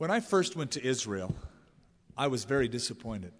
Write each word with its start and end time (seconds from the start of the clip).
When 0.00 0.10
I 0.10 0.20
first 0.20 0.56
went 0.56 0.70
to 0.70 0.82
Israel, 0.82 1.34
I 2.16 2.28
was 2.28 2.44
very 2.44 2.68
disappointed. 2.68 3.34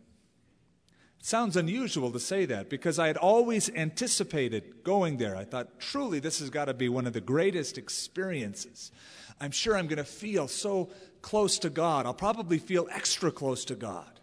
It 1.18 1.24
sounds 1.24 1.56
unusual 1.56 2.12
to 2.12 2.20
say 2.20 2.44
that 2.44 2.68
because 2.68 2.98
I 2.98 3.06
had 3.06 3.16
always 3.16 3.70
anticipated 3.70 4.84
going 4.84 5.16
there. 5.16 5.34
I 5.34 5.44
thought, 5.44 5.80
truly, 5.80 6.18
this 6.18 6.40
has 6.40 6.50
got 6.50 6.66
to 6.66 6.74
be 6.74 6.90
one 6.90 7.06
of 7.06 7.14
the 7.14 7.20
greatest 7.22 7.78
experiences. 7.78 8.92
I'm 9.40 9.52
sure 9.52 9.74
I'm 9.74 9.86
going 9.86 9.96
to 9.96 10.04
feel 10.04 10.48
so 10.48 10.90
close 11.22 11.58
to 11.60 11.70
God. 11.70 12.04
I'll 12.04 12.12
probably 12.12 12.58
feel 12.58 12.88
extra 12.92 13.32
close 13.32 13.64
to 13.64 13.74
God. 13.74 14.20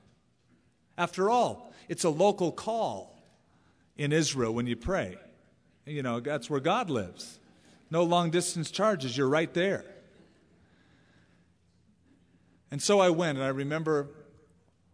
After 0.95 1.31
all, 1.31 1.73
it's 1.89 2.03
a 2.03 2.09
local 2.11 2.51
call 2.51 3.19
in 3.97 4.13
Israel 4.13 4.53
when 4.53 4.67
you 4.67 4.75
pray. 4.75 5.17
You 5.87 6.03
know, 6.03 6.19
that's 6.19 6.51
where 6.51 6.59
God 6.59 6.91
lives. 6.91 7.39
No 7.89 8.03
long 8.03 8.29
distance 8.29 8.69
charges, 8.69 9.17
you're 9.17 9.27
right 9.27 9.51
there. 9.55 9.85
And 12.69 12.81
so 12.81 12.99
I 12.99 13.09
went, 13.09 13.37
and 13.37 13.45
I 13.45 13.49
remember 13.49 14.09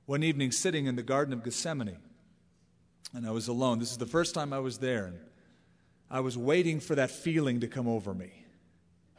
one 0.06 0.24
evening 0.24 0.52
sitting 0.52 0.86
in 0.86 0.96
the 0.96 1.04
Garden 1.04 1.34
of 1.34 1.44
Gethsemane, 1.44 1.98
and 3.14 3.26
I 3.26 3.32
was 3.32 3.48
alone. 3.48 3.80
This 3.80 3.92
is 3.92 3.98
the 3.98 4.06
first 4.06 4.36
time 4.36 4.54
I 4.54 4.60
was 4.60 4.78
there, 4.78 5.06
and 5.06 5.20
I 6.10 6.20
was 6.20 6.38
waiting 6.38 6.80
for 6.80 6.96
that 6.96 7.10
feeling 7.10 7.62
to 7.62 7.68
come 7.68 7.88
over 7.88 8.14
me. 8.14 8.32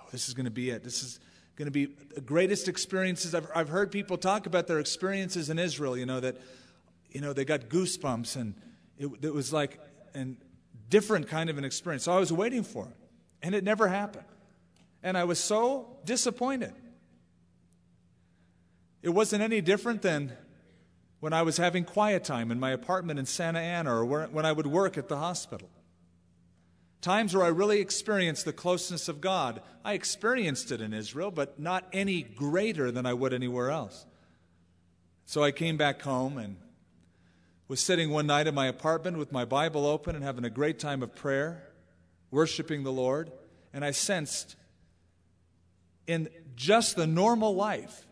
Oh, 0.00 0.04
this 0.12 0.28
is 0.28 0.34
going 0.34 0.44
to 0.44 0.50
be 0.50 0.70
it. 0.70 0.84
This 0.84 1.02
is 1.02 1.18
going 1.56 1.66
to 1.66 1.72
be 1.72 1.86
the 2.14 2.20
greatest 2.20 2.68
experiences. 2.68 3.34
I've, 3.34 3.48
I've 3.54 3.68
heard 3.68 3.90
people 3.90 4.18
talk 4.18 4.46
about 4.46 4.66
their 4.66 4.78
experiences 4.78 5.50
in 5.50 5.58
Israel, 5.58 5.96
you 5.96 6.06
know, 6.06 6.20
that, 6.20 6.36
you 7.10 7.20
know, 7.20 7.32
they 7.32 7.44
got 7.44 7.68
goosebumps, 7.68 8.36
and 8.36 8.54
it, 8.98 9.08
it 9.22 9.34
was 9.34 9.52
like 9.52 9.80
a 10.14 10.26
different 10.90 11.28
kind 11.28 11.50
of 11.50 11.58
an 11.58 11.64
experience. 11.64 12.04
So 12.04 12.12
I 12.12 12.18
was 12.18 12.32
waiting 12.32 12.62
for 12.62 12.84
it, 12.84 12.96
and 13.42 13.54
it 13.54 13.64
never 13.64 13.88
happened. 13.88 14.26
And 15.02 15.18
I 15.18 15.24
was 15.24 15.38
so 15.38 15.98
disappointed. 16.04 16.72
It 19.04 19.10
wasn't 19.10 19.42
any 19.42 19.60
different 19.60 20.00
than 20.00 20.32
when 21.20 21.34
I 21.34 21.42
was 21.42 21.58
having 21.58 21.84
quiet 21.84 22.24
time 22.24 22.50
in 22.50 22.58
my 22.58 22.70
apartment 22.70 23.18
in 23.18 23.26
Santa 23.26 23.58
Ana 23.58 23.94
or 23.94 24.06
when 24.06 24.46
I 24.46 24.52
would 24.52 24.66
work 24.66 24.96
at 24.96 25.10
the 25.10 25.18
hospital. 25.18 25.68
Times 27.02 27.36
where 27.36 27.44
I 27.44 27.48
really 27.48 27.80
experienced 27.80 28.46
the 28.46 28.54
closeness 28.54 29.06
of 29.10 29.20
God. 29.20 29.60
I 29.84 29.92
experienced 29.92 30.72
it 30.72 30.80
in 30.80 30.94
Israel, 30.94 31.30
but 31.30 31.60
not 31.60 31.86
any 31.92 32.22
greater 32.22 32.90
than 32.90 33.04
I 33.04 33.12
would 33.12 33.34
anywhere 33.34 33.70
else. 33.70 34.06
So 35.26 35.44
I 35.44 35.50
came 35.50 35.76
back 35.76 36.00
home 36.00 36.38
and 36.38 36.56
was 37.68 37.80
sitting 37.80 38.08
one 38.08 38.26
night 38.26 38.46
in 38.46 38.54
my 38.54 38.68
apartment 38.68 39.18
with 39.18 39.32
my 39.32 39.44
Bible 39.44 39.84
open 39.84 40.16
and 40.16 40.24
having 40.24 40.46
a 40.46 40.50
great 40.50 40.78
time 40.78 41.02
of 41.02 41.14
prayer, 41.14 41.62
worshiping 42.30 42.84
the 42.84 42.92
Lord, 42.92 43.30
and 43.74 43.84
I 43.84 43.90
sensed 43.90 44.56
in 46.06 46.30
just 46.56 46.96
the 46.96 47.06
normal 47.06 47.54
life 47.54 48.06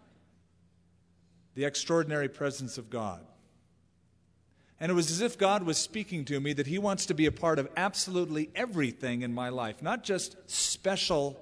the 1.55 1.65
extraordinary 1.65 2.29
presence 2.29 2.79
of 2.79 2.91
God. 2.91 3.21
And 4.81 4.91
it 4.91 4.95
was 4.95 5.11
as 5.11 5.21
if 5.21 5.39
God 5.39 5.63
was 5.63 5.79
speaking 5.79 6.25
to 6.25 6.41
me 6.41 6.53
that 6.55 6.67
He 6.67 6.79
wants 6.79 7.07
to 7.07 7.15
be 7.15 7.27
a 7.27 7.33
part 7.33 7.59
of 7.59 7.69
absolutely 7.77 8.51
everything 8.55 9.23
in 9.23 9.33
my 9.33 9.49
life, 9.49 9.81
not 9.81 10.03
just 10.03 10.37
special 10.51 11.41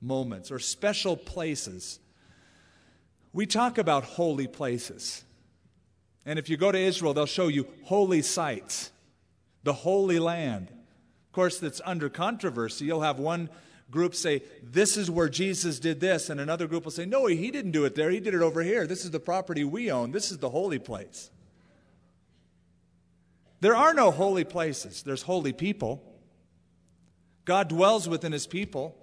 moments 0.00 0.50
or 0.50 0.58
special 0.58 1.16
places. 1.16 2.00
We 3.32 3.46
talk 3.46 3.78
about 3.78 4.02
holy 4.02 4.48
places. 4.48 5.24
And 6.26 6.38
if 6.38 6.48
you 6.48 6.56
go 6.56 6.72
to 6.72 6.78
Israel, 6.78 7.14
they'll 7.14 7.26
show 7.26 7.48
you 7.48 7.68
holy 7.84 8.22
sites, 8.22 8.90
the 9.62 9.72
Holy 9.72 10.18
Land. 10.18 10.68
Of 10.68 11.32
course, 11.32 11.58
that's 11.58 11.80
under 11.84 12.08
controversy. 12.08 12.84
You'll 12.84 13.02
have 13.02 13.18
one 13.18 13.48
group 13.92 14.16
say, 14.16 14.42
This 14.60 14.96
is 14.96 15.08
where 15.08 15.28
Jesus 15.28 15.78
did 15.78 16.00
this, 16.00 16.28
and 16.28 16.40
another 16.40 16.66
group 16.66 16.84
will 16.84 16.90
say, 16.90 17.04
No, 17.04 17.26
he 17.26 17.52
didn't 17.52 17.70
do 17.70 17.84
it 17.84 17.94
there. 17.94 18.10
He 18.10 18.18
did 18.18 18.34
it 18.34 18.42
over 18.42 18.62
here. 18.62 18.88
This 18.88 19.04
is 19.04 19.12
the 19.12 19.20
property 19.20 19.62
we 19.62 19.92
own. 19.92 20.10
This 20.10 20.32
is 20.32 20.38
the 20.38 20.50
holy 20.50 20.80
place. 20.80 21.30
There 23.60 23.76
are 23.76 23.94
no 23.94 24.10
holy 24.10 24.42
places, 24.42 25.04
there's 25.04 25.22
holy 25.22 25.52
people. 25.52 26.02
God 27.44 27.68
dwells 27.68 28.08
within 28.08 28.32
his 28.32 28.46
people, 28.46 28.96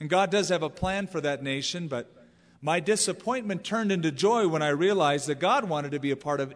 and 0.00 0.08
God 0.08 0.30
does 0.30 0.50
have 0.50 0.62
a 0.62 0.68
plan 0.70 1.06
for 1.06 1.20
that 1.20 1.42
nation, 1.42 1.88
but 1.88 2.10
my 2.60 2.78
disappointment 2.78 3.64
turned 3.64 3.90
into 3.90 4.12
joy 4.12 4.48
when 4.48 4.62
I 4.62 4.68
realized 4.68 5.26
that 5.28 5.40
God 5.40 5.64
wanted 5.64 5.92
to 5.92 5.98
be 5.98 6.10
a 6.10 6.16
part 6.16 6.40
of 6.40 6.54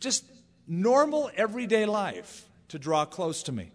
just 0.00 0.24
normal, 0.66 1.30
everyday 1.36 1.84
life 1.84 2.46
to 2.68 2.78
draw 2.78 3.04
close 3.04 3.42
to 3.44 3.52
me. 3.52 3.70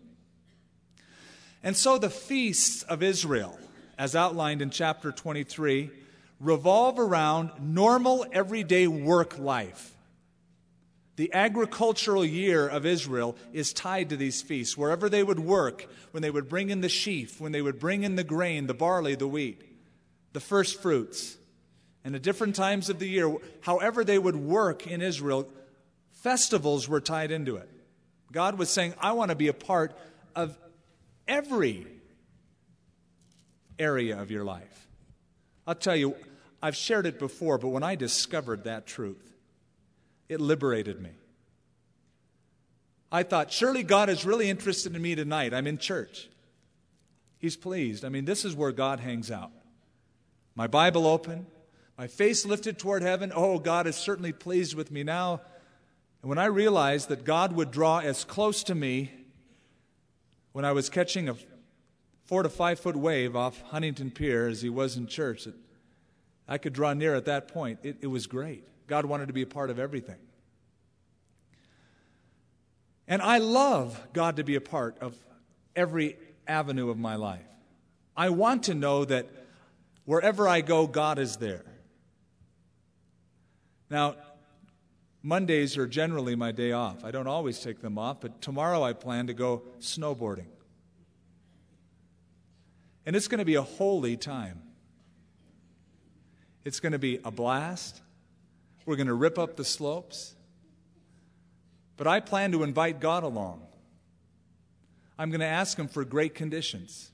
And 1.63 1.77
so 1.77 1.97
the 1.97 2.09
feasts 2.09 2.83
of 2.83 3.03
Israel, 3.03 3.57
as 3.97 4.15
outlined 4.15 4.61
in 4.61 4.69
chapter 4.69 5.11
23, 5.11 5.91
revolve 6.39 6.97
around 6.97 7.51
normal 7.59 8.25
everyday 8.31 8.87
work 8.87 9.37
life. 9.37 9.95
The 11.17 11.33
agricultural 11.33 12.25
year 12.25 12.67
of 12.67 12.85
Israel 12.85 13.35
is 13.53 13.73
tied 13.73 14.09
to 14.09 14.17
these 14.17 14.41
feasts. 14.41 14.75
Wherever 14.75 15.07
they 15.07 15.21
would 15.21 15.39
work, 15.39 15.87
when 16.11 16.23
they 16.23 16.31
would 16.31 16.49
bring 16.49 16.71
in 16.71 16.81
the 16.81 16.89
sheaf, 16.89 17.39
when 17.39 17.51
they 17.51 17.61
would 17.61 17.79
bring 17.79 18.03
in 18.03 18.15
the 18.15 18.23
grain, 18.23 18.65
the 18.65 18.73
barley, 18.73 19.13
the 19.13 19.27
wheat, 19.27 19.61
the 20.33 20.39
first 20.39 20.81
fruits, 20.81 21.37
and 22.03 22.15
at 22.15 22.23
different 22.23 22.55
times 22.55 22.89
of 22.89 22.97
the 22.97 23.07
year, 23.07 23.35
however 23.61 24.03
they 24.03 24.17
would 24.17 24.35
work 24.35 24.87
in 24.87 25.01
Israel, 25.01 25.47
festivals 26.09 26.89
were 26.89 27.01
tied 27.01 27.29
into 27.29 27.57
it. 27.57 27.69
God 28.31 28.57
was 28.57 28.71
saying, 28.71 28.95
I 28.99 29.11
want 29.11 29.29
to 29.29 29.35
be 29.35 29.49
a 29.49 29.53
part 29.53 29.95
of 30.35 30.57
every 31.31 31.87
area 33.79 34.21
of 34.21 34.29
your 34.29 34.43
life. 34.43 34.87
I'll 35.65 35.75
tell 35.75 35.95
you, 35.95 36.15
I've 36.61 36.75
shared 36.75 37.05
it 37.05 37.17
before, 37.17 37.57
but 37.57 37.69
when 37.69 37.83
I 37.83 37.95
discovered 37.95 38.65
that 38.65 38.85
truth, 38.85 39.33
it 40.27 40.41
liberated 40.41 41.01
me. 41.01 41.11
I 43.11 43.23
thought, 43.23 43.51
surely 43.51 43.83
God 43.83 44.09
is 44.09 44.25
really 44.25 44.49
interested 44.49 44.95
in 44.95 45.01
me 45.01 45.15
tonight. 45.15 45.53
I'm 45.53 45.67
in 45.67 45.77
church. 45.77 46.29
He's 47.39 47.57
pleased. 47.57 48.05
I 48.05 48.09
mean, 48.09 48.25
this 48.25 48.45
is 48.45 48.55
where 48.55 48.71
God 48.71 48.99
hangs 48.99 49.31
out. 49.31 49.51
My 50.53 50.67
Bible 50.67 51.07
open, 51.07 51.47
my 51.97 52.07
face 52.07 52.45
lifted 52.45 52.77
toward 52.77 53.01
heaven. 53.01 53.31
Oh, 53.33 53.57
God 53.57 53.87
is 53.87 53.95
certainly 53.95 54.33
pleased 54.33 54.75
with 54.75 54.91
me 54.91 55.03
now. 55.03 55.41
And 56.21 56.29
when 56.29 56.37
I 56.37 56.45
realized 56.45 57.09
that 57.09 57.23
God 57.23 57.53
would 57.53 57.71
draw 57.71 57.99
as 57.99 58.25
close 58.25 58.63
to 58.63 58.75
me 58.75 59.11
when 60.51 60.65
I 60.65 60.71
was 60.71 60.89
catching 60.89 61.29
a 61.29 61.35
four 62.25 62.43
to 62.43 62.49
five 62.49 62.79
foot 62.79 62.95
wave 62.95 63.35
off 63.35 63.61
Huntington 63.61 64.11
Pier 64.11 64.47
as 64.47 64.61
he 64.61 64.69
was 64.69 64.97
in 64.97 65.07
church, 65.07 65.45
that 65.45 65.55
I 66.47 66.57
could 66.57 66.73
draw 66.73 66.93
near 66.93 67.15
at 67.15 67.25
that 67.25 67.47
point. 67.47 67.79
It, 67.83 67.97
it 68.01 68.07
was 68.07 68.27
great. 68.27 68.67
God 68.87 69.05
wanted 69.05 69.27
to 69.27 69.33
be 69.33 69.41
a 69.41 69.47
part 69.47 69.69
of 69.69 69.79
everything. 69.79 70.17
And 73.07 73.21
I 73.21 73.39
love 73.39 73.99
God 74.13 74.37
to 74.37 74.43
be 74.43 74.55
a 74.55 74.61
part 74.61 74.97
of 74.99 75.17
every 75.75 76.17
avenue 76.47 76.89
of 76.89 76.97
my 76.97 77.15
life. 77.15 77.45
I 78.15 78.29
want 78.29 78.63
to 78.63 78.73
know 78.73 79.05
that 79.05 79.27
wherever 80.05 80.47
I 80.47 80.61
go, 80.61 80.87
God 80.87 81.19
is 81.19 81.37
there. 81.37 81.65
Now, 83.89 84.15
Mondays 85.23 85.77
are 85.77 85.85
generally 85.85 86.35
my 86.35 86.51
day 86.51 86.71
off. 86.71 87.03
I 87.03 87.11
don't 87.11 87.27
always 87.27 87.59
take 87.59 87.81
them 87.81 87.97
off, 87.97 88.21
but 88.21 88.41
tomorrow 88.41 88.83
I 88.83 88.93
plan 88.93 89.27
to 89.27 89.33
go 89.33 89.63
snowboarding. 89.79 90.47
And 93.05 93.15
it's 93.15 93.27
going 93.27 93.39
to 93.39 93.45
be 93.45 93.55
a 93.55 93.61
holy 93.61 94.17
time. 94.17 94.61
It's 96.63 96.79
going 96.79 96.91
to 96.91 96.99
be 96.99 97.19
a 97.23 97.31
blast. 97.31 98.01
We're 98.85 98.95
going 98.95 99.07
to 99.07 99.13
rip 99.13 99.37
up 99.37 99.55
the 99.55 99.65
slopes. 99.65 100.35
But 101.97 102.07
I 102.07 102.19
plan 102.19 102.51
to 102.53 102.63
invite 102.63 102.99
God 102.99 103.23
along. 103.23 103.61
I'm 105.19 105.29
going 105.29 105.41
to 105.41 105.45
ask 105.45 105.77
Him 105.77 105.87
for 105.87 106.03
great 106.03 106.33
conditions. 106.33 107.11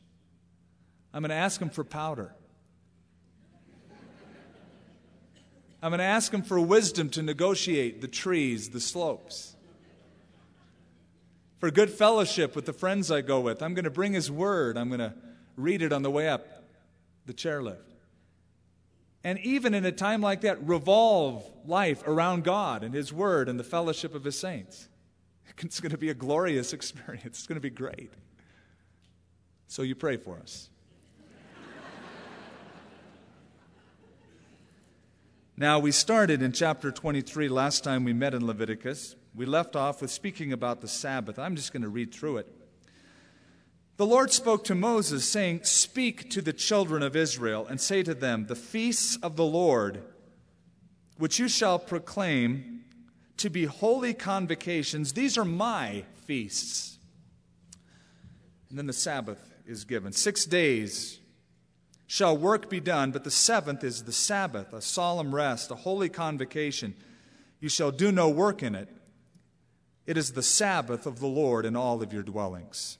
I'm 1.13 1.21
going 1.21 1.29
to 1.29 1.35
ask 1.35 1.61
Him 1.61 1.69
for 1.69 1.83
powder. 1.83 2.33
I'm 5.81 5.91
going 5.91 5.99
to 5.99 6.05
ask 6.05 6.33
him 6.33 6.41
for 6.41 6.59
wisdom 6.59 7.09
to 7.11 7.21
negotiate 7.21 8.01
the 8.01 8.07
trees, 8.07 8.69
the 8.69 8.79
slopes. 8.79 9.55
For 11.59 11.71
good 11.71 11.89
fellowship 11.89 12.55
with 12.55 12.65
the 12.65 12.73
friends 12.73 13.11
I 13.11 13.21
go 13.21 13.39
with. 13.39 13.61
I'm 13.61 13.73
going 13.73 13.85
to 13.85 13.91
bring 13.91 14.13
his 14.13 14.31
word. 14.31 14.77
I'm 14.77 14.89
going 14.89 14.99
to 14.99 15.13
read 15.55 15.81
it 15.81 15.91
on 15.91 16.03
the 16.03 16.11
way 16.11 16.27
up 16.29 16.45
the 17.25 17.33
chairlift. 17.33 17.77
And 19.23 19.39
even 19.39 19.73
in 19.73 19.83
a 19.85 19.91
time 19.91 20.21
like 20.21 20.41
that, 20.41 20.65
revolve 20.65 21.43
life 21.65 22.01
around 22.07 22.43
God 22.43 22.83
and 22.83 22.93
his 22.93 23.11
word 23.11 23.49
and 23.49 23.59
the 23.59 23.63
fellowship 23.63 24.15
of 24.15 24.23
his 24.23 24.39
saints. 24.39 24.87
It's 25.59 25.79
going 25.79 25.91
to 25.91 25.97
be 25.97 26.09
a 26.09 26.13
glorious 26.13 26.71
experience. 26.77 27.25
It's 27.25 27.47
going 27.47 27.55
to 27.55 27.61
be 27.61 27.71
great. 27.71 28.13
So 29.67 29.81
you 29.81 29.95
pray 29.95 30.17
for 30.17 30.37
us. 30.37 30.69
Now, 35.59 35.79
we 35.79 35.91
started 35.91 36.43
in 36.43 36.51
chapter 36.51 36.91
23 36.91 37.49
last 37.49 37.83
time 37.83 38.03
we 38.03 38.13
met 38.13 38.35
in 38.35 38.45
Leviticus. 38.45 39.15
We 39.33 39.47
left 39.47 39.75
off 39.75 40.03
with 40.03 40.11
speaking 40.11 40.53
about 40.53 40.81
the 40.81 40.87
Sabbath. 40.87 41.39
I'm 41.39 41.55
just 41.55 41.73
going 41.73 41.81
to 41.81 41.89
read 41.89 42.13
through 42.13 42.37
it. 42.37 42.55
The 43.95 44.05
Lord 44.05 44.31
spoke 44.31 44.63
to 44.65 44.75
Moses, 44.75 45.27
saying, 45.27 45.61
Speak 45.63 46.29
to 46.29 46.43
the 46.43 46.53
children 46.53 47.01
of 47.01 47.15
Israel, 47.15 47.65
and 47.65 47.81
say 47.81 48.03
to 48.03 48.13
them, 48.13 48.45
The 48.45 48.55
feasts 48.55 49.17
of 49.23 49.35
the 49.35 49.45
Lord, 49.45 50.03
which 51.17 51.39
you 51.39 51.47
shall 51.47 51.79
proclaim 51.79 52.83
to 53.37 53.49
be 53.49 53.65
holy 53.65 54.13
convocations, 54.13 55.13
these 55.13 55.39
are 55.39 55.45
my 55.45 56.03
feasts. 56.27 56.99
And 58.69 58.77
then 58.77 58.85
the 58.85 58.93
Sabbath 58.93 59.55
is 59.65 59.85
given. 59.85 60.11
Six 60.11 60.45
days 60.45 61.16
shall 62.07 62.37
work 62.37 62.69
be 62.69 62.79
done, 62.79 63.11
but 63.11 63.25
the 63.25 63.31
seventh 63.31 63.83
is 63.83 64.03
the 64.03 64.13
Sabbath, 64.13 64.71
a 64.73 64.81
solemn 64.81 65.35
rest, 65.35 65.69
a 65.69 65.75
holy 65.75 66.07
convocation. 66.07 66.95
You 67.59 67.67
shall 67.67 67.91
do 67.91 68.11
no 68.11 68.29
work 68.29 68.63
in 68.63 68.75
it. 68.75 68.89
It 70.05 70.17
is 70.17 70.31
the 70.31 70.41
Sabbath 70.41 71.05
of 71.05 71.19
the 71.19 71.27
Lord 71.27 71.65
in 71.65 71.75
all 71.75 72.01
of 72.01 72.13
your 72.13 72.23
dwellings. 72.23 72.97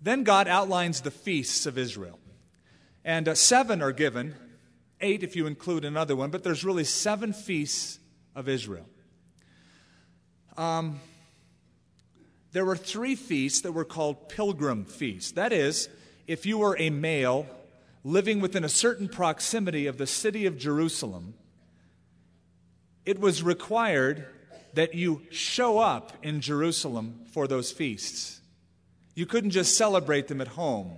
Then 0.00 0.24
God 0.24 0.48
outlines 0.48 1.02
the 1.02 1.12
feasts 1.12 1.64
of 1.64 1.78
Israel. 1.78 2.18
And 3.04 3.28
uh, 3.28 3.36
seven 3.36 3.80
are 3.80 3.92
given, 3.92 4.34
eight 5.00 5.22
if 5.22 5.36
you 5.36 5.46
include 5.46 5.84
another 5.84 6.16
one, 6.16 6.30
but 6.30 6.42
there's 6.42 6.64
really 6.64 6.84
seven 6.84 7.32
feasts 7.32 8.00
of 8.34 8.48
Israel. 8.48 8.88
Um, 10.56 10.98
there 12.50 12.64
were 12.64 12.76
three 12.76 13.14
feasts 13.14 13.60
that 13.60 13.72
were 13.72 13.84
called 13.84 14.28
pilgrim 14.28 14.84
feasts. 14.84 15.32
That 15.32 15.52
is, 15.52 15.88
if 16.26 16.46
you 16.46 16.58
were 16.58 16.76
a 16.78 16.90
male 16.90 17.46
living 18.04 18.40
within 18.40 18.64
a 18.64 18.68
certain 18.68 19.08
proximity 19.08 19.86
of 19.86 19.98
the 19.98 20.06
city 20.06 20.46
of 20.46 20.58
Jerusalem, 20.58 21.34
it 23.04 23.20
was 23.20 23.42
required 23.42 24.26
that 24.74 24.94
you 24.94 25.22
show 25.30 25.78
up 25.78 26.12
in 26.22 26.40
Jerusalem 26.40 27.20
for 27.32 27.46
those 27.46 27.70
feasts. 27.70 28.40
You 29.14 29.26
couldn't 29.26 29.50
just 29.50 29.76
celebrate 29.76 30.28
them 30.28 30.40
at 30.40 30.48
home. 30.48 30.92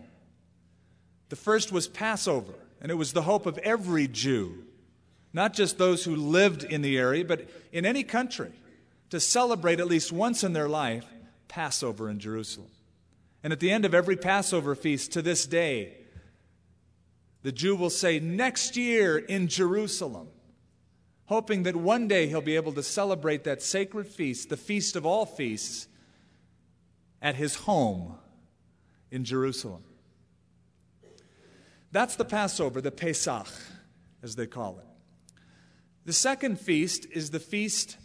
The 1.31 1.37
first 1.37 1.73
was 1.73 1.89
Passover, 1.89 2.55
and 2.81 2.91
it 2.91 2.95
was 2.95 3.13
the 3.13 3.23
hope 3.23 3.47
of 3.47 3.59
every 3.59 4.07
Jew, 4.07 4.65
not 5.33 5.53
just 5.53 5.79
those 5.79 6.05
who 6.05 6.15
lived 6.15 6.63
in 6.63 6.83
the 6.83 6.97
area, 6.97 7.25
but 7.25 7.49
in 7.73 7.85
any 7.85 8.05
country, 8.05 8.53
to 9.11 9.19
celebrate 9.19 9.81
at 9.81 9.89
least 9.89 10.13
once 10.13 10.45
in 10.45 10.53
their 10.53 10.69
life 10.69 11.07
Passover 11.49 12.09
in 12.09 12.21
Jerusalem. 12.21 12.71
And 13.45 13.53
at 13.53 13.61
the 13.61 13.71
end 13.71 13.85
of 13.85 13.95
every 13.95 14.17
Passover 14.17 14.75
feast 14.75 15.13
to 15.13 15.23
this 15.23 15.47
day, 15.47 15.93
the 17.43 17.53
Jew 17.53 17.77
will 17.77 17.91
say, 17.91 18.19
Next 18.19 18.75
year 18.75 19.19
in 19.19 19.49
Jerusalem, 19.49 20.29
hoping 21.27 21.65
that 21.65 21.77
one 21.77 22.09
day 22.09 22.27
he'll 22.27 22.41
be 22.41 22.57
able 22.57 22.73
to 22.73 22.83
celebrate 22.83 23.45
that 23.45 23.61
sacred 23.63 24.09
feast, 24.09 24.49
the 24.49 24.57
feast 24.57 24.97
of 24.97 25.05
all 25.05 25.27
feasts, 25.27 25.89
at 27.21 27.35
his 27.35 27.55
home 27.55 28.17
in 29.11 29.25
Jerusalem. 29.25 29.85
That's 31.93 32.17
the 32.17 32.25
Passover, 32.25 32.81
the 32.81 32.91
Pesach, 32.91 33.47
as 34.23 34.37
they 34.37 34.47
call 34.47 34.79
it. 34.79 34.87
The 36.07 36.15
second 36.15 36.59
feast 36.59 37.07
is 37.13 37.31
the 37.31 37.41
feast 37.41 37.99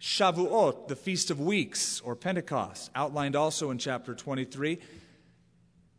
Shavuot, 0.00 0.88
the 0.88 0.96
Feast 0.96 1.30
of 1.30 1.40
Weeks, 1.40 2.00
or 2.00 2.14
Pentecost, 2.14 2.90
outlined 2.94 3.36
also 3.36 3.70
in 3.70 3.78
chapter 3.78 4.14
23. 4.14 4.78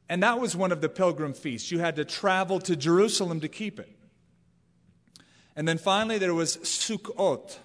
And 0.08 0.24
that 0.24 0.40
was 0.40 0.56
one 0.56 0.72
of 0.72 0.82
the 0.82 0.90
pilgrim 0.90 1.34
feasts. 1.34 1.72
You 1.72 1.80
had 1.80 1.98
to 1.98 2.06
travel 2.06 2.60
to 2.62 2.76
Jerusalem 2.76 3.42
to 3.42 3.48
keep 3.48 3.80
it. 3.80 3.96
And 5.56 5.68
then 5.68 5.78
finally, 5.78 6.18
there 6.18 6.34
was 6.34 6.58
Sukkot, 6.58 7.58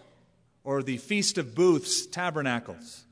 or 0.64 0.82
the 0.82 0.96
Feast 0.96 1.38
of 1.38 1.54
Booths, 1.54 2.06
Tabernacles. 2.06 3.04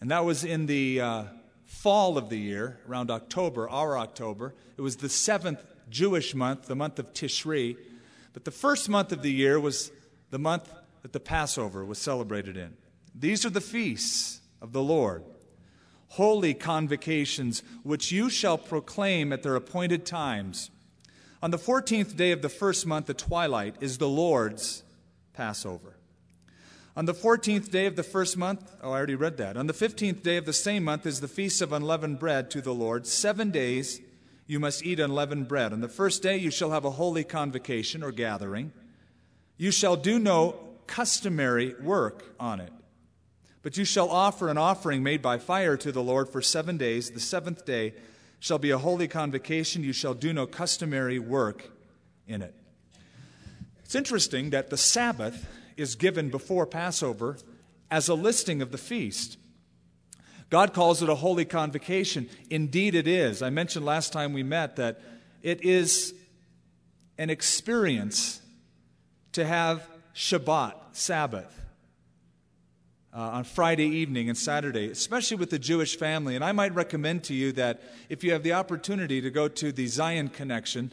And 0.00 0.10
that 0.10 0.24
was 0.24 0.42
in 0.42 0.66
the 0.66 1.00
uh, 1.00 1.24
fall 1.64 2.18
of 2.18 2.28
the 2.28 2.38
year, 2.38 2.80
around 2.88 3.10
October, 3.10 3.68
our 3.68 3.96
October. 3.96 4.54
It 4.76 4.80
was 4.82 4.96
the 4.96 5.08
seventh 5.08 5.62
Jewish 5.88 6.34
month, 6.34 6.66
the 6.66 6.74
month 6.74 6.98
of 6.98 7.12
Tishri. 7.12 7.76
But 8.32 8.44
the 8.44 8.50
first 8.50 8.88
month 8.88 9.12
of 9.12 9.22
the 9.22 9.30
year 9.30 9.60
was 9.60 9.92
the 10.30 10.38
month 10.38 10.68
that 11.02 11.12
the 11.12 11.20
Passover 11.20 11.84
was 11.84 11.98
celebrated 11.98 12.56
in. 12.56 12.76
These 13.14 13.44
are 13.44 13.50
the 13.50 13.60
feasts 13.60 14.40
of 14.60 14.72
the 14.72 14.82
Lord, 14.82 15.24
holy 16.08 16.54
convocations, 16.54 17.62
which 17.82 18.12
you 18.12 18.30
shall 18.30 18.56
proclaim 18.56 19.32
at 19.32 19.42
their 19.42 19.56
appointed 19.56 20.06
times. 20.06 20.70
On 21.42 21.50
the 21.50 21.58
14th 21.58 22.16
day 22.16 22.30
of 22.30 22.40
the 22.40 22.48
first 22.48 22.86
month, 22.86 23.06
the 23.06 23.14
twilight, 23.14 23.76
is 23.80 23.98
the 23.98 24.08
Lord's 24.08 24.84
Passover. 25.32 25.96
On 26.94 27.06
the 27.06 27.14
14th 27.14 27.70
day 27.70 27.86
of 27.86 27.96
the 27.96 28.02
first 28.02 28.36
month, 28.36 28.70
oh, 28.82 28.90
I 28.90 28.98
already 28.98 29.14
read 29.14 29.38
that. 29.38 29.56
On 29.56 29.66
the 29.66 29.72
15th 29.72 30.22
day 30.22 30.36
of 30.36 30.44
the 30.44 30.52
same 30.52 30.84
month 30.84 31.06
is 31.06 31.20
the 31.20 31.28
feast 31.28 31.62
of 31.62 31.72
unleavened 31.72 32.18
bread 32.18 32.50
to 32.50 32.60
the 32.60 32.74
Lord. 32.74 33.06
Seven 33.06 33.50
days 33.50 34.00
you 34.46 34.60
must 34.60 34.84
eat 34.84 35.00
unleavened 35.00 35.48
bread. 35.48 35.72
On 35.72 35.80
the 35.80 35.88
first 35.88 36.22
day 36.22 36.36
you 36.36 36.50
shall 36.50 36.70
have 36.70 36.84
a 36.84 36.90
holy 36.90 37.24
convocation 37.24 38.02
or 38.02 38.12
gathering. 38.12 38.72
You 39.56 39.70
shall 39.70 39.96
do 39.96 40.18
no 40.18 40.71
customary 40.86 41.74
work 41.80 42.34
on 42.38 42.60
it. 42.60 42.72
But 43.62 43.76
you 43.76 43.84
shall 43.84 44.10
offer 44.10 44.48
an 44.48 44.58
offering 44.58 45.02
made 45.02 45.22
by 45.22 45.38
fire 45.38 45.76
to 45.76 45.92
the 45.92 46.02
Lord 46.02 46.28
for 46.28 46.42
seven 46.42 46.76
days. 46.76 47.10
The 47.10 47.20
seventh 47.20 47.64
day 47.64 47.94
shall 48.40 48.58
be 48.58 48.70
a 48.70 48.78
holy 48.78 49.06
convocation. 49.06 49.84
You 49.84 49.92
shall 49.92 50.14
do 50.14 50.32
no 50.32 50.46
customary 50.46 51.18
work 51.18 51.70
in 52.26 52.42
it. 52.42 52.54
It's 53.84 53.94
interesting 53.94 54.50
that 54.50 54.70
the 54.70 54.76
Sabbath 54.76 55.46
is 55.76 55.94
given 55.94 56.28
before 56.28 56.66
Passover 56.66 57.36
as 57.90 58.08
a 58.08 58.14
listing 58.14 58.62
of 58.62 58.72
the 58.72 58.78
feast. 58.78 59.38
God 60.50 60.74
calls 60.74 61.02
it 61.02 61.08
a 61.08 61.14
holy 61.14 61.44
convocation. 61.44 62.28
Indeed, 62.50 62.94
it 62.94 63.06
is. 63.06 63.42
I 63.42 63.50
mentioned 63.50 63.84
last 63.84 64.12
time 64.12 64.32
we 64.32 64.42
met 64.42 64.76
that 64.76 65.00
it 65.42 65.64
is 65.64 66.14
an 67.16 67.30
experience 67.30 68.40
to 69.32 69.46
have 69.46 69.86
Shabbat, 70.14 70.74
Sabbath, 70.92 71.60
uh, 73.14 73.18
on 73.18 73.44
Friday 73.44 73.86
evening 73.86 74.28
and 74.28 74.38
Saturday, 74.38 74.90
especially 74.90 75.36
with 75.36 75.50
the 75.50 75.58
Jewish 75.58 75.96
family. 75.96 76.34
And 76.34 76.44
I 76.44 76.52
might 76.52 76.74
recommend 76.74 77.24
to 77.24 77.34
you 77.34 77.52
that 77.52 77.82
if 78.08 78.24
you 78.24 78.32
have 78.32 78.42
the 78.42 78.54
opportunity 78.54 79.20
to 79.20 79.30
go 79.30 79.48
to 79.48 79.72
the 79.72 79.86
Zion 79.86 80.28
Connection, 80.28 80.92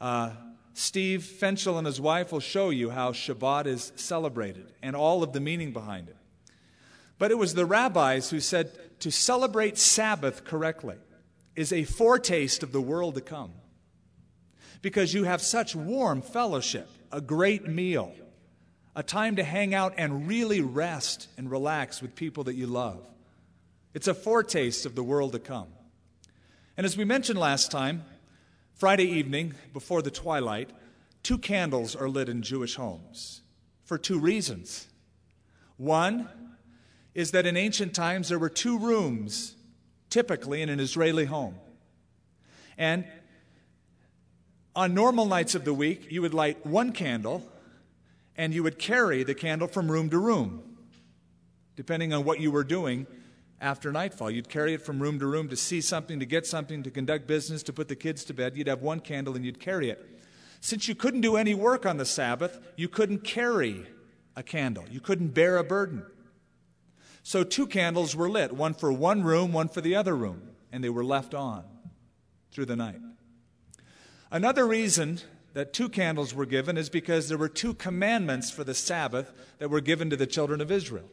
uh, 0.00 0.30
Steve 0.72 1.22
Fenchel 1.22 1.78
and 1.78 1.86
his 1.86 2.00
wife 2.00 2.32
will 2.32 2.40
show 2.40 2.70
you 2.70 2.90
how 2.90 3.12
Shabbat 3.12 3.66
is 3.66 3.92
celebrated 3.94 4.72
and 4.82 4.96
all 4.96 5.22
of 5.22 5.32
the 5.32 5.40
meaning 5.40 5.72
behind 5.72 6.08
it. 6.08 6.16
But 7.18 7.30
it 7.30 7.38
was 7.38 7.54
the 7.54 7.66
rabbis 7.66 8.30
who 8.30 8.40
said 8.40 9.00
to 9.00 9.12
celebrate 9.12 9.78
Sabbath 9.78 10.44
correctly 10.44 10.96
is 11.54 11.72
a 11.72 11.84
foretaste 11.84 12.64
of 12.64 12.72
the 12.72 12.80
world 12.80 13.14
to 13.14 13.20
come. 13.20 13.52
Because 14.82 15.14
you 15.14 15.24
have 15.24 15.40
such 15.40 15.76
warm 15.76 16.20
fellowship, 16.20 16.88
a 17.12 17.20
great 17.20 17.68
meal, 17.68 18.12
a 18.96 19.02
time 19.02 19.36
to 19.36 19.44
hang 19.44 19.74
out 19.74 19.94
and 19.96 20.28
really 20.28 20.60
rest 20.60 21.28
and 21.36 21.50
relax 21.50 22.00
with 22.00 22.14
people 22.14 22.44
that 22.44 22.54
you 22.54 22.66
love. 22.66 23.04
It's 23.92 24.08
a 24.08 24.14
foretaste 24.14 24.86
of 24.86 24.94
the 24.94 25.02
world 25.02 25.32
to 25.32 25.38
come. 25.38 25.68
And 26.76 26.84
as 26.84 26.96
we 26.96 27.04
mentioned 27.04 27.38
last 27.38 27.70
time, 27.70 28.04
Friday 28.74 29.04
evening, 29.04 29.54
before 29.72 30.02
the 30.02 30.10
twilight, 30.10 30.70
two 31.22 31.38
candles 31.38 31.94
are 31.94 32.08
lit 32.08 32.28
in 32.28 32.42
Jewish 32.42 32.74
homes 32.74 33.42
for 33.84 33.98
two 33.98 34.18
reasons. 34.18 34.88
One 35.76 36.28
is 37.14 37.30
that 37.30 37.46
in 37.46 37.56
ancient 37.56 37.94
times 37.94 38.28
there 38.28 38.38
were 38.38 38.48
two 38.48 38.78
rooms, 38.78 39.54
typically 40.10 40.62
in 40.62 40.68
an 40.68 40.80
Israeli 40.80 41.24
home. 41.24 41.54
And 42.76 43.04
on 44.74 44.94
normal 44.94 45.26
nights 45.26 45.54
of 45.54 45.64
the 45.64 45.74
week, 45.74 46.10
you 46.10 46.22
would 46.22 46.34
light 46.34 46.66
one 46.66 46.90
candle 46.92 47.48
and 48.36 48.52
you 48.52 48.62
would 48.62 48.78
carry 48.78 49.22
the 49.22 49.34
candle 49.34 49.68
from 49.68 49.90
room 49.90 50.10
to 50.10 50.18
room, 50.18 50.76
depending 51.76 52.12
on 52.12 52.24
what 52.24 52.40
you 52.40 52.50
were 52.50 52.64
doing 52.64 53.06
after 53.60 53.92
nightfall. 53.92 54.30
You'd 54.30 54.48
carry 54.48 54.74
it 54.74 54.82
from 54.82 55.00
room 55.00 55.18
to 55.18 55.26
room 55.26 55.48
to 55.48 55.56
see 55.56 55.80
something, 55.80 56.20
to 56.20 56.26
get 56.26 56.46
something, 56.46 56.82
to 56.82 56.90
conduct 56.90 57.26
business, 57.26 57.62
to 57.64 57.72
put 57.72 57.88
the 57.88 57.96
kids 57.96 58.24
to 58.24 58.34
bed. 58.34 58.56
You'd 58.56 58.66
have 58.66 58.82
one 58.82 59.00
candle 59.00 59.36
and 59.36 59.44
you'd 59.44 59.60
carry 59.60 59.90
it. 59.90 60.04
Since 60.60 60.88
you 60.88 60.94
couldn't 60.94 61.20
do 61.20 61.36
any 61.36 61.54
work 61.54 61.86
on 61.86 61.96
the 61.96 62.06
Sabbath, 62.06 62.58
you 62.76 62.88
couldn't 62.88 63.24
carry 63.24 63.86
a 64.36 64.42
candle. 64.42 64.84
You 64.90 65.00
couldn't 65.00 65.28
bear 65.28 65.56
a 65.56 65.64
burden. 65.64 66.04
So 67.22 67.44
two 67.44 67.66
candles 67.66 68.14
were 68.14 68.28
lit, 68.28 68.52
one 68.52 68.74
for 68.74 68.92
one 68.92 69.22
room, 69.22 69.52
one 69.52 69.68
for 69.68 69.80
the 69.80 69.94
other 69.94 70.14
room, 70.14 70.42
and 70.72 70.84
they 70.84 70.90
were 70.90 71.04
left 71.04 71.34
on 71.34 71.64
through 72.52 72.66
the 72.66 72.76
night. 72.76 73.00
Another 74.30 74.66
reason 74.66 75.20
that 75.54 75.72
two 75.72 75.88
candles 75.88 76.34
were 76.34 76.46
given 76.46 76.76
is 76.76 76.90
because 76.90 77.28
there 77.28 77.38
were 77.38 77.48
two 77.48 77.74
commandments 77.74 78.50
for 78.50 78.64
the 78.64 78.74
Sabbath 78.74 79.32
that 79.58 79.70
were 79.70 79.80
given 79.80 80.10
to 80.10 80.16
the 80.16 80.26
children 80.26 80.60
of 80.60 80.70
Israel. 80.70 81.08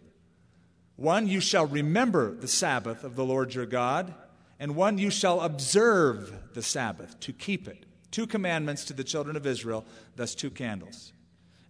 One, 0.95 1.27
you 1.27 1.39
shall 1.39 1.65
remember 1.65 2.35
the 2.35 2.47
Sabbath 2.47 3.03
of 3.03 3.15
the 3.15 3.23
Lord 3.23 3.53
your 3.53 3.65
God, 3.65 4.13
and 4.59 4.75
one, 4.75 4.97
you 4.97 5.09
shall 5.09 5.41
observe 5.41 6.53
the 6.53 6.61
Sabbath 6.61 7.19
to 7.21 7.33
keep 7.33 7.67
it. 7.67 7.85
Two 8.11 8.27
commandments 8.27 8.83
to 8.85 8.93
the 8.93 9.03
children 9.03 9.35
of 9.35 9.47
Israel, 9.47 9.85
thus 10.15 10.35
two 10.35 10.51
candles. 10.51 11.13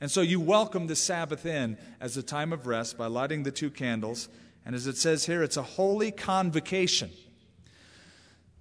And 0.02 0.10
so 0.10 0.22
you 0.22 0.40
welcome 0.40 0.88
the 0.88 0.96
Sabbath 0.96 1.46
in 1.46 1.78
as 2.00 2.18
a 2.18 2.24
time 2.24 2.52
of 2.52 2.68
rest 2.68 2.98
by 2.98 3.06
lighting 3.06 3.44
the 3.44 3.52
two 3.52 3.70
candles. 3.70 4.28
And 4.66 4.76
as 4.76 4.88
it 4.88 4.98
says 4.98 5.26
here, 5.26 5.44
it's 5.44 5.58
a 5.58 5.62
holy 5.62 6.12
convocation. 6.12 7.12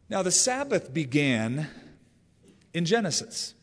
Now, 0.09 0.23
the 0.23 0.31
Sabbath 0.31 0.93
began 0.93 1.69
in 2.75 2.85
Genesis. 2.85 3.55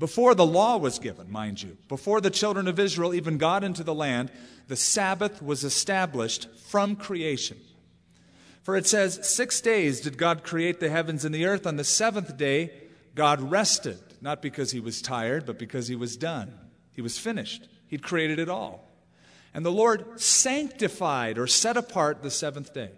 Before 0.00 0.34
the 0.34 0.46
law 0.46 0.78
was 0.78 0.98
given, 0.98 1.30
mind 1.30 1.62
you, 1.62 1.76
before 1.86 2.22
the 2.22 2.30
children 2.30 2.66
of 2.66 2.80
Israel 2.80 3.12
even 3.12 3.36
got 3.36 3.62
into 3.62 3.84
the 3.84 3.94
land, 3.94 4.32
the 4.66 4.74
Sabbath 4.74 5.42
was 5.42 5.62
established 5.62 6.48
from 6.68 6.96
creation. 6.96 7.58
For 8.62 8.76
it 8.76 8.86
says, 8.86 9.20
Six 9.28 9.60
days 9.60 10.00
did 10.00 10.16
God 10.16 10.42
create 10.42 10.80
the 10.80 10.88
heavens 10.88 11.26
and 11.26 11.34
the 11.34 11.44
earth. 11.44 11.66
On 11.66 11.76
the 11.76 11.84
seventh 11.84 12.38
day, 12.38 12.72
God 13.14 13.50
rested, 13.50 13.98
not 14.22 14.40
because 14.40 14.72
he 14.72 14.80
was 14.80 15.02
tired, 15.02 15.44
but 15.44 15.58
because 15.58 15.88
he 15.88 15.96
was 15.96 16.16
done. 16.16 16.58
He 16.92 17.02
was 17.02 17.18
finished. 17.18 17.68
He'd 17.86 18.02
created 18.02 18.38
it 18.38 18.48
all. 18.48 18.88
And 19.52 19.66
the 19.66 19.70
Lord 19.70 20.18
sanctified 20.18 21.36
or 21.36 21.46
set 21.46 21.76
apart 21.76 22.22
the 22.22 22.30
seventh 22.30 22.72
day. 22.72 22.92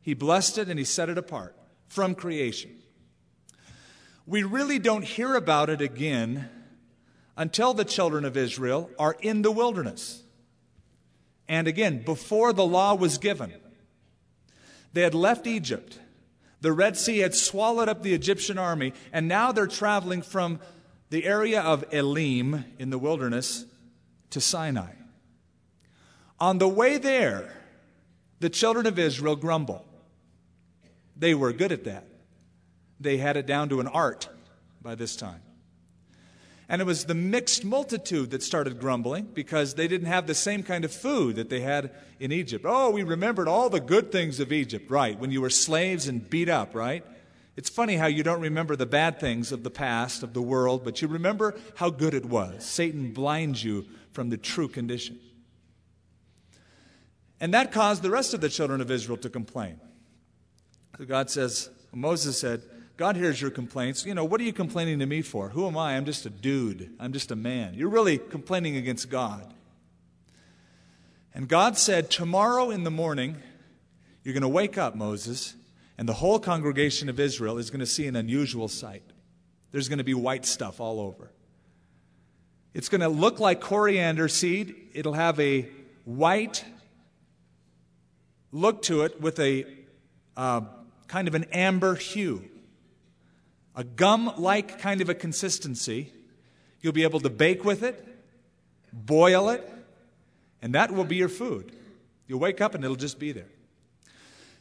He 0.00 0.12
blessed 0.12 0.58
it 0.58 0.68
and 0.68 0.78
he 0.78 0.84
set 0.84 1.08
it 1.08 1.18
apart 1.18 1.54
from 1.86 2.16
creation 2.16 2.77
we 4.28 4.42
really 4.42 4.78
don't 4.78 5.04
hear 5.04 5.34
about 5.34 5.70
it 5.70 5.80
again 5.80 6.50
until 7.34 7.72
the 7.72 7.84
children 7.84 8.26
of 8.26 8.36
Israel 8.36 8.90
are 8.98 9.16
in 9.20 9.40
the 9.40 9.50
wilderness. 9.50 10.22
And 11.48 11.66
again, 11.66 12.02
before 12.04 12.52
the 12.52 12.66
law 12.66 12.94
was 12.94 13.16
given, 13.16 13.54
they 14.92 15.00
had 15.00 15.14
left 15.14 15.46
Egypt. 15.46 15.98
The 16.60 16.72
Red 16.72 16.98
Sea 16.98 17.20
had 17.20 17.34
swallowed 17.34 17.88
up 17.88 18.02
the 18.02 18.12
Egyptian 18.12 18.58
army, 18.58 18.92
and 19.14 19.28
now 19.28 19.50
they're 19.50 19.66
traveling 19.66 20.20
from 20.20 20.60
the 21.08 21.24
area 21.24 21.62
of 21.62 21.86
Elim 21.90 22.66
in 22.78 22.90
the 22.90 22.98
wilderness 22.98 23.64
to 24.28 24.42
Sinai. 24.42 24.92
On 26.38 26.58
the 26.58 26.68
way 26.68 26.98
there, 26.98 27.56
the 28.40 28.50
children 28.50 28.84
of 28.84 28.98
Israel 28.98 29.36
grumble. 29.36 29.86
They 31.16 31.34
were 31.34 31.54
good 31.54 31.72
at 31.72 31.84
that. 31.84 32.04
They 33.00 33.18
had 33.18 33.36
it 33.36 33.46
down 33.46 33.68
to 33.70 33.80
an 33.80 33.86
art 33.86 34.28
by 34.82 34.94
this 34.94 35.16
time. 35.16 35.42
And 36.68 36.82
it 36.82 36.84
was 36.84 37.06
the 37.06 37.14
mixed 37.14 37.64
multitude 37.64 38.30
that 38.30 38.42
started 38.42 38.78
grumbling 38.78 39.28
because 39.32 39.74
they 39.74 39.88
didn't 39.88 40.08
have 40.08 40.26
the 40.26 40.34
same 40.34 40.62
kind 40.62 40.84
of 40.84 40.92
food 40.92 41.36
that 41.36 41.48
they 41.48 41.60
had 41.60 41.92
in 42.20 42.30
Egypt. 42.30 42.66
Oh, 42.68 42.90
we 42.90 43.02
remembered 43.02 43.48
all 43.48 43.70
the 43.70 43.80
good 43.80 44.12
things 44.12 44.38
of 44.38 44.52
Egypt, 44.52 44.90
right? 44.90 45.18
When 45.18 45.30
you 45.30 45.40
were 45.40 45.50
slaves 45.50 46.08
and 46.08 46.28
beat 46.28 46.50
up, 46.50 46.74
right? 46.74 47.04
It's 47.56 47.70
funny 47.70 47.96
how 47.96 48.06
you 48.06 48.22
don't 48.22 48.42
remember 48.42 48.76
the 48.76 48.86
bad 48.86 49.18
things 49.18 49.50
of 49.50 49.64
the 49.64 49.70
past, 49.70 50.22
of 50.22 50.34
the 50.34 50.42
world, 50.42 50.84
but 50.84 51.00
you 51.00 51.08
remember 51.08 51.58
how 51.76 51.88
good 51.88 52.12
it 52.12 52.26
was. 52.26 52.66
Satan 52.66 53.12
blinds 53.12 53.64
you 53.64 53.86
from 54.12 54.28
the 54.28 54.36
true 54.36 54.68
condition. 54.68 55.18
And 57.40 57.54
that 57.54 57.72
caused 57.72 58.02
the 58.02 58.10
rest 58.10 58.34
of 58.34 58.42
the 58.42 58.48
children 58.48 58.80
of 58.80 58.90
Israel 58.90 59.16
to 59.18 59.30
complain. 59.30 59.80
So 60.98 61.04
God 61.04 61.30
says, 61.30 61.70
Moses 61.92 62.38
said, 62.38 62.62
God 62.98 63.14
hears 63.14 63.40
your 63.40 63.52
complaints. 63.52 64.04
You 64.04 64.12
know, 64.12 64.24
what 64.24 64.40
are 64.40 64.44
you 64.44 64.52
complaining 64.52 64.98
to 64.98 65.06
me 65.06 65.22
for? 65.22 65.50
Who 65.50 65.68
am 65.68 65.78
I? 65.78 65.96
I'm 65.96 66.04
just 66.04 66.26
a 66.26 66.30
dude. 66.30 66.92
I'm 66.98 67.12
just 67.12 67.30
a 67.30 67.36
man. 67.36 67.74
You're 67.74 67.88
really 67.88 68.18
complaining 68.18 68.76
against 68.76 69.08
God. 69.08 69.54
And 71.32 71.46
God 71.46 71.78
said, 71.78 72.10
Tomorrow 72.10 72.70
in 72.70 72.82
the 72.82 72.90
morning, 72.90 73.36
you're 74.24 74.32
going 74.34 74.42
to 74.42 74.48
wake 74.48 74.76
up, 74.76 74.96
Moses, 74.96 75.54
and 75.96 76.08
the 76.08 76.14
whole 76.14 76.40
congregation 76.40 77.08
of 77.08 77.20
Israel 77.20 77.56
is 77.56 77.70
going 77.70 77.78
to 77.78 77.86
see 77.86 78.08
an 78.08 78.16
unusual 78.16 78.66
sight. 78.66 79.04
There's 79.70 79.88
going 79.88 79.98
to 79.98 80.04
be 80.04 80.14
white 80.14 80.44
stuff 80.44 80.80
all 80.80 80.98
over. 80.98 81.30
It's 82.74 82.88
going 82.88 83.02
to 83.02 83.08
look 83.08 83.38
like 83.38 83.60
coriander 83.60 84.26
seed. 84.26 84.74
It'll 84.92 85.12
have 85.12 85.38
a 85.38 85.68
white 86.04 86.64
look 88.50 88.82
to 88.82 89.02
it 89.02 89.20
with 89.20 89.38
a 89.38 89.66
uh, 90.36 90.62
kind 91.06 91.28
of 91.28 91.36
an 91.36 91.44
amber 91.52 91.94
hue 91.94 92.42
a 93.78 93.84
gum 93.84 94.32
like 94.36 94.80
kind 94.80 95.00
of 95.00 95.08
a 95.08 95.14
consistency. 95.14 96.12
You'll 96.80 96.92
be 96.92 97.04
able 97.04 97.20
to 97.20 97.30
bake 97.30 97.64
with 97.64 97.84
it, 97.84 98.04
boil 98.92 99.50
it, 99.50 99.72
and 100.60 100.74
that 100.74 100.90
will 100.90 101.04
be 101.04 101.14
your 101.14 101.28
food. 101.28 101.70
You'll 102.26 102.40
wake 102.40 102.60
up 102.60 102.74
and 102.74 102.82
it'll 102.82 102.96
just 102.96 103.20
be 103.20 103.30
there. 103.30 103.46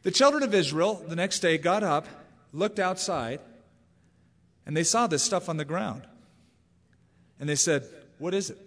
The 0.03 0.11
children 0.11 0.43
of 0.43 0.53
Israel 0.53 1.03
the 1.07 1.15
next 1.15 1.39
day 1.39 1.57
got 1.57 1.81
up, 1.81 2.05
looked 2.53 2.77
outside, 2.77 3.39
and 4.67 4.77
they 4.77 4.83
saw 4.83 5.07
this 5.07 5.23
stuff 5.23 5.49
on 5.49 5.57
the 5.57 5.65
ground. 5.65 6.03
And 7.39 7.49
they 7.49 7.55
said, 7.55 7.85
What 8.19 8.35
is 8.35 8.51
it? 8.51 8.59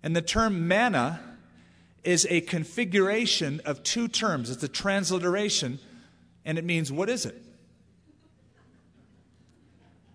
And 0.00 0.14
the 0.14 0.22
term 0.22 0.68
manna 0.68 1.18
is 2.04 2.24
a 2.30 2.40
configuration 2.42 3.60
of 3.64 3.82
two 3.82 4.06
terms. 4.06 4.48
It's 4.48 4.62
a 4.62 4.68
transliteration, 4.68 5.80
and 6.44 6.56
it 6.56 6.64
means, 6.64 6.92
What 6.92 7.08
is 7.08 7.26
it? 7.26 7.34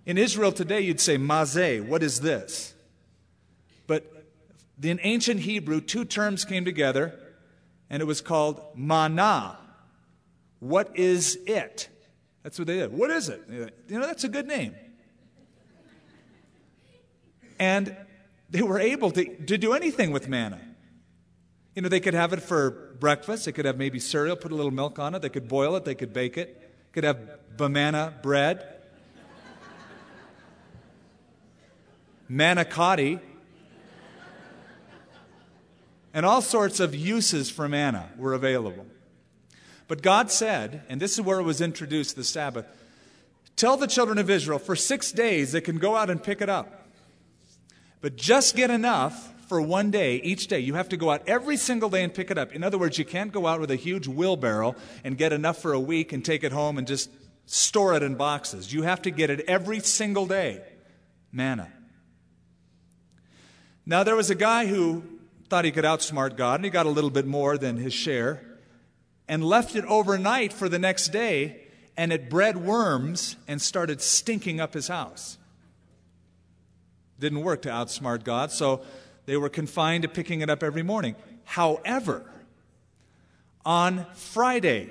In 0.08 0.18
Israel 0.18 0.54
today, 0.54 0.80
you'd 0.80 1.02
say 1.02 1.18
mazeh, 1.18 1.86
what 1.86 2.02
is 2.02 2.22
this? 2.22 2.74
But 3.88 4.10
in 4.82 5.02
ancient 5.04 5.42
Hebrew, 5.42 5.82
two 5.82 6.06
terms 6.06 6.46
came 6.46 6.64
together, 6.64 7.14
and 7.90 8.02
it 8.02 8.06
was 8.06 8.22
called 8.22 8.62
mana. 8.74 9.58
What 10.62 10.98
is 10.98 11.38
it? 11.46 11.90
That's 12.42 12.58
what 12.58 12.68
they 12.68 12.78
did. 12.78 12.94
What 12.94 13.12
is 13.12 13.28
it? 13.28 13.44
You 13.50 14.00
know, 14.00 14.08
that's 14.08 14.24
a 14.24 14.30
good 14.30 14.48
name. 14.48 14.76
And 17.60 17.94
they 18.50 18.62
were 18.62 18.80
able 18.80 19.12
to, 19.12 19.26
to 19.46 19.58
do 19.58 19.74
anything 19.74 20.12
with 20.12 20.30
manna. 20.30 20.62
You 21.76 21.82
know, 21.82 21.90
they 21.90 22.00
could 22.00 22.14
have 22.14 22.32
it 22.32 22.42
for 22.42 22.96
breakfast. 22.98 23.44
They 23.44 23.52
could 23.52 23.66
have 23.66 23.78
maybe 23.78 24.00
cereal, 24.00 24.38
put 24.38 24.54
a 24.54 24.56
little 24.56 24.72
milk 24.72 25.00
on 25.00 25.16
it. 25.16 25.22
They 25.22 25.28
could 25.28 25.50
boil 25.50 25.76
it. 25.76 25.84
They 25.84 25.96
could 25.96 26.14
bake 26.14 26.38
it. 26.38 26.72
Could 26.94 27.04
have 27.04 27.58
banana 27.58 28.14
bread. 28.24 28.77
Manicotti, 32.30 33.20
and 36.14 36.26
all 36.26 36.42
sorts 36.42 36.80
of 36.80 36.96
uses 36.96 37.50
for 37.50 37.68
manna 37.70 38.10
were 38.18 38.34
available. 38.34 38.86
But 39.88 40.02
God 40.02 40.32
said, 40.32 40.84
and 40.90 41.00
this 41.00 41.14
is 41.14 41.22
where 41.22 41.40
it 41.40 41.44
was 41.44 41.62
introduced 41.62 42.16
the 42.16 42.24
Sabbath 42.24 42.66
tell 43.58 43.76
the 43.76 43.88
children 43.88 44.18
of 44.20 44.30
Israel 44.30 44.60
for 44.60 44.76
six 44.76 45.12
days 45.12 45.52
they 45.52 45.62
can 45.62 45.78
go 45.78 45.96
out 45.96 46.10
and 46.10 46.24
pick 46.24 46.42
it 46.42 46.50
up. 46.50 46.86
But 48.00 48.16
just 48.16 48.56
get 48.56 48.70
enough 48.70 49.34
for 49.50 49.60
one 49.62 49.92
day 49.92 50.18
each 50.18 50.48
day. 50.48 50.60
You 50.60 50.76
have 50.76 50.90
to 50.90 50.98
go 50.98 51.10
out 51.10 51.28
every 51.28 51.58
single 51.58 51.90
day 51.90 52.04
and 52.04 52.14
pick 52.14 52.32
it 52.32 52.38
up. 52.38 52.54
In 52.54 52.64
other 52.64 52.78
words, 52.78 52.98
you 52.98 53.06
can't 53.06 53.32
go 53.32 53.48
out 53.48 53.60
with 53.60 53.72
a 53.72 53.76
huge 53.76 54.08
wheelbarrow 54.08 54.76
and 55.04 55.18
get 55.18 55.34
enough 55.34 55.58
for 55.58 55.74
a 55.74 55.80
week 55.80 56.14
and 56.14 56.24
take 56.24 56.44
it 56.44 56.52
home 56.52 56.78
and 56.78 56.86
just 56.86 57.10
store 57.48 57.96
it 57.96 58.04
in 58.04 58.16
boxes. 58.16 58.72
You 58.72 58.84
have 58.84 59.02
to 59.02 59.12
get 59.12 59.30
it 59.30 59.42
every 59.48 59.80
single 59.80 60.28
day. 60.28 60.62
Manna. 61.32 61.72
Now, 63.90 64.04
there 64.04 64.18
was 64.18 64.30
a 64.30 64.36
guy 64.36 64.66
who 64.66 65.02
thought 65.48 65.64
he 65.64 65.72
could 65.72 65.86
outsmart 65.86 66.36
God, 66.36 66.56
and 66.56 66.66
he 66.66 66.70
got 66.70 66.86
a 66.86 66.90
little 66.90 67.10
bit 67.10 67.26
more 67.26 67.58
than 67.58 67.78
his 67.78 67.94
share, 67.94 68.44
and 69.30 69.42
left 69.42 69.78
it 69.78 69.86
overnight 69.86 70.52
for 70.52 70.68
the 70.68 70.78
next 70.78 71.08
day, 71.08 71.62
and 71.96 72.12
it 72.12 72.30
bred 72.30 72.58
worms 72.58 73.38
and 73.48 73.62
started 73.62 74.02
stinking 74.02 74.60
up 74.60 74.74
his 74.74 74.90
house. 74.90 75.38
Didn't 77.18 77.40
work 77.40 77.62
to 77.62 77.70
outsmart 77.70 78.26
God, 78.26 78.52
so 78.52 78.82
they 79.26 79.38
were 79.38 79.48
confined 79.48 80.02
to 80.02 80.10
picking 80.10 80.42
it 80.42 80.50
up 80.50 80.64
every 80.64 80.84
morning. 80.84 81.16
However, 81.46 82.30
on 83.66 84.06
Friday, 84.16 84.90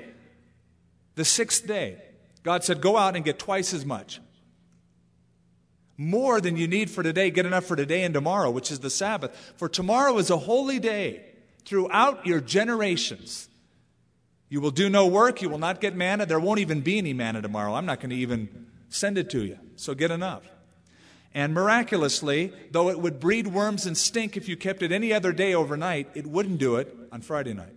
the 1.16 1.24
sixth 1.26 1.66
day, 1.66 1.98
God 2.42 2.64
said, 2.64 2.80
Go 2.80 2.96
out 2.96 3.14
and 3.14 3.22
get 3.26 3.38
twice 3.38 3.74
as 3.74 3.84
much 3.84 4.20
more 5.98 6.40
than 6.40 6.56
you 6.56 6.68
need 6.68 6.90
for 6.90 7.02
today. 7.02 7.30
Get 7.30 7.46
enough 7.46 7.64
for 7.64 7.76
today 7.76 8.02
and 8.02 8.12
tomorrow, 8.12 8.50
which 8.50 8.70
is 8.70 8.80
the 8.80 8.90
Sabbath. 8.90 9.54
For 9.56 9.68
tomorrow 9.68 10.18
is 10.18 10.30
a 10.30 10.36
holy 10.36 10.78
day 10.78 11.24
throughout 11.64 12.26
your 12.26 12.40
generations. 12.40 13.48
You 14.48 14.60
will 14.60 14.70
do 14.70 14.88
no 14.88 15.06
work. 15.06 15.42
You 15.42 15.48
will 15.48 15.58
not 15.58 15.80
get 15.80 15.96
manna. 15.96 16.26
There 16.26 16.38
won't 16.38 16.60
even 16.60 16.80
be 16.80 16.98
any 16.98 17.12
manna 17.12 17.42
tomorrow. 17.42 17.74
I'm 17.74 17.86
not 17.86 18.00
going 18.00 18.10
to 18.10 18.16
even 18.16 18.66
send 18.88 19.18
it 19.18 19.30
to 19.30 19.44
you. 19.44 19.58
So 19.76 19.94
get 19.94 20.10
enough. 20.10 20.42
And 21.34 21.52
miraculously, 21.52 22.52
though 22.70 22.88
it 22.88 22.98
would 22.98 23.20
breed 23.20 23.48
worms 23.48 23.84
and 23.84 23.96
stink 23.96 24.36
if 24.36 24.48
you 24.48 24.56
kept 24.56 24.82
it 24.82 24.92
any 24.92 25.12
other 25.12 25.32
day 25.32 25.54
overnight, 25.54 26.08
it 26.14 26.26
wouldn't 26.26 26.58
do 26.58 26.76
it 26.76 26.96
on 27.12 27.20
Friday 27.20 27.52
night. 27.52 27.74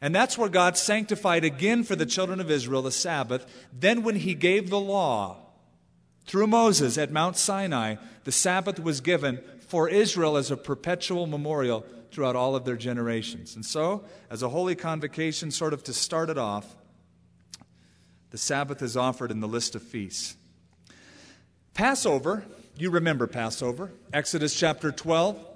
And 0.00 0.14
that's 0.14 0.38
where 0.38 0.48
God 0.48 0.76
sanctified 0.76 1.44
again 1.44 1.84
for 1.84 1.94
the 1.94 2.06
children 2.06 2.40
of 2.40 2.50
Israel 2.50 2.82
the 2.82 2.90
Sabbath. 2.90 3.46
Then, 3.72 4.02
when 4.02 4.16
He 4.16 4.34
gave 4.34 4.70
the 4.70 4.80
law, 4.80 5.41
through 6.26 6.46
Moses 6.46 6.98
at 6.98 7.10
Mount 7.10 7.36
Sinai, 7.36 7.96
the 8.24 8.32
Sabbath 8.32 8.80
was 8.80 9.00
given 9.00 9.40
for 9.60 9.88
Israel 9.88 10.36
as 10.36 10.50
a 10.50 10.56
perpetual 10.56 11.26
memorial 11.26 11.84
throughout 12.10 12.36
all 12.36 12.54
of 12.54 12.64
their 12.64 12.76
generations. 12.76 13.56
And 13.56 13.64
so, 13.64 14.04
as 14.30 14.42
a 14.42 14.50
holy 14.50 14.74
convocation, 14.74 15.50
sort 15.50 15.72
of 15.72 15.82
to 15.84 15.92
start 15.92 16.30
it 16.30 16.38
off, 16.38 16.76
the 18.30 18.38
Sabbath 18.38 18.82
is 18.82 18.96
offered 18.96 19.30
in 19.30 19.40
the 19.40 19.48
list 19.48 19.74
of 19.74 19.82
feasts. 19.82 20.36
Passover, 21.74 22.44
you 22.76 22.90
remember 22.90 23.26
Passover, 23.26 23.92
Exodus 24.12 24.54
chapter 24.54 24.92
12. 24.92 25.48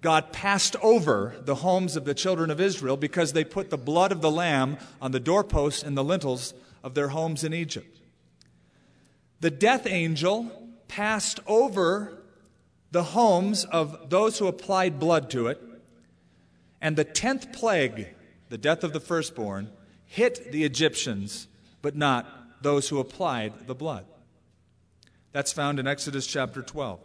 God 0.00 0.32
passed 0.32 0.76
over 0.82 1.34
the 1.44 1.54
homes 1.56 1.96
of 1.96 2.04
the 2.04 2.12
children 2.12 2.50
of 2.50 2.60
Israel 2.60 2.96
because 2.96 3.32
they 3.32 3.44
put 3.44 3.70
the 3.70 3.78
blood 3.78 4.12
of 4.12 4.20
the 4.20 4.30
lamb 4.30 4.76
on 5.00 5.12
the 5.12 5.20
doorposts 5.20 5.82
and 5.82 5.96
the 5.96 6.04
lintels 6.04 6.52
of 6.82 6.94
their 6.94 7.08
homes 7.08 7.42
in 7.42 7.54
Egypt. 7.54 8.00
The 9.40 9.50
death 9.50 9.86
angel 9.86 10.50
passed 10.88 11.40
over 11.46 12.22
the 12.90 13.02
homes 13.02 13.64
of 13.64 14.10
those 14.10 14.38
who 14.38 14.46
applied 14.46 15.00
blood 15.00 15.30
to 15.30 15.48
it, 15.48 15.60
and 16.80 16.96
the 16.96 17.04
tenth 17.04 17.52
plague, 17.52 18.08
the 18.48 18.58
death 18.58 18.84
of 18.84 18.92
the 18.92 19.00
firstborn, 19.00 19.70
hit 20.06 20.52
the 20.52 20.64
Egyptians, 20.64 21.48
but 21.82 21.96
not 21.96 22.62
those 22.62 22.88
who 22.88 23.00
applied 23.00 23.66
the 23.66 23.74
blood. 23.74 24.06
That's 25.32 25.52
found 25.52 25.80
in 25.80 25.88
Exodus 25.88 26.26
chapter 26.26 26.62
12. 26.62 27.00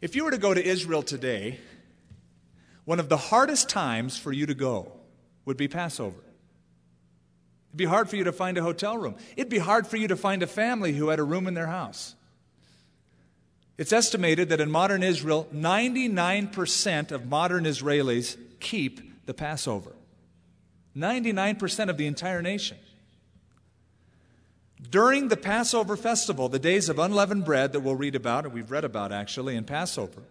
If 0.00 0.16
you 0.16 0.24
were 0.24 0.30
to 0.30 0.38
go 0.38 0.54
to 0.54 0.64
Israel 0.64 1.02
today, 1.02 1.60
one 2.84 2.98
of 2.98 3.08
the 3.08 3.16
hardest 3.16 3.68
times 3.68 4.16
for 4.16 4.32
you 4.32 4.46
to 4.46 4.54
go 4.54 4.92
would 5.44 5.56
be 5.56 5.68
Passover. 5.68 6.18
It'd 7.72 7.78
be 7.78 7.84
hard 7.86 8.10
for 8.10 8.16
you 8.16 8.24
to 8.24 8.32
find 8.32 8.58
a 8.58 8.62
hotel 8.62 8.98
room. 8.98 9.14
It'd 9.34 9.48
be 9.48 9.56
hard 9.56 9.86
for 9.86 9.96
you 9.96 10.06
to 10.08 10.16
find 10.16 10.42
a 10.42 10.46
family 10.46 10.92
who 10.92 11.08
had 11.08 11.18
a 11.18 11.22
room 11.22 11.46
in 11.46 11.54
their 11.54 11.68
house. 11.68 12.14
It's 13.78 13.94
estimated 13.94 14.50
that 14.50 14.60
in 14.60 14.70
modern 14.70 15.02
Israel, 15.02 15.48
99% 15.54 17.12
of 17.12 17.26
modern 17.26 17.64
Israelis 17.64 18.36
keep 18.60 19.24
the 19.24 19.32
Passover. 19.32 19.92
99% 20.94 21.88
of 21.88 21.96
the 21.96 22.06
entire 22.06 22.42
nation. 22.42 22.76
During 24.90 25.28
the 25.28 25.38
Passover 25.38 25.96
festival, 25.96 26.50
the 26.50 26.58
days 26.58 26.90
of 26.90 26.98
unleavened 26.98 27.46
bread 27.46 27.72
that 27.72 27.80
we'll 27.80 27.96
read 27.96 28.14
about, 28.14 28.44
and 28.44 28.52
we've 28.52 28.70
read 28.70 28.84
about 28.84 29.12
actually 29.12 29.56
in 29.56 29.64
Passover, 29.64 30.24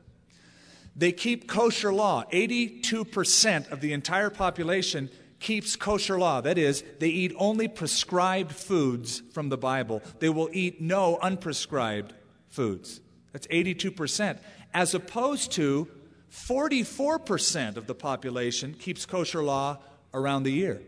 they 0.96 1.12
keep 1.12 1.48
kosher 1.48 1.92
law. 1.92 2.24
82% 2.32 3.72
of 3.72 3.82
the 3.82 3.94
entire 3.94 4.30
population 4.30 5.10
keeps 5.42 5.76
kosher 5.76 6.18
law. 6.18 6.40
That 6.40 6.58
is, 6.58 6.84
they 7.00 7.10
eat 7.10 7.34
only 7.38 7.68
prescribed 7.68 8.54
foods 8.54 9.22
from 9.34 9.50
the 9.50 9.58
Bible. 9.58 10.02
They 10.20 10.30
will 10.30 10.50
eat 10.54 10.80
no 10.80 11.20
unprescribed 11.22 12.12
foods. 12.48 13.02
That's 13.34 13.48
82%, 13.48 14.40
as 14.74 14.94
opposed 14.94 15.52
to 15.54 15.90
44% 16.32 17.76
of 17.76 17.88
the 17.88 17.96
population 17.96 18.74
keeps 18.74 19.06
kosher 19.06 19.44
law 19.44 19.80
around 20.14 20.44
the 20.44 20.52
year. 20.52 20.82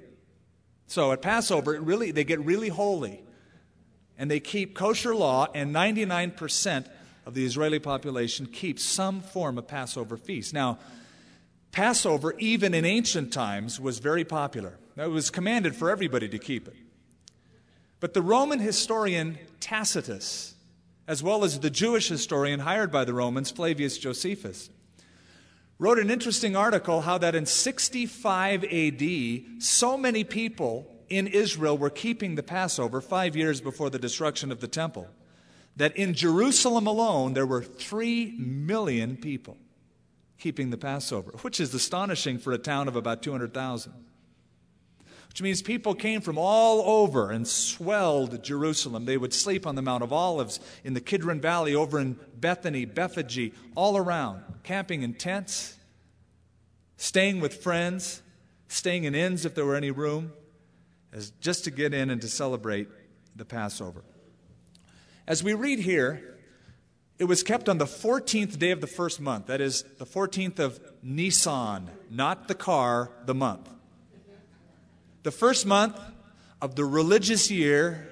So 0.88 1.12
at 1.12 1.22
Passover, 1.22 1.80
really, 1.82 2.12
they 2.12 2.24
get 2.24 2.40
really 2.40 2.70
holy 2.70 3.22
and 4.18 4.30
they 4.30 4.40
keep 4.40 4.76
kosher 4.76 5.16
law, 5.16 5.48
and 5.56 5.74
99% 5.74 6.86
of 7.26 7.34
the 7.34 7.44
Israeli 7.46 7.80
population 7.80 8.46
keeps 8.46 8.84
some 8.84 9.22
form 9.22 9.58
of 9.58 9.68
Passover 9.68 10.18
feast. 10.18 10.54
Now, 10.54 10.78
Passover, 11.74 12.36
even 12.38 12.76
in 12.76 12.86
ancient 12.86 13.34
times, 13.34 13.82
was 13.82 13.98
very 13.98 14.24
popular. 14.24 14.78
It 14.96 15.10
was 15.10 15.32
commanded 15.32 15.76
for 15.76 15.90
everybody 15.90 16.30
to 16.30 16.38
keep 16.38 16.68
it. 16.68 16.76
But 18.00 18.14
the 18.14 18.22
Roman 18.22 18.60
historian 18.60 19.40
Tacitus, 19.60 20.54
as 21.08 21.24
well 21.24 21.44
as 21.44 21.60
the 21.60 21.72
Jewish 21.72 22.10
historian 22.10 22.60
hired 22.60 22.92
by 22.92 23.06
the 23.06 23.14
Romans, 23.14 23.50
Flavius 23.50 23.98
Josephus, 23.98 24.70
wrote 25.80 25.98
an 25.98 26.12
interesting 26.12 26.56
article 26.56 27.02
how 27.02 27.18
that 27.18 27.34
in 27.34 27.48
65 27.48 28.64
AD, 28.64 29.64
so 29.64 29.98
many 29.98 30.24
people 30.24 30.88
in 31.10 31.26
Israel 31.26 31.76
were 31.76 31.90
keeping 31.90 32.36
the 32.36 32.44
Passover 32.44 33.02
five 33.02 33.36
years 33.36 33.62
before 33.62 33.90
the 33.90 33.98
destruction 33.98 34.52
of 34.52 34.62
the 34.62 34.68
temple, 34.68 35.08
that 35.76 35.98
in 35.98 36.14
Jerusalem 36.14 36.86
alone 36.86 37.34
there 37.34 37.48
were 37.48 37.64
three 37.64 38.36
million 38.38 39.18
people 39.18 39.58
keeping 40.44 40.72
the 40.72 40.78
Passover, 40.78 41.32
which 41.42 41.62
is 41.62 41.74
astonishing 41.74 42.38
for 42.38 42.52
a 42.52 42.58
town 42.58 42.90
of 42.90 42.98
about 42.98 43.24
200,000. 43.24 43.94
Which 45.30 45.42
means 45.42 45.62
people 45.62 45.96
came 45.96 46.20
from 46.20 46.38
all 46.38 46.82
over 47.02 47.32
and 47.32 47.48
swelled 47.48 48.44
Jerusalem. 48.44 49.06
They 49.06 49.16
would 49.16 49.34
sleep 49.34 49.66
on 49.66 49.76
the 49.76 49.82
Mount 49.82 50.04
of 50.04 50.12
Olives, 50.12 50.60
in 50.84 50.96
the 50.96 51.00
Kidron 51.00 51.40
Valley, 51.40 51.74
over 51.74 51.98
in 51.98 52.20
Bethany, 52.36 52.84
Bethphage, 52.84 53.54
all 53.74 53.96
around, 53.96 54.44
camping 54.64 55.02
in 55.02 55.14
tents, 55.14 55.78
staying 56.98 57.40
with 57.40 57.64
friends, 57.64 58.22
staying 58.68 59.06
in 59.06 59.16
inns 59.16 59.46
if 59.46 59.56
there 59.56 59.66
were 59.66 59.78
any 59.78 59.92
room 59.92 60.34
as 61.14 61.30
just 61.40 61.64
to 61.64 61.72
get 61.72 61.94
in 61.94 62.10
and 62.10 62.20
to 62.20 62.28
celebrate 62.28 62.90
the 63.34 63.46
Passover. 63.46 64.04
As 65.26 65.42
we 65.42 65.54
read 65.54 65.80
here, 65.80 66.33
it 67.20 67.26
was 67.26 67.44
kept 67.44 67.70
on 67.70 67.78
the 67.78 67.86
14th 67.86 68.58
day 68.58 68.72
of 68.72 68.82
the 68.82 68.88
first 68.88 69.22
month. 69.22 69.48
That 69.48 69.62
is, 69.62 69.84
the 69.98 70.06
14th 70.06 70.60
of 70.60 70.80
Nisan, 71.02 71.90
not 72.10 72.48
the 72.48 72.56
car, 72.56 73.12
the 73.26 73.36
month. 73.36 73.70
The 75.24 75.32
first 75.32 75.66
month 75.66 76.00
of 76.62 76.76
the 76.76 76.86
religious 76.86 77.50
year 77.50 78.10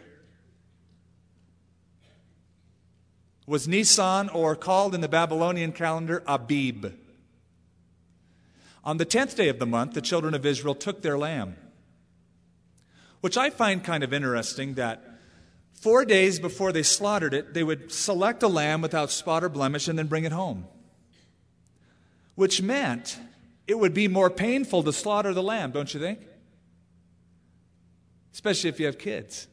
was 3.46 3.68
Nisan, 3.68 4.30
or 4.30 4.56
called 4.56 4.96
in 4.96 5.02
the 5.02 5.10
Babylonian 5.10 5.74
calendar 5.74 6.24
Abib. 6.26 6.94
On 8.84 8.98
the 8.98 9.06
10th 9.06 9.36
day 9.36 9.50
of 9.50 9.60
the 9.60 9.66
month, 9.66 9.94
the 9.94 10.02
children 10.02 10.34
of 10.34 10.46
Israel 10.46 10.76
took 10.76 11.02
their 11.02 11.18
lamb 11.18 11.56
which 13.22 13.38
I 13.38 13.52
find 13.52 13.84
kind 13.84 14.04
of 14.04 14.14
interesting 14.14 14.74
that 14.74 15.11
four 15.82 16.06
days 16.06 16.40
before 16.40 16.72
they 16.72 16.84
slaughtered 16.84 17.34
it, 17.34 17.54
they 17.54 17.64
would 17.64 17.92
select 17.92 18.44
a 18.44 18.48
lamb 18.48 18.82
without 18.82 19.12
spot 19.12 19.44
or 19.44 19.50
blemish 19.50 19.88
and 19.88 19.98
then 19.98 20.08
bring 20.08 20.24
it 20.24 20.32
home. 20.32 20.68
Which 22.36 22.62
meant 22.62 23.20
it 23.68 23.78
would 23.78 23.94
be 23.94 24.08
more 24.08 24.30
painful 24.30 24.84
to 24.84 24.94
slaughter 24.94 25.34
the 25.34 25.44
lamb, 25.44 25.72
don't 25.72 25.94
you 25.94 26.00
think? 26.00 26.20
Especially 28.32 28.70
if 28.70 28.80
you 28.80 28.86
have 28.86 28.98
kids. 28.98 29.48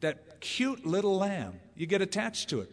That 0.00 0.40
cute 0.40 0.86
little 0.86 1.18
lamb, 1.18 1.60
you 1.76 1.86
get 1.86 2.00
attached 2.00 2.48
to 2.50 2.60
it. 2.60 2.72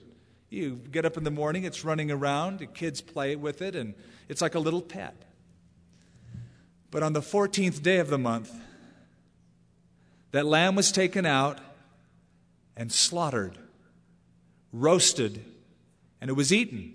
You 0.49 0.75
get 0.91 1.03
up 1.03 1.17
in 1.17 1.23
the 1.23 1.31
morning, 1.31 1.65
it's 1.65 1.83
running 1.83 2.09
around, 2.09 2.59
the 2.59 2.67
kids 2.67 3.01
play 3.01 3.35
with 3.35 3.61
it, 3.61 3.75
and 3.75 3.95
it's 4.29 4.41
like 4.41 4.55
a 4.55 4.59
little 4.59 4.81
pet. 4.81 5.15
But 6.89 7.03
on 7.03 7.11
the 7.11 7.21
14th 7.21 7.81
day 7.81 7.97
of 7.97 8.07
the 8.07 8.17
month, 8.17 8.53
that 10.31 10.45
lamb 10.45 10.75
was 10.75 10.91
taken 10.91 11.25
out 11.25 11.59
and 12.77 12.91
slaughtered, 12.91 13.57
roasted, 14.71 15.43
and 16.21 16.29
it 16.29 16.33
was 16.33 16.53
eaten. 16.53 16.93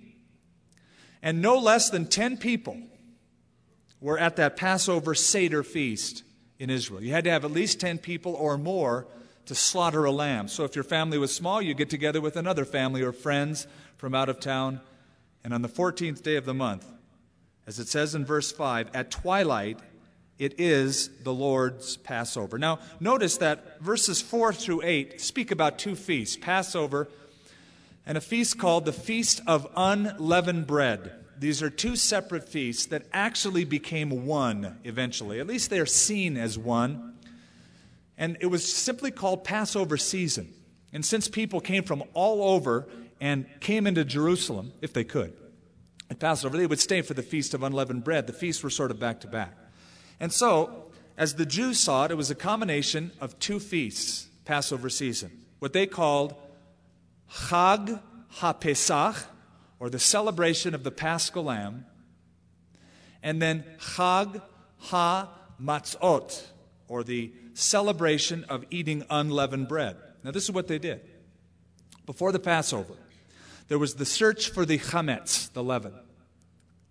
And 1.22 1.42
no 1.42 1.58
less 1.58 1.90
than 1.90 2.06
10 2.06 2.38
people 2.38 2.78
were 4.00 4.18
at 4.18 4.36
that 4.36 4.56
Passover 4.56 5.14
Seder 5.14 5.62
feast 5.62 6.22
in 6.58 6.70
Israel. 6.70 7.02
You 7.02 7.10
had 7.10 7.24
to 7.24 7.30
have 7.30 7.44
at 7.44 7.50
least 7.50 7.80
10 7.80 7.98
people 7.98 8.34
or 8.34 8.56
more 8.56 9.06
to 9.46 9.54
slaughter 9.54 10.04
a 10.04 10.12
lamb. 10.12 10.48
So 10.48 10.64
if 10.64 10.74
your 10.74 10.84
family 10.84 11.18
was 11.18 11.34
small, 11.34 11.60
you 11.60 11.74
get 11.74 11.90
together 11.90 12.20
with 12.20 12.36
another 12.36 12.64
family 12.64 13.02
or 13.02 13.12
friends 13.12 13.66
from 13.96 14.14
out 14.14 14.28
of 14.28 14.40
town. 14.40 14.80
And 15.44 15.52
on 15.52 15.62
the 15.62 15.68
14th 15.68 16.22
day 16.22 16.36
of 16.36 16.44
the 16.44 16.54
month, 16.54 16.86
as 17.66 17.78
it 17.78 17.88
says 17.88 18.14
in 18.14 18.24
verse 18.24 18.52
5, 18.52 18.90
at 18.94 19.10
twilight, 19.10 19.78
it 20.42 20.58
is 20.58 21.08
the 21.22 21.32
Lord's 21.32 21.96
Passover. 21.98 22.58
Now, 22.58 22.80
notice 22.98 23.36
that 23.36 23.80
verses 23.80 24.20
4 24.20 24.52
through 24.52 24.82
8 24.82 25.20
speak 25.20 25.52
about 25.52 25.78
two 25.78 25.94
feasts 25.94 26.36
Passover 26.36 27.08
and 28.04 28.18
a 28.18 28.20
feast 28.20 28.58
called 28.58 28.84
the 28.84 28.92
Feast 28.92 29.40
of 29.46 29.68
Unleavened 29.76 30.66
Bread. 30.66 31.12
These 31.38 31.62
are 31.62 31.70
two 31.70 31.94
separate 31.94 32.48
feasts 32.48 32.86
that 32.86 33.06
actually 33.12 33.64
became 33.64 34.26
one 34.26 34.80
eventually. 34.82 35.38
At 35.38 35.46
least 35.46 35.70
they 35.70 35.78
are 35.78 35.86
seen 35.86 36.36
as 36.36 36.58
one. 36.58 37.14
And 38.18 38.36
it 38.40 38.46
was 38.46 38.70
simply 38.70 39.12
called 39.12 39.44
Passover 39.44 39.96
season. 39.96 40.52
And 40.92 41.06
since 41.06 41.28
people 41.28 41.60
came 41.60 41.84
from 41.84 42.02
all 42.14 42.42
over 42.52 42.88
and 43.20 43.46
came 43.60 43.86
into 43.86 44.04
Jerusalem, 44.04 44.72
if 44.80 44.92
they 44.92 45.04
could, 45.04 45.34
at 46.10 46.18
Passover, 46.18 46.56
they 46.56 46.66
would 46.66 46.80
stay 46.80 47.00
for 47.00 47.14
the 47.14 47.22
Feast 47.22 47.54
of 47.54 47.62
Unleavened 47.62 48.02
Bread. 48.02 48.26
The 48.26 48.32
feasts 48.32 48.64
were 48.64 48.70
sort 48.70 48.90
of 48.90 48.98
back 48.98 49.20
to 49.20 49.28
back. 49.28 49.56
And 50.20 50.32
so, 50.32 50.86
as 51.16 51.34
the 51.34 51.46
Jews 51.46 51.78
saw 51.78 52.04
it, 52.04 52.10
it 52.10 52.16
was 52.16 52.30
a 52.30 52.34
combination 52.34 53.12
of 53.20 53.38
two 53.38 53.58
feasts, 53.58 54.28
Passover 54.44 54.88
season. 54.88 55.30
What 55.58 55.72
they 55.72 55.86
called 55.86 56.34
Chag 57.30 58.00
HaPesach, 58.36 59.24
or 59.78 59.90
the 59.90 59.98
celebration 59.98 60.74
of 60.74 60.84
the 60.84 60.90
Paschal 60.90 61.44
Lamb, 61.44 61.86
and 63.22 63.40
then 63.40 63.64
Chag 63.78 64.42
HaMatzot, 64.84 66.46
or 66.88 67.04
the 67.04 67.32
celebration 67.54 68.44
of 68.44 68.64
eating 68.70 69.04
unleavened 69.10 69.68
bread. 69.68 69.96
Now, 70.24 70.30
this 70.30 70.44
is 70.44 70.52
what 70.52 70.68
they 70.68 70.78
did. 70.78 71.00
Before 72.06 72.32
the 72.32 72.38
Passover, 72.38 72.94
there 73.68 73.78
was 73.78 73.94
the 73.94 74.04
search 74.06 74.50
for 74.50 74.64
the 74.64 74.78
chametz, 74.78 75.52
the 75.52 75.62
leaven. 75.62 75.94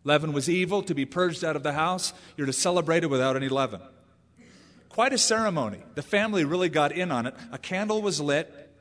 Leaven 0.04 0.34
was 0.34 0.50
evil, 0.50 0.82
to 0.84 0.96
be 0.96 1.06
purged 1.06 1.44
out 1.44 1.56
of 1.56 1.64
the 1.64 1.74
house. 1.74 2.14
You're 2.36 2.48
to 2.48 2.54
celebrate 2.54 3.04
it 3.04 3.10
without 3.10 3.36
any 3.36 3.50
leaven. 3.50 3.82
Quite 4.90 5.14
a 5.14 5.18
ceremony. 5.18 5.84
The 5.96 6.02
family 6.02 6.44
really 6.44 6.70
got 6.70 6.92
in 6.92 7.12
on 7.12 7.26
it. 7.26 7.36
A 7.52 7.58
candle 7.58 8.02
was 8.02 8.20
lit, 8.20 8.74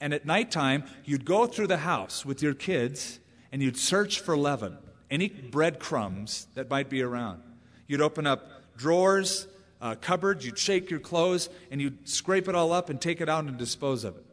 and 0.00 0.14
at 0.14 0.24
nighttime, 0.24 0.84
you'd 1.04 1.24
go 1.24 1.46
through 1.46 1.66
the 1.66 1.78
house 1.78 2.24
with 2.24 2.40
your 2.42 2.54
kids 2.54 3.18
and 3.52 3.60
you'd 3.60 3.76
search 3.76 4.20
for 4.20 4.36
leaven. 4.36 4.78
any 5.10 5.28
breadcrumbs 5.28 6.46
that 6.54 6.70
might 6.70 6.88
be 6.88 7.02
around. 7.02 7.42
You'd 7.88 8.00
open 8.00 8.26
up 8.26 8.76
drawers, 8.76 9.48
uh, 9.80 9.96
cupboards, 9.96 10.46
you'd 10.46 10.58
shake 10.58 10.90
your 10.90 11.00
clothes, 11.00 11.48
and 11.70 11.80
you'd 11.80 12.08
scrape 12.08 12.48
it 12.48 12.54
all 12.54 12.72
up 12.72 12.90
and 12.90 13.00
take 13.00 13.20
it 13.20 13.28
out 13.28 13.44
and 13.44 13.58
dispose 13.58 14.04
of 14.04 14.16
it. 14.16 14.24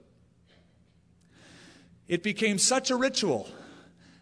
It 2.07 2.23
became 2.23 2.57
such 2.57 2.91
a 2.91 2.95
ritual 2.95 3.49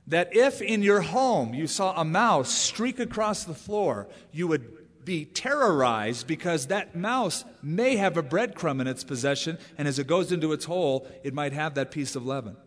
that 0.07 0.35
if 0.35 0.61
in 0.61 0.83
your 0.83 1.01
home 1.01 1.53
you 1.53 1.67
saw 1.67 1.99
a 1.99 2.05
mouse 2.05 2.51
streak 2.51 2.99
across 2.99 3.43
the 3.43 3.53
floor, 3.53 4.07
you 4.31 4.47
would 4.47 4.71
be 5.03 5.25
terrorized 5.25 6.27
because 6.27 6.67
that 6.67 6.95
mouse 6.95 7.45
may 7.61 7.95
have 7.95 8.17
a 8.17 8.23
breadcrumb 8.23 8.81
in 8.81 8.87
its 8.87 9.03
possession, 9.03 9.57
and 9.77 9.87
as 9.87 9.99
it 9.99 10.07
goes 10.07 10.31
into 10.31 10.51
its 10.51 10.65
hole, 10.65 11.07
it 11.23 11.33
might 11.33 11.53
have 11.53 11.75
that 11.75 11.91
piece 11.91 12.15
of 12.15 12.25
leaven. 12.25 12.57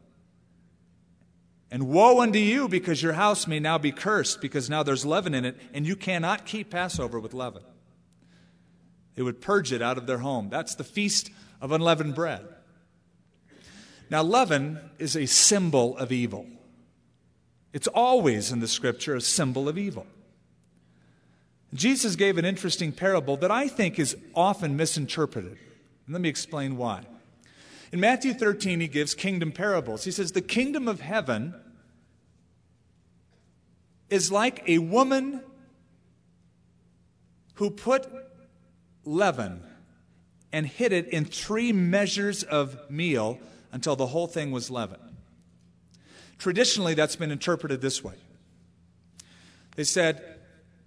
And 1.70 1.88
woe 1.88 2.20
unto 2.22 2.38
you 2.38 2.68
because 2.68 3.03
your 3.03 3.12
house 3.12 3.46
may 3.46 3.61
now 3.61 3.77
be 3.77 3.92
cursed 3.92 4.40
because 4.40 4.70
now 4.70 4.83
there's 4.83 5.05
leaven 5.05 5.35
in 5.35 5.44
it, 5.44 5.61
and 5.74 5.87
you 5.87 5.96
cannot 5.96 6.46
keep 6.46 6.70
Passover 6.70 7.20
with 7.20 7.35
leaven. 7.35 7.62
They 9.16 9.22
would 9.22 9.40
purge 9.40 9.72
it 9.72 9.83
out 9.83 9.98
of 9.98 10.07
their 10.07 10.18
home. 10.18 10.48
That's 10.48 10.77
the 10.77 10.85
feast 10.85 11.31
of 11.61 11.72
unleavened 11.72 12.14
bread. 12.14 12.46
Now, 14.11 14.22
leaven 14.22 14.79
is 14.98 15.16
a 15.16 15.27
symbol 15.27 15.98
of 15.98 16.12
evil. 16.12 16.46
It's 17.72 17.87
always 17.88 18.50
in 18.50 18.61
the 18.61 18.68
scripture 18.68 19.14
a 19.14 19.20
symbol 19.20 19.68
of 19.68 19.76
evil. 19.76 20.07
Jesus 21.74 22.16
gave 22.16 22.38
an 22.38 22.44
interesting 22.44 22.92
parable 22.92 23.37
that 23.38 23.50
I 23.50 23.68
think 23.68 23.98
is 23.98 24.16
often 24.35 24.76
misinterpreted. 24.76 25.59
let 26.09 26.20
me 26.20 26.28
explain 26.28 26.76
why. 26.76 27.02
In 27.92 28.00
Matthew 28.00 28.35
13, 28.35 28.81
he 28.81 28.88
gives 28.88 29.14
kingdom 29.14 29.52
parables. 29.52 30.04
He 30.04 30.11
says, 30.11 30.33
The 30.33 30.40
kingdom 30.42 30.88
of 30.88 31.00
heaven 31.00 31.54
is 34.09 34.33
like 34.33 34.62
a 34.66 34.78
woman 34.78 35.42
who 37.54 37.70
put 37.70 38.07
leaven 39.04 39.62
and 40.52 40.66
hid 40.66 40.92
it 40.92 41.09
in 41.09 41.24
three 41.24 41.72
measures 41.72 42.42
of 42.42 42.90
meal 42.90 43.38
until 43.72 43.96
the 43.96 44.07
whole 44.07 44.26
thing 44.26 44.50
was 44.50 44.70
leaven. 44.70 45.00
Traditionally, 46.38 46.94
that's 46.94 47.16
been 47.16 47.31
interpreted 47.31 47.81
this 47.81 48.03
way. 48.03 48.14
They 49.77 49.85
said, 49.85 50.22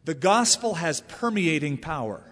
the 0.03 0.13
gospel 0.13 0.75
has 0.75 1.01
permeating 1.01 1.77
power, 1.77 2.23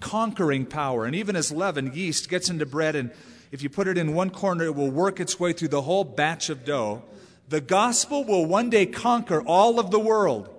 conquering 0.00 0.66
power, 0.66 1.04
and 1.04 1.14
even 1.14 1.36
as 1.36 1.50
leaven, 1.50 1.92
yeast 1.94 2.28
gets 2.28 2.50
into 2.50 2.66
bread, 2.66 2.94
and 2.94 3.10
if 3.50 3.62
you 3.62 3.70
put 3.70 3.88
it 3.88 3.96
in 3.96 4.14
one 4.14 4.30
corner, 4.30 4.64
it 4.64 4.74
will 4.74 4.90
work 4.90 5.20
its 5.20 5.40
way 5.40 5.52
through 5.52 5.68
the 5.68 5.82
whole 5.82 6.04
batch 6.04 6.50
of 6.50 6.64
dough. 6.64 7.02
The 7.48 7.62
gospel 7.62 8.24
will 8.24 8.44
one 8.44 8.68
day 8.68 8.84
conquer 8.84 9.40
all 9.40 9.80
of 9.80 9.90
the 9.90 9.98
world 9.98 10.54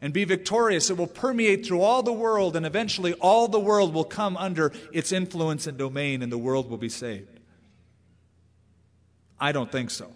and 0.00 0.14
be 0.14 0.24
victorious. 0.24 0.88
It 0.88 0.96
will 0.96 1.06
permeate 1.06 1.66
through 1.66 1.82
all 1.82 2.02
the 2.02 2.12
world, 2.12 2.56
and 2.56 2.64
eventually 2.64 3.12
all 3.14 3.48
the 3.48 3.60
world 3.60 3.92
will 3.92 4.04
come 4.04 4.36
under 4.38 4.72
its 4.92 5.12
influence 5.12 5.66
and 5.66 5.76
domain, 5.76 6.22
and 6.22 6.32
the 6.32 6.38
world 6.38 6.70
will 6.70 6.78
be 6.78 6.88
saved. 6.88 7.38
I 9.38 9.52
don't 9.52 9.70
think 9.70 9.90
so. 9.90 10.10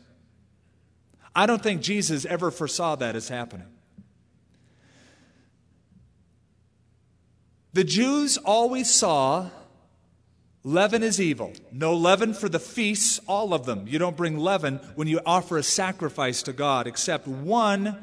I 1.37 1.45
don't 1.45 1.63
think 1.63 1.83
Jesus 1.83 2.25
ever 2.25 2.51
foresaw 2.51 2.97
that 2.97 3.15
as 3.15 3.29
happening. 3.29 3.67
The 7.75 7.85
Jews 7.85 8.39
always 8.39 8.91
saw 8.91 9.51
leaven 10.65 11.03
is 11.03 11.21
evil. 11.21 11.53
No 11.71 11.95
leaven 11.95 12.33
for 12.33 12.49
the 12.49 12.59
feasts, 12.59 13.21
all 13.29 13.53
of 13.53 13.67
them. 13.67 13.87
You 13.87 13.99
don't 13.99 14.17
bring 14.17 14.39
leaven 14.39 14.81
when 14.95 15.09
you 15.09 15.21
offer 15.27 15.59
a 15.59 15.63
sacrifice 15.63 16.43
to 16.45 16.55
God, 16.55 16.87
except 16.87 17.29
one 17.29 18.03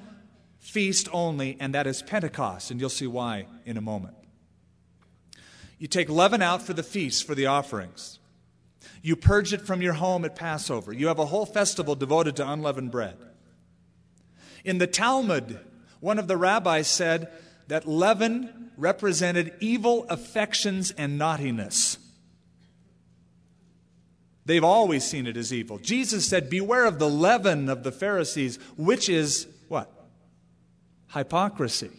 feast 0.60 1.10
only, 1.12 1.58
and 1.60 1.74
that 1.74 1.88
is 1.88 2.04
Pentecost, 2.04 2.70
and 2.70 2.80
you'll 2.80 2.90
see 2.90 3.08
why 3.08 3.48
in 3.66 3.78
a 3.78 3.82
moment. 3.82 4.16
You 5.80 5.88
take 5.88 6.08
leaven 6.08 6.44
out 6.44 6.62
for 6.62 6.74
the 6.74 6.84
feasts, 6.84 7.24
for 7.24 7.34
the 7.34 7.48
offerings. 7.48 8.20
You 9.04 9.18
purge 9.18 9.52
it 9.52 9.62
from 9.62 9.82
your 9.82 9.94
home 9.94 10.24
at 10.24 10.36
Passover. 10.36 10.94
You 10.94 11.08
have 11.08 11.20
a 11.20 11.26
whole 11.26 11.46
festival 11.46 11.94
devoted 11.94 12.38
to 12.38 12.50
unleavened 12.50 12.90
bread. 12.90 13.18
In 14.64 14.78
the 14.78 14.88
Talmud, 14.88 15.60
one 16.00 16.18
of 16.18 16.30
the 16.30 16.38
rabbis 16.38 16.88
said 16.88 17.30
that 17.68 17.86
leaven 17.86 18.72
represented 18.78 19.54
evil 19.60 20.06
affections 20.10 20.92
and 20.92 21.18
naughtiness. 21.18 21.98
They've 24.46 24.64
always 24.64 25.04
seen 25.04 25.28
it 25.28 25.36
as 25.36 25.54
evil. 25.54 25.80
Jesus 25.80 26.26
said, 26.26 26.50
Beware 26.50 26.86
of 26.86 26.98
the 26.98 27.10
leaven 27.10 27.68
of 27.68 27.84
the 27.84 27.92
Pharisees, 27.92 28.58
which 28.78 29.10
is 29.10 29.48
what? 29.68 29.92
hypocrisy. 31.14 31.92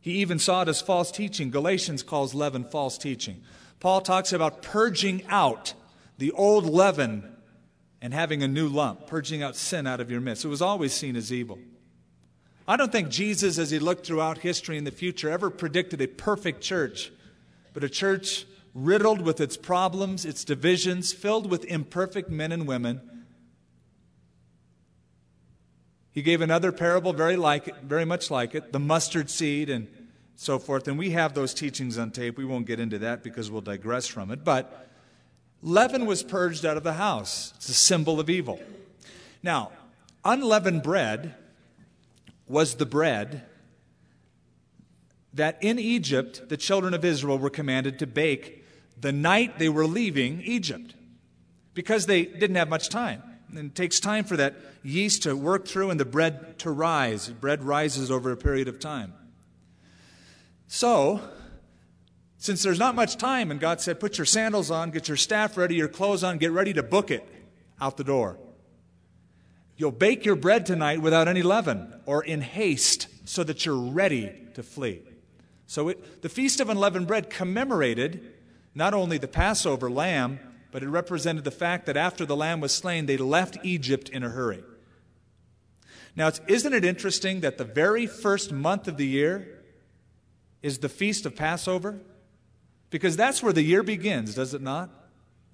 He 0.00 0.12
even 0.14 0.38
saw 0.38 0.62
it 0.62 0.68
as 0.68 0.80
false 0.80 1.10
teaching. 1.10 1.50
Galatians 1.50 2.02
calls 2.02 2.32
leaven 2.32 2.64
false 2.64 2.96
teaching. 2.96 3.42
Paul 3.80 4.00
talks 4.00 4.32
about 4.32 4.62
purging 4.62 5.24
out 5.28 5.74
the 6.18 6.32
old 6.32 6.66
leaven 6.66 7.36
and 8.00 8.12
having 8.12 8.42
a 8.42 8.48
new 8.48 8.68
lump, 8.68 9.06
purging 9.06 9.42
out 9.42 9.56
sin 9.56 9.86
out 9.86 10.00
of 10.00 10.10
your 10.10 10.20
midst. 10.20 10.44
It 10.44 10.48
was 10.48 10.62
always 10.62 10.92
seen 10.92 11.16
as 11.16 11.32
evil. 11.32 11.58
I 12.66 12.76
don't 12.76 12.92
think 12.92 13.08
Jesus, 13.08 13.58
as 13.58 13.70
he 13.70 13.78
looked 13.78 14.06
throughout 14.06 14.38
history 14.38 14.78
and 14.78 14.86
the 14.86 14.92
future, 14.92 15.30
ever 15.30 15.50
predicted 15.50 16.00
a 16.00 16.06
perfect 16.06 16.60
church, 16.60 17.12
but 17.72 17.84
a 17.84 17.88
church 17.88 18.46
riddled 18.74 19.20
with 19.20 19.40
its 19.40 19.56
problems, 19.56 20.24
its 20.24 20.44
divisions, 20.44 21.12
filled 21.12 21.50
with 21.50 21.64
imperfect 21.64 22.30
men 22.30 22.52
and 22.52 22.66
women 22.66 23.00
he 26.12 26.20
gave 26.20 26.42
another 26.42 26.72
parable 26.72 27.14
very 27.14 27.36
like 27.36 27.68
it, 27.68 27.76
very 27.82 28.04
much 28.04 28.30
like 28.30 28.54
it, 28.54 28.72
the 28.72 28.78
mustard 28.78 29.30
seed 29.30 29.70
and 29.70 29.88
so 30.36 30.58
forth. 30.58 30.86
And 30.86 30.98
we 30.98 31.10
have 31.10 31.32
those 31.32 31.54
teachings 31.54 31.96
on 31.96 32.10
tape. 32.10 32.36
We 32.36 32.44
won't 32.44 32.66
get 32.66 32.78
into 32.78 32.98
that 32.98 33.22
because 33.22 33.50
we'll 33.50 33.62
digress 33.62 34.06
from 34.06 34.30
it. 34.30 34.44
But 34.44 34.90
leaven 35.62 36.06
was 36.06 36.22
purged 36.22 36.66
out 36.66 36.76
of 36.76 36.82
the 36.82 36.94
house. 36.94 37.52
It's 37.56 37.68
a 37.68 37.74
symbol 37.74 38.20
of 38.20 38.28
evil. 38.28 38.60
Now, 39.42 39.70
unleavened 40.24 40.82
bread 40.82 41.34
was 42.46 42.74
the 42.74 42.86
bread 42.86 43.44
that 45.34 45.58
in 45.62 45.78
Egypt 45.78 46.48
the 46.48 46.56
children 46.56 46.92
of 46.92 47.04
Israel 47.04 47.38
were 47.38 47.50
commanded 47.50 47.98
to 48.00 48.06
bake 48.06 48.64
the 49.00 49.12
night 49.12 49.58
they 49.58 49.68
were 49.68 49.86
leaving 49.86 50.42
Egypt 50.42 50.94
because 51.74 52.06
they 52.06 52.24
didn't 52.24 52.56
have 52.56 52.68
much 52.68 52.88
time. 52.88 53.22
And 53.48 53.70
it 53.70 53.74
takes 53.74 54.00
time 54.00 54.24
for 54.24 54.36
that 54.36 54.54
yeast 54.82 55.24
to 55.24 55.36
work 55.36 55.66
through 55.66 55.90
and 55.90 55.98
the 55.98 56.04
bread 56.04 56.58
to 56.60 56.70
rise. 56.70 57.28
Bread 57.28 57.62
rises 57.62 58.10
over 58.10 58.30
a 58.30 58.36
period 58.36 58.68
of 58.68 58.78
time. 58.78 59.12
So, 60.68 61.20
since 62.42 62.64
there's 62.64 62.80
not 62.80 62.96
much 62.96 63.18
time, 63.18 63.52
and 63.52 63.60
God 63.60 63.80
said, 63.80 64.00
put 64.00 64.18
your 64.18 64.24
sandals 64.24 64.68
on, 64.68 64.90
get 64.90 65.06
your 65.06 65.16
staff 65.16 65.56
ready, 65.56 65.76
your 65.76 65.86
clothes 65.86 66.24
on, 66.24 66.38
get 66.38 66.50
ready 66.50 66.72
to 66.72 66.82
book 66.82 67.12
it 67.12 67.24
out 67.80 67.96
the 67.96 68.02
door. 68.02 68.36
You'll 69.76 69.92
bake 69.92 70.24
your 70.24 70.34
bread 70.34 70.66
tonight 70.66 71.00
without 71.00 71.28
any 71.28 71.42
leaven 71.42 71.94
or 72.04 72.24
in 72.24 72.40
haste 72.40 73.06
so 73.24 73.44
that 73.44 73.64
you're 73.64 73.76
ready 73.76 74.32
to 74.54 74.64
flee. 74.64 75.02
So, 75.68 75.90
it, 75.90 76.22
the 76.22 76.28
Feast 76.28 76.58
of 76.60 76.68
Unleavened 76.68 77.06
Bread 77.06 77.30
commemorated 77.30 78.32
not 78.74 78.92
only 78.92 79.18
the 79.18 79.28
Passover 79.28 79.88
lamb, 79.88 80.40
but 80.72 80.82
it 80.82 80.88
represented 80.88 81.44
the 81.44 81.52
fact 81.52 81.86
that 81.86 81.96
after 81.96 82.26
the 82.26 82.34
lamb 82.34 82.60
was 82.60 82.74
slain, 82.74 83.06
they 83.06 83.16
left 83.16 83.56
Egypt 83.62 84.08
in 84.08 84.24
a 84.24 84.28
hurry. 84.28 84.64
Now, 86.16 86.32
isn't 86.48 86.72
it 86.72 86.84
interesting 86.84 87.42
that 87.42 87.56
the 87.56 87.64
very 87.64 88.08
first 88.08 88.50
month 88.50 88.88
of 88.88 88.96
the 88.96 89.06
year 89.06 89.62
is 90.60 90.78
the 90.78 90.88
feast 90.88 91.24
of 91.24 91.36
Passover? 91.36 92.00
Because 92.92 93.16
that's 93.16 93.42
where 93.42 93.54
the 93.54 93.62
year 93.62 93.82
begins, 93.82 94.34
does 94.34 94.52
it 94.52 94.60
not? 94.60 94.90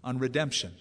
On 0.02 0.18
redemption. 0.18 0.72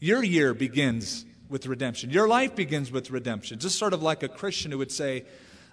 Your 0.00 0.24
year 0.24 0.52
begins 0.54 1.24
with 1.48 1.66
redemption. 1.68 2.10
Your 2.10 2.26
life 2.26 2.56
begins 2.56 2.90
with 2.90 3.12
redemption. 3.12 3.60
Just 3.60 3.78
sort 3.78 3.92
of 3.92 4.02
like 4.02 4.24
a 4.24 4.28
Christian 4.28 4.72
who 4.72 4.78
would 4.78 4.90
say, 4.90 5.24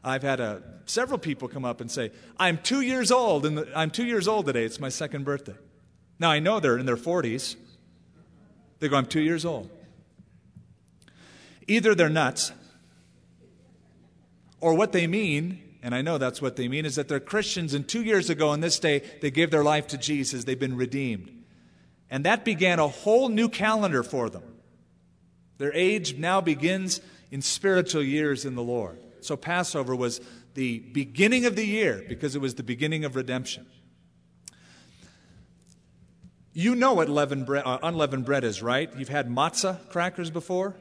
I've 0.03 0.21
had 0.21 0.39
a, 0.39 0.61
several 0.85 1.17
people 1.17 1.47
come 1.47 1.65
up 1.65 1.81
and 1.81 1.89
say, 1.89 2.11
I'm 2.37 2.59
two 2.59 2.81
years 2.81 3.11
old, 3.11 3.47
and 3.47 3.65
I'm 3.75 3.89
two 3.89 4.05
years 4.05 4.27
old 4.27 4.45
today. 4.45 4.63
It's 4.63 4.79
my 4.79 4.89
second 4.89 5.25
birthday. 5.25 5.55
Now, 6.19 6.29
I 6.29 6.37
know 6.37 6.59
they're 6.59 6.77
in 6.77 6.85
their 6.85 6.95
40s. 6.95 7.55
They 8.79 8.89
go, 8.89 8.95
I'm 8.95 9.07
two 9.07 9.21
years 9.21 9.43
old. 9.43 9.71
Either 11.67 11.95
they're 11.95 12.09
nuts, 12.09 12.51
or 14.59 14.75
what 14.75 14.91
they 14.91 15.07
mean, 15.07 15.63
and 15.81 15.95
I 15.95 16.01
know 16.01 16.17
that's 16.17 16.41
what 16.41 16.55
they 16.55 16.67
mean, 16.67 16.85
is 16.85 16.95
that 16.95 17.07
they're 17.07 17.19
Christians, 17.19 17.73
and 17.73 17.87
two 17.87 18.03
years 18.03 18.29
ago 18.29 18.49
on 18.49 18.59
this 18.59 18.79
day, 18.79 19.01
they 19.21 19.31
gave 19.31 19.49
their 19.49 19.63
life 19.63 19.87
to 19.87 19.97
Jesus. 19.97 20.43
They've 20.43 20.59
been 20.59 20.77
redeemed. 20.77 21.43
And 22.09 22.25
that 22.25 22.45
began 22.45 22.79
a 22.79 22.87
whole 22.87 23.29
new 23.29 23.49
calendar 23.49 24.03
for 24.03 24.29
them. 24.29 24.43
Their 25.57 25.73
age 25.73 26.17
now 26.17 26.41
begins 26.41 27.01
in 27.31 27.41
spiritual 27.41 28.03
years 28.03 28.45
in 28.45 28.55
the 28.55 28.63
Lord. 28.63 28.99
So 29.21 29.37
Passover 29.37 29.95
was 29.95 30.21
the 30.53 30.79
beginning 30.79 31.45
of 31.45 31.55
the 31.55 31.65
year 31.65 32.03
because 32.07 32.35
it 32.35 32.41
was 32.41 32.55
the 32.55 32.63
beginning 32.63 33.05
of 33.05 33.15
redemption. 33.15 33.65
You 36.53 36.75
know 36.75 36.93
what 36.93 37.07
leavened 37.07 37.49
uh, 37.49 37.79
unleavened 37.81 38.25
bread 38.25 38.43
is, 38.43 38.61
right? 38.61 38.91
You've 38.97 39.07
had 39.07 39.29
matzah 39.29 39.87
crackers 39.89 40.29
before? 40.29 40.75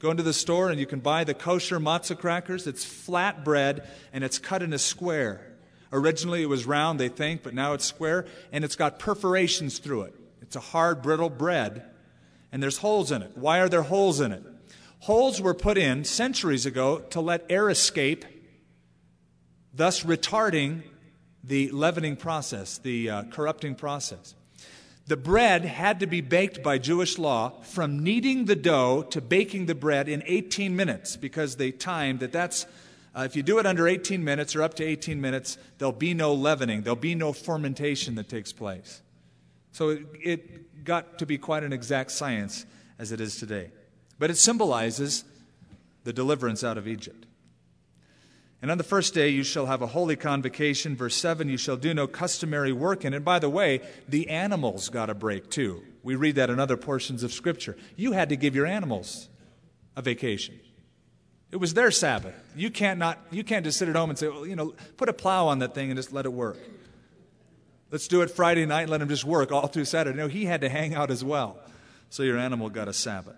Go 0.00 0.10
into 0.10 0.22
the 0.22 0.32
store 0.32 0.70
and 0.70 0.80
you 0.80 0.86
can 0.86 1.00
buy 1.00 1.24
the 1.24 1.34
kosher 1.34 1.78
matzah 1.78 2.18
crackers. 2.18 2.66
It's 2.66 2.84
flat 2.84 3.44
bread 3.44 3.86
and 4.12 4.24
it's 4.24 4.38
cut 4.38 4.62
in 4.62 4.72
a 4.72 4.78
square. 4.78 5.46
Originally 5.92 6.42
it 6.42 6.48
was 6.48 6.66
round, 6.66 6.98
they 6.98 7.08
think, 7.08 7.42
but 7.42 7.52
now 7.52 7.74
it's 7.74 7.84
square 7.84 8.26
and 8.50 8.64
it's 8.64 8.76
got 8.76 8.98
perforations 8.98 9.78
through 9.78 10.02
it. 10.02 10.14
It's 10.40 10.56
a 10.56 10.60
hard, 10.60 11.02
brittle 11.02 11.28
bread 11.28 11.84
and 12.50 12.62
there's 12.62 12.78
holes 12.78 13.12
in 13.12 13.20
it. 13.20 13.32
Why 13.36 13.58
are 13.60 13.68
there 13.68 13.82
holes 13.82 14.20
in 14.20 14.32
it? 14.32 14.42
Holes 15.00 15.40
were 15.40 15.54
put 15.54 15.76
in 15.76 16.04
centuries 16.04 16.64
ago 16.64 17.00
to 17.10 17.20
let 17.20 17.44
air 17.50 17.68
escape, 17.68 18.24
thus 19.74 20.04
retarding 20.04 20.82
the 21.44 21.70
leavening 21.70 22.16
process, 22.16 22.78
the 22.78 23.10
uh, 23.10 23.22
corrupting 23.24 23.74
process. 23.74 24.34
The 25.10 25.16
bread 25.16 25.64
had 25.64 25.98
to 25.98 26.06
be 26.06 26.20
baked 26.20 26.62
by 26.62 26.78
Jewish 26.78 27.18
law 27.18 27.50
from 27.62 27.98
kneading 27.98 28.44
the 28.44 28.54
dough 28.54 29.02
to 29.10 29.20
baking 29.20 29.66
the 29.66 29.74
bread 29.74 30.08
in 30.08 30.22
18 30.24 30.76
minutes 30.76 31.16
because 31.16 31.56
they 31.56 31.72
timed 31.72 32.20
that 32.20 32.30
that's 32.30 32.64
uh, 33.12 33.22
if 33.22 33.34
you 33.34 33.42
do 33.42 33.58
it 33.58 33.66
under 33.66 33.88
18 33.88 34.22
minutes 34.22 34.54
or 34.54 34.62
up 34.62 34.74
to 34.74 34.84
18 34.84 35.20
minutes, 35.20 35.58
there'll 35.78 35.90
be 35.90 36.14
no 36.14 36.32
leavening, 36.32 36.82
there'll 36.82 36.94
be 36.94 37.16
no 37.16 37.32
fermentation 37.32 38.14
that 38.14 38.28
takes 38.28 38.52
place. 38.52 39.02
So 39.72 39.88
it, 39.88 40.06
it 40.22 40.84
got 40.84 41.18
to 41.18 41.26
be 41.26 41.38
quite 41.38 41.64
an 41.64 41.72
exact 41.72 42.12
science 42.12 42.64
as 42.96 43.10
it 43.10 43.20
is 43.20 43.36
today. 43.36 43.72
But 44.20 44.30
it 44.30 44.36
symbolizes 44.36 45.24
the 46.04 46.12
deliverance 46.12 46.62
out 46.62 46.78
of 46.78 46.86
Egypt. 46.86 47.26
And 48.62 48.70
on 48.70 48.78
the 48.78 48.84
first 48.84 49.14
day 49.14 49.28
you 49.28 49.42
shall 49.42 49.66
have 49.66 49.82
a 49.82 49.86
holy 49.86 50.16
convocation. 50.16 50.96
Verse 50.96 51.16
7 51.16 51.48
you 51.48 51.56
shall 51.56 51.76
do 51.76 51.94
no 51.94 52.06
customary 52.06 52.72
work 52.72 53.04
in 53.04 53.12
it. 53.12 53.16
And 53.16 53.24
by 53.24 53.38
the 53.38 53.48
way, 53.48 53.80
the 54.08 54.28
animals 54.28 54.88
got 54.88 55.10
a 55.10 55.14
break 55.14 55.50
too. 55.50 55.82
We 56.02 56.14
read 56.14 56.36
that 56.36 56.50
in 56.50 56.58
other 56.58 56.76
portions 56.76 57.22
of 57.22 57.32
Scripture. 57.32 57.76
You 57.96 58.12
had 58.12 58.28
to 58.30 58.36
give 58.36 58.54
your 58.54 58.66
animals 58.66 59.28
a 59.96 60.02
vacation. 60.02 60.58
It 61.50 61.56
was 61.56 61.74
their 61.74 61.90
Sabbath. 61.90 62.34
You 62.54 62.70
can't, 62.70 62.98
not, 62.98 63.18
you 63.30 63.42
can't 63.42 63.64
just 63.64 63.78
sit 63.78 63.88
at 63.88 63.96
home 63.96 64.10
and 64.10 64.18
say, 64.18 64.28
well, 64.28 64.46
you 64.46 64.54
know, 64.54 64.74
put 64.96 65.08
a 65.08 65.12
plow 65.12 65.48
on 65.48 65.58
that 65.60 65.74
thing 65.74 65.90
and 65.90 65.98
just 65.98 66.12
let 66.12 66.24
it 66.24 66.32
work. 66.32 66.58
Let's 67.90 68.06
do 68.06 68.22
it 68.22 68.30
Friday 68.30 68.66
night 68.66 68.82
and 68.82 68.90
let 68.90 69.02
him 69.02 69.08
just 69.08 69.24
work 69.24 69.50
all 69.50 69.66
through 69.66 69.86
Saturday. 69.86 70.16
No, 70.16 70.28
he 70.28 70.44
had 70.44 70.60
to 70.60 70.68
hang 70.68 70.94
out 70.94 71.10
as 71.10 71.24
well. 71.24 71.58
So 72.08 72.22
your 72.22 72.38
animal 72.38 72.70
got 72.70 72.86
a 72.86 72.92
Sabbath. 72.92 73.36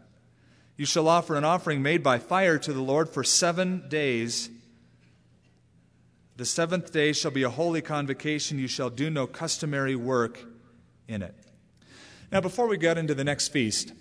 You 0.76 0.84
shall 0.84 1.08
offer 1.08 1.36
an 1.36 1.44
offering 1.44 1.82
made 1.82 2.02
by 2.02 2.18
fire 2.18 2.58
to 2.58 2.72
the 2.72 2.82
Lord 2.82 3.08
for 3.08 3.24
seven 3.24 3.88
days. 3.88 4.50
The 6.36 6.44
seventh 6.46 6.92
day 6.92 7.12
shall 7.12 7.30
be 7.30 7.42
a 7.42 7.50
holy 7.50 7.82
convocation. 7.82 8.58
You 8.58 8.68
shall 8.68 8.90
do 8.90 9.10
no 9.10 9.26
customary 9.26 9.96
work 9.96 10.44
in 11.06 11.22
it. 11.22 11.34
Now, 12.30 12.40
before 12.40 12.66
we 12.66 12.78
get 12.78 12.96
into 12.96 13.14
the 13.14 13.24
next 13.24 13.48
feast, 13.48 13.92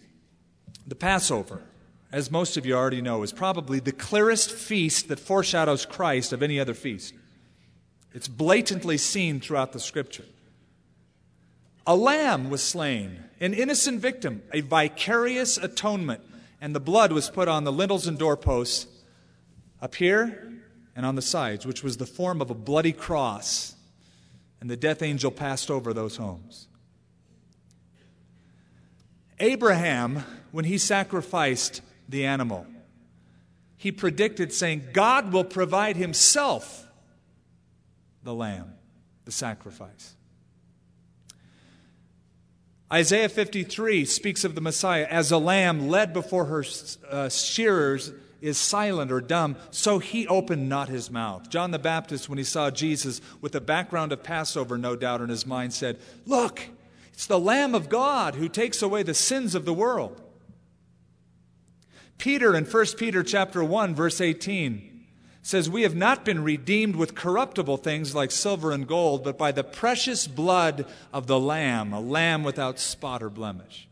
the 0.87 0.95
Passover, 0.95 1.61
as 2.11 2.31
most 2.31 2.55
of 2.55 2.65
you 2.65 2.73
already 2.73 3.01
know, 3.01 3.23
is 3.23 3.33
probably 3.33 3.79
the 3.79 3.91
clearest 3.91 4.51
feast 4.51 5.09
that 5.09 5.19
foreshadows 5.19 5.85
Christ 5.85 6.31
of 6.31 6.41
any 6.41 6.59
other 6.59 6.73
feast. 6.73 7.13
It's 8.13 8.29
blatantly 8.29 8.97
seen 8.97 9.41
throughout 9.41 9.73
the 9.73 9.79
scripture. 9.79 10.25
A 11.85 11.95
lamb 11.95 12.49
was 12.49 12.63
slain, 12.63 13.25
an 13.41 13.53
innocent 13.53 13.99
victim, 13.99 14.43
a 14.53 14.61
vicarious 14.61 15.57
atonement, 15.57 16.21
and 16.61 16.73
the 16.73 16.79
blood 16.79 17.11
was 17.11 17.29
put 17.29 17.49
on 17.49 17.65
the 17.65 17.71
lintels 17.71 18.07
and 18.07 18.17
doorposts 18.17 18.87
up 19.81 19.95
here 19.95 20.60
and 20.95 21.05
on 21.05 21.15
the 21.15 21.21
sides, 21.21 21.65
which 21.65 21.83
was 21.83 21.97
the 21.97 22.05
form 22.05 22.41
of 22.41 22.49
a 22.49 22.53
bloody 22.53 22.91
cross. 22.91 23.75
And 24.59 24.69
the 24.69 24.77
death 24.77 25.01
angel 25.01 25.31
passed 25.31 25.71
over 25.71 25.93
those 25.93 26.17
homes. 26.17 26.67
Abraham, 29.39 30.23
when 30.51 30.65
he 30.65 30.77
sacrificed 30.77 31.81
the 32.07 32.25
animal, 32.25 32.67
he 33.75 33.91
predicted, 33.91 34.53
saying, 34.53 34.89
God 34.93 35.33
will 35.33 35.43
provide 35.43 35.97
himself 35.97 36.85
the 38.23 38.33
lamb, 38.33 38.73
the 39.25 39.31
sacrifice. 39.31 40.15
Isaiah 42.93 43.29
53 43.29 44.05
speaks 44.05 44.43
of 44.43 44.53
the 44.53 44.61
Messiah 44.61 45.07
as 45.09 45.31
a 45.31 45.37
lamb 45.37 45.87
led 45.87 46.13
before 46.13 46.45
her 46.45 46.63
uh, 47.09 47.29
shearers 47.29 48.11
is 48.41 48.57
silent 48.57 49.11
or 49.11 49.21
dumb, 49.21 49.55
so 49.69 49.99
he 49.99 50.27
opened 50.27 50.67
not 50.67 50.89
his 50.89 51.11
mouth. 51.11 51.49
John 51.49 51.71
the 51.71 51.79
Baptist, 51.79 52.27
when 52.27 52.37
he 52.37 52.43
saw 52.43 52.71
Jesus 52.71 53.21
with 53.39 53.55
a 53.55 53.61
background 53.61 54.11
of 54.11 54.23
Passover, 54.23 54.77
no 54.77 54.95
doubt, 54.95 55.21
in 55.21 55.29
his 55.29 55.45
mind, 55.45 55.73
said, 55.73 55.99
Look, 56.25 56.67
it's 57.13 57.27
the 57.27 57.39
Lamb 57.39 57.75
of 57.75 57.87
God 57.87 58.35
who 58.35 58.49
takes 58.49 58.81
away 58.81 59.03
the 59.03 59.13
sins 59.13 59.53
of 59.53 59.65
the 59.65 59.73
world. 59.73 60.19
Peter 62.17 62.55
in 62.55 62.65
1 62.65 62.85
Peter 62.97 63.23
chapter 63.23 63.63
1 63.63 63.95
verse 63.95 64.21
18 64.21 65.05
says 65.41 65.67
we 65.67 65.81
have 65.81 65.95
not 65.95 66.23
been 66.23 66.43
redeemed 66.43 66.95
with 66.95 67.15
corruptible 67.15 67.77
things 67.77 68.13
like 68.13 68.29
silver 68.29 68.71
and 68.71 68.87
gold 68.87 69.23
but 69.23 69.39
by 69.39 69.51
the 69.51 69.63
precious 69.63 70.27
blood 70.27 70.85
of 71.11 71.25
the 71.25 71.39
lamb 71.39 71.91
a 71.93 71.99
lamb 71.99 72.43
without 72.43 72.77
spot 72.77 73.23
or 73.23 73.29
blemish 73.31 73.87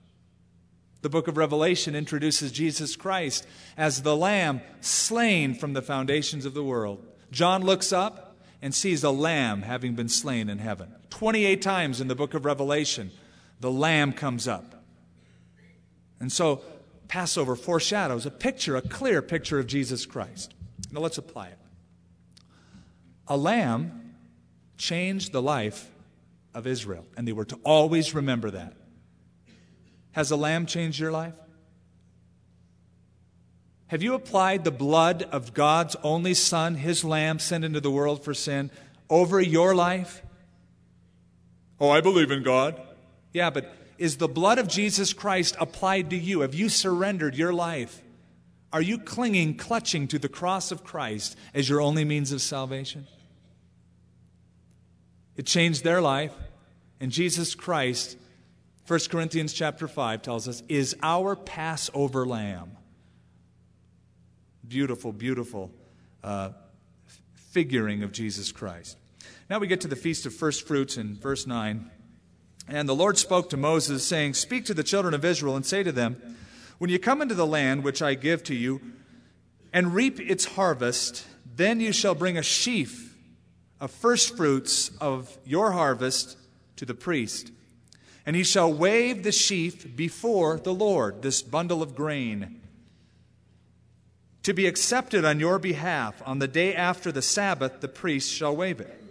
the 1.01 1.09
book 1.09 1.27
of 1.27 1.37
Revelation 1.37 1.95
introduces 1.95 2.51
Jesus 2.51 2.95
Christ 2.95 3.47
as 3.77 4.01
the 4.01 4.15
Lamb 4.15 4.61
slain 4.81 5.53
from 5.53 5.73
the 5.73 5.81
foundations 5.81 6.45
of 6.45 6.53
the 6.53 6.63
world. 6.63 7.05
John 7.31 7.63
looks 7.63 7.93
up 7.93 8.37
and 8.61 8.73
sees 8.73 9.03
a 9.03 9.11
lamb 9.11 9.61
having 9.61 9.95
been 9.95 10.09
slain 10.09 10.49
in 10.49 10.59
heaven. 10.59 10.93
28 11.09 11.61
times 11.61 12.01
in 12.01 12.07
the 12.07 12.15
book 12.15 12.33
of 12.33 12.45
Revelation, 12.45 13.11
the 13.59 13.71
lamb 13.71 14.13
comes 14.13 14.47
up. 14.47 14.83
And 16.19 16.31
so, 16.31 16.61
Passover 17.07 17.55
foreshadows 17.55 18.25
a 18.25 18.31
picture, 18.31 18.75
a 18.75 18.81
clear 18.81 19.21
picture 19.21 19.59
of 19.59 19.67
Jesus 19.67 20.05
Christ. 20.05 20.53
Now, 20.91 20.99
let's 20.99 21.17
apply 21.17 21.47
it. 21.47 21.57
A 23.27 23.37
lamb 23.37 24.15
changed 24.77 25.31
the 25.31 25.41
life 25.41 25.89
of 26.53 26.67
Israel, 26.67 27.05
and 27.15 27.27
they 27.27 27.31
were 27.31 27.45
to 27.45 27.59
always 27.63 28.13
remember 28.13 28.51
that. 28.51 28.73
Has 30.11 30.31
a 30.31 30.35
lamb 30.35 30.65
changed 30.65 30.99
your 30.99 31.11
life? 31.11 31.33
Have 33.87 34.03
you 34.03 34.13
applied 34.13 34.63
the 34.63 34.71
blood 34.71 35.23
of 35.23 35.53
God's 35.53 35.95
only 36.03 36.35
Son, 36.35 36.75
his 36.75 37.03
lamb 37.03 37.39
sent 37.39 37.65
into 37.65 37.81
the 37.81 37.89
world 37.89 38.23
for 38.23 38.33
sin, 38.33 38.69
over 39.09 39.41
your 39.41 39.73
life? 39.73 40.21
Oh, 41.79 41.89
I 41.89 42.01
believe 42.01 42.29
in 42.29 42.43
God. 42.43 42.79
Yeah, 43.33 43.49
but 43.49 43.73
is 43.97 44.17
the 44.17 44.27
blood 44.27 44.59
of 44.59 44.67
Jesus 44.67 45.11
Christ 45.11 45.55
applied 45.59 46.11
to 46.11 46.17
you? 46.17 46.41
Have 46.41 46.53
you 46.53 46.69
surrendered 46.69 47.35
your 47.35 47.51
life? 47.51 48.01
Are 48.71 48.81
you 48.81 48.99
clinging, 48.99 49.57
clutching 49.57 50.07
to 50.09 50.19
the 50.19 50.29
cross 50.29 50.71
of 50.71 50.83
Christ 50.83 51.35
as 51.53 51.67
your 51.67 51.81
only 51.81 52.05
means 52.05 52.31
of 52.31 52.41
salvation? 52.41 53.07
It 55.35 55.47
changed 55.47 55.83
their 55.83 56.01
life, 56.01 56.33
and 56.99 57.11
Jesus 57.11 57.55
Christ 57.55 58.17
1 58.89 58.99
Corinthians 59.11 59.53
chapter 59.53 59.87
5 59.87 60.23
tells 60.23 60.47
us, 60.47 60.63
is 60.67 60.95
our 61.03 61.35
Passover 61.35 62.25
lamb. 62.25 62.75
Beautiful, 64.67 65.13
beautiful 65.13 65.69
uh, 66.23 66.49
figuring 67.35 68.01
of 68.01 68.11
Jesus 68.11 68.51
Christ. 68.51 68.97
Now 69.47 69.59
we 69.59 69.67
get 69.67 69.81
to 69.81 69.87
the 69.87 69.95
Feast 69.95 70.25
of 70.25 70.33
First 70.33 70.65
Fruits 70.65 70.97
in 70.97 71.13
verse 71.13 71.45
9. 71.45 71.87
And 72.67 72.89
the 72.89 72.95
Lord 72.95 73.19
spoke 73.19 73.51
to 73.51 73.57
Moses, 73.57 74.03
saying, 74.03 74.33
Speak 74.33 74.65
to 74.65 74.73
the 74.73 74.81
children 74.81 75.13
of 75.13 75.23
Israel 75.23 75.55
and 75.55 75.63
say 75.63 75.83
to 75.83 75.91
them, 75.91 76.37
When 76.79 76.89
you 76.89 76.97
come 76.97 77.21
into 77.21 77.35
the 77.35 77.45
land 77.45 77.83
which 77.83 78.01
I 78.01 78.15
give 78.15 78.43
to 78.45 78.55
you, 78.55 78.81
and 79.71 79.93
reap 79.93 80.19
its 80.19 80.45
harvest, 80.45 81.27
then 81.55 81.79
you 81.79 81.91
shall 81.91 82.15
bring 82.15 82.39
a 82.39 82.43
sheaf 82.43 83.15
of 83.79 83.91
first 83.91 84.35
fruits 84.35 84.89
of 84.99 85.37
your 85.45 85.73
harvest 85.73 86.37
to 86.77 86.87
the 86.87 86.95
priest 86.95 87.51
and 88.29 88.35
he 88.35 88.43
shall 88.43 88.71
wave 88.71 89.23
the 89.23 89.31
sheaf 89.31 89.95
before 89.95 90.59
the 90.59 90.71
Lord, 90.71 91.23
this 91.23 91.41
bundle 91.41 91.81
of 91.81 91.95
grain, 91.95 92.61
to 94.43 94.53
be 94.53 94.67
accepted 94.67 95.25
on 95.25 95.39
your 95.39 95.57
behalf. 95.57 96.21
On 96.27 96.37
the 96.37 96.47
day 96.47 96.75
after 96.75 97.11
the 97.11 97.23
Sabbath, 97.23 97.81
the 97.81 97.87
priest 97.87 98.31
shall 98.31 98.55
wave 98.55 98.79
it. 98.81 99.01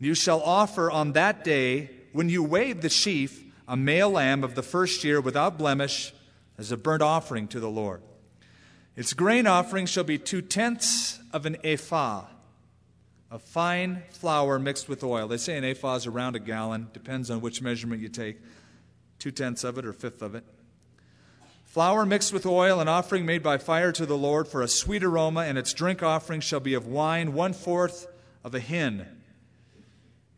You 0.00 0.14
shall 0.14 0.42
offer 0.42 0.90
on 0.90 1.12
that 1.12 1.44
day, 1.44 1.90
when 2.10 2.28
you 2.28 2.42
wave 2.42 2.82
the 2.82 2.88
sheaf, 2.88 3.40
a 3.68 3.76
male 3.76 4.10
lamb 4.10 4.42
of 4.42 4.56
the 4.56 4.64
first 4.64 5.04
year 5.04 5.20
without 5.20 5.56
blemish 5.56 6.12
as 6.58 6.72
a 6.72 6.76
burnt 6.76 7.02
offering 7.02 7.46
to 7.46 7.60
the 7.60 7.70
Lord. 7.70 8.02
Its 8.96 9.12
grain 9.12 9.46
offering 9.46 9.86
shall 9.86 10.02
be 10.02 10.18
two 10.18 10.42
tenths 10.42 11.20
of 11.32 11.46
an 11.46 11.56
ephah 11.62 12.24
of 13.30 13.42
fine 13.42 14.02
flour 14.10 14.58
mixed 14.58 14.88
with 14.88 15.04
oil. 15.04 15.28
They 15.28 15.36
say 15.36 15.56
an 15.56 15.64
ephah 15.64 15.96
is 15.96 16.06
around 16.06 16.36
a 16.36 16.40
gallon, 16.40 16.88
depends 16.92 17.30
on 17.30 17.40
which 17.40 17.60
measurement 17.60 18.00
you 18.00 18.08
take, 18.08 18.38
two 19.18 19.30
tenths 19.30 19.64
of 19.64 19.78
it 19.78 19.84
or 19.84 19.92
fifth 19.92 20.22
of 20.22 20.34
it. 20.34 20.44
Flour 21.66 22.06
mixed 22.06 22.32
with 22.32 22.46
oil, 22.46 22.80
an 22.80 22.88
offering 22.88 23.26
made 23.26 23.42
by 23.42 23.58
fire 23.58 23.92
to 23.92 24.06
the 24.06 24.16
Lord 24.16 24.48
for 24.48 24.62
a 24.62 24.68
sweet 24.68 25.04
aroma, 25.04 25.42
and 25.42 25.58
its 25.58 25.74
drink 25.74 26.02
offering 26.02 26.40
shall 26.40 26.60
be 26.60 26.72
of 26.72 26.86
wine, 26.86 27.34
one 27.34 27.52
fourth 27.52 28.06
of 28.42 28.54
a 28.54 28.60
hin. 28.60 29.06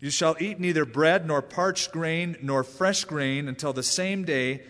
You 0.01 0.11
shall 0.11 0.37
eat 0.41 0.59
neither 0.59 0.85
bread 0.85 1.27
nor 1.27 1.43
parched 1.43 1.93
grain 1.93 2.37
nor 2.43 2.65
fresh 2.65 3.05
grain 3.05 3.47
until 3.47 3.73
the 3.73 3.83
same 3.83 4.25
day 4.25 4.63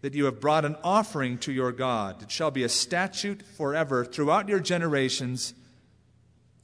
that 0.00 0.14
you 0.14 0.24
have 0.24 0.40
brought 0.40 0.64
an 0.64 0.76
offering 0.82 1.38
to 1.38 1.52
your 1.52 1.72
God. 1.72 2.22
It 2.22 2.30
shall 2.30 2.50
be 2.50 2.64
a 2.64 2.68
statute 2.68 3.42
forever 3.42 4.04
throughout 4.04 4.48
your 4.48 4.60
generations 4.60 5.54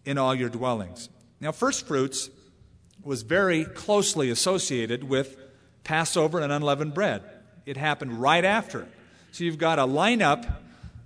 in 0.05 0.19
all 0.19 0.35
your 0.35 0.49
dwellings. 0.49 1.09
Now, 1.41 1.53
first 1.53 1.87
fruits 1.87 2.31
was 3.03 3.23
very 3.23 3.65
closely 3.65 4.31
associated 4.31 5.05
with 5.05 5.37
Passover 5.83 6.41
and 6.41 6.53
unleavened 6.53 6.95
bread. 6.95 7.23
It 7.67 7.77
happened 7.77 8.21
right 8.21 8.45
after. 8.45 8.87
So 9.33 9.45
you've 9.45 9.59
got 9.59 9.79
a 9.79 9.87
lineup 9.87 10.51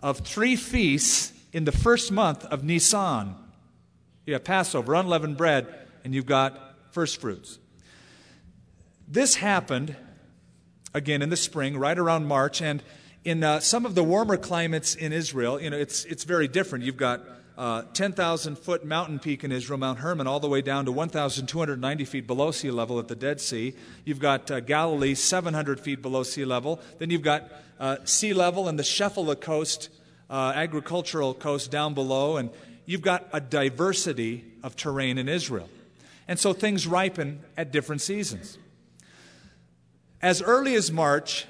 of 0.03 0.19
three 0.19 0.57
feasts 0.57 1.33
in 1.53 1.65
the 1.65 1.73
first 1.73 2.13
month 2.13 2.45
of 2.45 2.63
Nisan. 2.63 3.35
You 4.27 4.35
have 4.35 4.45
Passover, 4.45 4.95
unleavened 4.95 5.37
bread, 5.37 5.67
and 6.05 6.15
you've 6.15 6.27
got 6.27 6.77
first 6.93 7.21
fruits. 7.21 7.59
This 9.09 9.37
happened 9.37 9.97
again 10.95 11.23
in 11.23 11.31
the 11.31 11.37
spring, 11.37 11.79
right 11.79 11.99
around 11.99 12.27
March, 12.27 12.61
and 12.61 12.83
in 13.25 13.43
uh, 13.43 13.61
some 13.61 13.85
of 13.87 13.95
the 13.95 14.05
warmer 14.05 14.37
climates 14.37 14.95
in 14.95 15.13
Israel, 15.13 15.61
you 15.61 15.71
know, 15.71 15.77
it's, 15.77 16.05
it's 16.05 16.25
very 16.25 16.49
different. 16.49 16.85
You've 16.85 16.97
got 16.97 17.21
uh, 17.59 17.83
10,000 17.93 18.57
foot 18.57 18.85
mountain 18.85 19.19
peak 19.19 19.43
in 19.43 19.51
Israel, 19.51 19.81
Mount 19.81 19.99
Hermon, 19.99 20.29
all 20.29 20.39
the 20.39 20.49
way 20.49 20.63
down 20.63 20.85
to 20.85 20.93
1,290 20.93 22.05
feet 22.05 22.25
below 22.25 22.53
sea 22.53 22.71
level 22.71 23.01
at 23.01 23.09
the 23.09 23.17
Dead 23.17 23.41
Sea. 23.41 23.75
You've 24.05 24.21
got 24.21 24.49
uh, 24.49 24.61
Galilee, 24.61 25.15
700 25.15 25.81
feet 25.81 26.01
below 26.01 26.23
sea 26.23 26.45
level. 26.45 26.81
Then 26.99 27.11
you've 27.11 27.23
got 27.23 27.51
uh, 27.81 27.97
sea 28.05 28.33
level 28.33 28.69
and 28.69 28.79
the 28.79 28.85
Shephelah 28.85 29.41
coast, 29.41 29.89
uh, 30.31 30.53
agricultural 30.55 31.35
coast 31.35 31.73
down 31.73 31.95
below. 31.95 32.37
And 32.37 32.51
you've 32.87 33.03
got 33.03 33.27
a 33.33 33.41
diversity 33.41 34.45
of 34.63 34.77
terrain 34.77 35.19
in 35.19 35.29
Israel. 35.29 35.69
And 36.29 36.39
so 36.39 36.53
things 36.53 36.87
ripen 36.87 37.41
at 37.57 37.73
different 37.73 38.03
seasons. 38.03 38.57
As 40.23 40.43
early 40.43 40.77
as 40.77 40.93
March, 40.93 41.47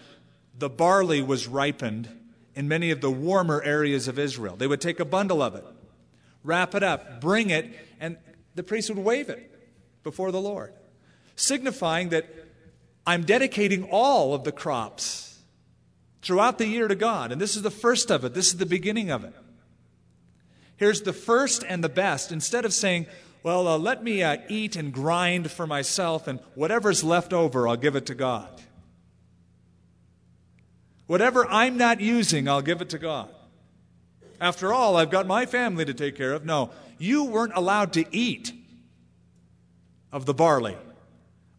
the 0.58 0.70
barley 0.70 1.20
was 1.20 1.46
ripened 1.46 2.08
in 2.54 2.66
many 2.66 2.90
of 2.90 3.02
the 3.02 3.10
warmer 3.10 3.60
areas 3.62 4.08
of 4.08 4.18
Israel. 4.18 4.56
They 4.56 4.66
would 4.66 4.80
take 4.80 5.00
a 5.00 5.04
bundle 5.04 5.42
of 5.42 5.54
it 5.54 5.64
wrap 6.48 6.74
it 6.74 6.82
up, 6.82 7.20
bring 7.20 7.50
it, 7.50 7.70
and 8.00 8.16
the 8.54 8.62
priest 8.62 8.88
would 8.88 8.98
wave 8.98 9.28
it 9.28 9.52
before 10.02 10.32
the 10.32 10.40
Lord, 10.40 10.72
signifying 11.36 12.08
that 12.08 12.26
I'm 13.06 13.24
dedicating 13.24 13.84
all 13.84 14.34
of 14.34 14.44
the 14.44 14.52
crops 14.52 15.38
throughout 16.22 16.58
the 16.58 16.66
year 16.66 16.88
to 16.88 16.94
God. 16.94 17.32
And 17.32 17.40
this 17.40 17.54
is 17.54 17.62
the 17.62 17.70
first 17.70 18.10
of 18.10 18.24
it, 18.24 18.34
this 18.34 18.48
is 18.48 18.56
the 18.56 18.66
beginning 18.66 19.10
of 19.10 19.24
it. 19.24 19.34
Here's 20.76 21.02
the 21.02 21.12
first 21.12 21.64
and 21.68 21.84
the 21.84 21.88
best. 21.88 22.32
Instead 22.32 22.64
of 22.64 22.72
saying, 22.72 23.06
well, 23.42 23.68
uh, 23.68 23.78
let 23.78 24.02
me 24.02 24.22
uh, 24.22 24.38
eat 24.48 24.76
and 24.76 24.92
grind 24.92 25.50
for 25.50 25.66
myself, 25.66 26.28
and 26.28 26.40
whatever's 26.54 27.04
left 27.04 27.32
over, 27.32 27.68
I'll 27.68 27.76
give 27.76 27.96
it 27.96 28.06
to 28.06 28.14
God. 28.14 28.48
Whatever 31.06 31.46
I'm 31.46 31.76
not 31.76 32.00
using, 32.00 32.48
I'll 32.48 32.62
give 32.62 32.80
it 32.80 32.90
to 32.90 32.98
God. 32.98 33.28
After 34.40 34.72
all, 34.72 34.96
I've 34.96 35.10
got 35.10 35.26
my 35.26 35.46
family 35.46 35.84
to 35.84 35.94
take 35.94 36.16
care 36.16 36.32
of. 36.32 36.44
No, 36.44 36.70
you 36.98 37.24
weren't 37.24 37.54
allowed 37.54 37.92
to 37.94 38.04
eat 38.14 38.52
of 40.12 40.26
the 40.26 40.34
barley 40.34 40.76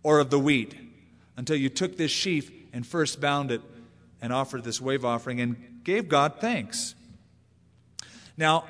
or 0.03 0.19
of 0.19 0.29
the 0.29 0.39
wheat 0.39 0.75
until 1.37 1.55
you 1.55 1.69
took 1.69 1.97
this 1.97 2.11
sheaf 2.11 2.51
and 2.73 2.85
first 2.85 3.19
bound 3.19 3.51
it 3.51 3.61
and 4.21 4.33
offered 4.33 4.63
this 4.63 4.81
wave 4.81 5.05
offering 5.05 5.39
and 5.41 5.81
gave 5.83 6.07
God 6.09 6.35
thanks. 6.39 6.95
Now, 8.37 8.65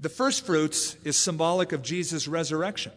the 0.00 0.08
first 0.08 0.44
fruits 0.44 0.96
is 1.04 1.16
symbolic 1.16 1.72
of 1.72 1.82
Jesus' 1.82 2.26
resurrection. 2.26 2.92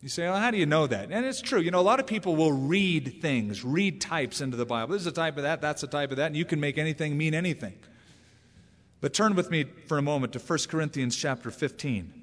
You 0.00 0.08
say, 0.08 0.24
well, 0.28 0.38
how 0.38 0.50
do 0.50 0.56
you 0.58 0.66
know 0.66 0.86
that? 0.86 1.10
And 1.10 1.26
it's 1.26 1.40
true. 1.40 1.60
You 1.60 1.70
know, 1.70 1.80
a 1.80 1.82
lot 1.82 2.00
of 2.00 2.06
people 2.06 2.36
will 2.36 2.52
read 2.52 3.20
things, 3.20 3.64
read 3.64 4.00
types 4.00 4.40
into 4.40 4.56
the 4.56 4.66
Bible. 4.66 4.92
This 4.92 5.02
is 5.02 5.08
a 5.08 5.12
type 5.12 5.36
of 5.36 5.42
that, 5.42 5.60
that's 5.60 5.82
a 5.82 5.88
type 5.88 6.10
of 6.10 6.18
that, 6.18 6.26
and 6.26 6.36
you 6.36 6.44
can 6.44 6.60
make 6.60 6.78
anything 6.78 7.16
mean 7.16 7.34
anything. 7.34 7.74
But 9.00 9.14
turn 9.14 9.36
with 9.36 9.50
me 9.50 9.64
for 9.86 9.96
a 9.96 10.02
moment 10.02 10.32
to 10.32 10.40
1 10.40 10.58
Corinthians 10.68 11.14
chapter 11.16 11.50
15. 11.52 12.14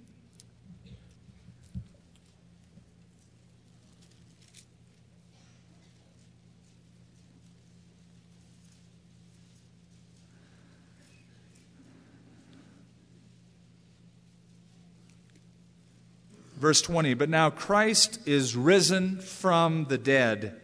Verse 16.58 16.82
20, 16.82 17.14
but 17.14 17.30
now 17.30 17.50
Christ 17.50 18.20
is 18.26 18.56
risen 18.56 19.20
from 19.20 19.86
the 19.86 19.98
dead 19.98 20.60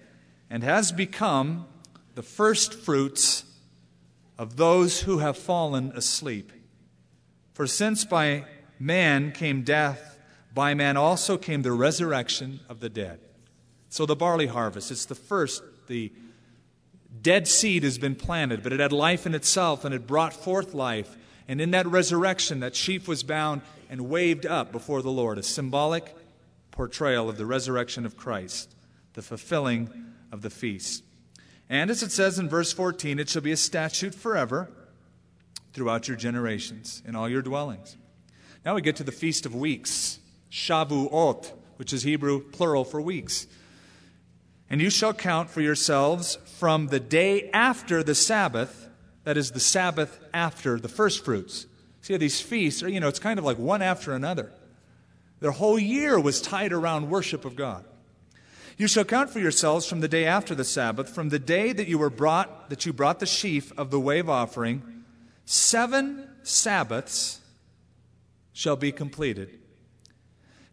and 0.49 0.63
has 0.63 0.91
become 0.91 1.67
the 2.15 2.23
first 2.23 2.73
fruits 2.73 3.43
of 4.41 4.57
those 4.57 5.01
who 5.01 5.19
have 5.19 5.37
fallen 5.37 5.91
asleep. 5.93 6.51
For 7.53 7.67
since 7.67 8.05
by 8.05 8.45
man 8.79 9.33
came 9.33 9.61
death, 9.61 10.17
by 10.51 10.73
man 10.73 10.97
also 10.97 11.37
came 11.37 11.61
the 11.61 11.71
resurrection 11.71 12.59
of 12.67 12.79
the 12.79 12.89
dead. 12.89 13.19
So 13.89 14.07
the 14.07 14.15
barley 14.15 14.47
harvest, 14.47 14.89
it's 14.89 15.05
the 15.05 15.13
first, 15.13 15.61
the 15.85 16.11
dead 17.21 17.47
seed 17.47 17.83
has 17.83 17.99
been 17.99 18.15
planted, 18.15 18.63
but 18.63 18.73
it 18.73 18.79
had 18.79 18.91
life 18.91 19.27
in 19.27 19.35
itself 19.35 19.85
and 19.85 19.93
it 19.93 20.07
brought 20.07 20.33
forth 20.33 20.73
life. 20.73 21.15
And 21.47 21.61
in 21.61 21.69
that 21.71 21.85
resurrection, 21.85 22.61
that 22.61 22.75
sheaf 22.75 23.07
was 23.07 23.21
bound 23.21 23.61
and 23.91 24.09
waved 24.09 24.47
up 24.47 24.71
before 24.71 25.03
the 25.03 25.11
Lord, 25.11 25.37
a 25.37 25.43
symbolic 25.43 26.15
portrayal 26.71 27.29
of 27.29 27.37
the 27.37 27.45
resurrection 27.45 28.07
of 28.07 28.17
Christ, 28.17 28.73
the 29.13 29.21
fulfilling 29.21 29.91
of 30.31 30.41
the 30.41 30.49
feast. 30.49 31.03
And 31.71 31.89
as 31.89 32.03
it 32.03 32.11
says 32.11 32.37
in 32.37 32.49
verse 32.49 32.73
14, 32.73 33.17
it 33.17 33.29
shall 33.29 33.41
be 33.41 33.53
a 33.53 33.57
statute 33.57 34.13
forever 34.13 34.69
throughout 35.71 36.05
your 36.05 36.17
generations 36.17 37.01
in 37.07 37.15
all 37.15 37.29
your 37.29 37.41
dwellings. 37.41 37.95
Now 38.65 38.75
we 38.75 38.81
get 38.81 38.97
to 38.97 39.05
the 39.05 39.11
Feast 39.13 39.45
of 39.45 39.55
Weeks, 39.55 40.19
Shavuot, 40.51 41.49
which 41.77 41.93
is 41.93 42.03
Hebrew 42.03 42.41
plural 42.41 42.83
for 42.83 43.01
weeks. 43.01 43.47
And 44.69 44.81
you 44.81 44.89
shall 44.89 45.13
count 45.13 45.49
for 45.49 45.61
yourselves 45.61 46.37
from 46.59 46.87
the 46.87 46.99
day 46.99 47.49
after 47.51 48.03
the 48.03 48.15
Sabbath, 48.15 48.89
that 49.23 49.37
is 49.37 49.51
the 49.51 49.61
Sabbath 49.61 50.19
after 50.33 50.77
the 50.77 50.89
first 50.89 51.23
fruits. 51.23 51.67
See, 52.01 52.17
these 52.17 52.41
feasts 52.41 52.83
are, 52.83 52.89
you 52.89 52.99
know, 52.99 53.07
it's 53.07 53.17
kind 53.17 53.39
of 53.39 53.45
like 53.45 53.57
one 53.57 53.81
after 53.81 54.11
another. 54.11 54.51
Their 55.39 55.51
whole 55.51 55.79
year 55.79 56.19
was 56.19 56.41
tied 56.41 56.73
around 56.73 57.09
worship 57.09 57.45
of 57.45 57.55
God. 57.55 57.85
You 58.77 58.87
shall 58.87 59.03
count 59.03 59.29
for 59.29 59.39
yourselves 59.39 59.85
from 59.85 59.99
the 59.99 60.07
day 60.07 60.25
after 60.25 60.55
the 60.55 60.63
Sabbath, 60.63 61.09
from 61.09 61.29
the 61.29 61.39
day 61.39 61.73
that 61.73 61.87
you 61.87 61.97
were 61.97 62.09
brought, 62.09 62.69
that 62.69 62.85
you 62.85 62.93
brought 62.93 63.19
the 63.19 63.25
sheaf 63.25 63.71
of 63.77 63.91
the 63.91 63.99
wave 63.99 64.29
offering, 64.29 65.03
seven 65.45 66.27
Sabbaths 66.43 67.41
shall 68.53 68.75
be 68.75 68.91
completed. 68.91 69.59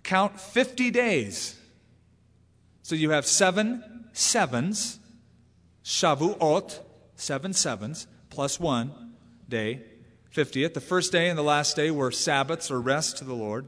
Count 0.02 0.40
50 0.40 0.90
days. 0.90 1.58
So 2.82 2.94
you 2.94 3.10
have 3.10 3.26
seven 3.26 4.08
sevens, 4.12 4.98
Shavuot, 5.84 6.80
seven 7.16 7.52
sevens, 7.52 8.06
plus 8.30 8.58
one 8.58 9.14
day, 9.48 9.82
50th. 10.34 10.74
The 10.74 10.80
first 10.80 11.12
day 11.12 11.28
and 11.28 11.38
the 11.38 11.42
last 11.42 11.76
day 11.76 11.90
were 11.90 12.10
Sabbaths 12.10 12.70
or 12.70 12.80
rest 12.80 13.18
to 13.18 13.24
the 13.24 13.34
Lord. 13.34 13.66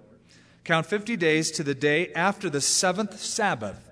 Count 0.64 0.86
50 0.86 1.16
days 1.16 1.50
to 1.52 1.62
the 1.62 1.74
day 1.74 2.12
after 2.14 2.48
the 2.48 2.60
seventh 2.60 3.18
Sabbath 3.20 3.89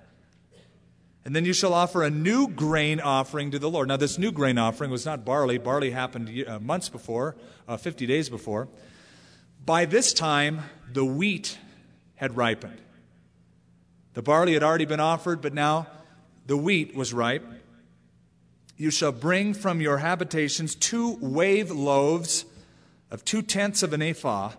and 1.29 1.35
then 1.35 1.45
you 1.45 1.53
shall 1.53 1.75
offer 1.75 2.01
a 2.01 2.09
new 2.09 2.47
grain 2.47 2.99
offering 2.99 3.51
to 3.51 3.59
the 3.59 3.69
Lord. 3.69 3.87
Now, 3.87 3.97
this 3.97 4.17
new 4.17 4.31
grain 4.31 4.57
offering 4.57 4.89
was 4.89 5.05
not 5.05 5.23
barley. 5.23 5.59
Barley 5.59 5.91
happened 5.91 6.43
uh, 6.47 6.57
months 6.57 6.89
before, 6.89 7.35
uh, 7.67 7.77
50 7.77 8.07
days 8.07 8.29
before. 8.29 8.67
By 9.63 9.85
this 9.85 10.11
time, 10.11 10.61
the 10.91 11.05
wheat 11.05 11.59
had 12.15 12.35
ripened. 12.35 12.81
The 14.15 14.23
barley 14.23 14.55
had 14.55 14.63
already 14.63 14.85
been 14.85 14.99
offered, 14.99 15.39
but 15.39 15.53
now 15.53 15.85
the 16.47 16.57
wheat 16.57 16.95
was 16.95 17.13
ripe. 17.13 17.45
You 18.75 18.89
shall 18.89 19.11
bring 19.11 19.53
from 19.53 19.81
your 19.81 19.99
habitations 19.99 20.73
two 20.73 21.19
wave 21.21 21.69
loaves 21.69 22.43
of 23.11 23.23
two 23.23 23.43
tenths 23.43 23.83
of 23.83 23.93
an 23.93 24.01
ephah. 24.01 24.53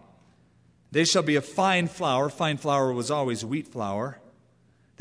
They 0.93 1.05
shall 1.05 1.25
be 1.25 1.35
of 1.35 1.45
fine 1.45 1.89
flour. 1.89 2.29
Fine 2.29 2.59
flour 2.59 2.93
was 2.93 3.11
always 3.11 3.45
wheat 3.45 3.67
flour 3.67 4.20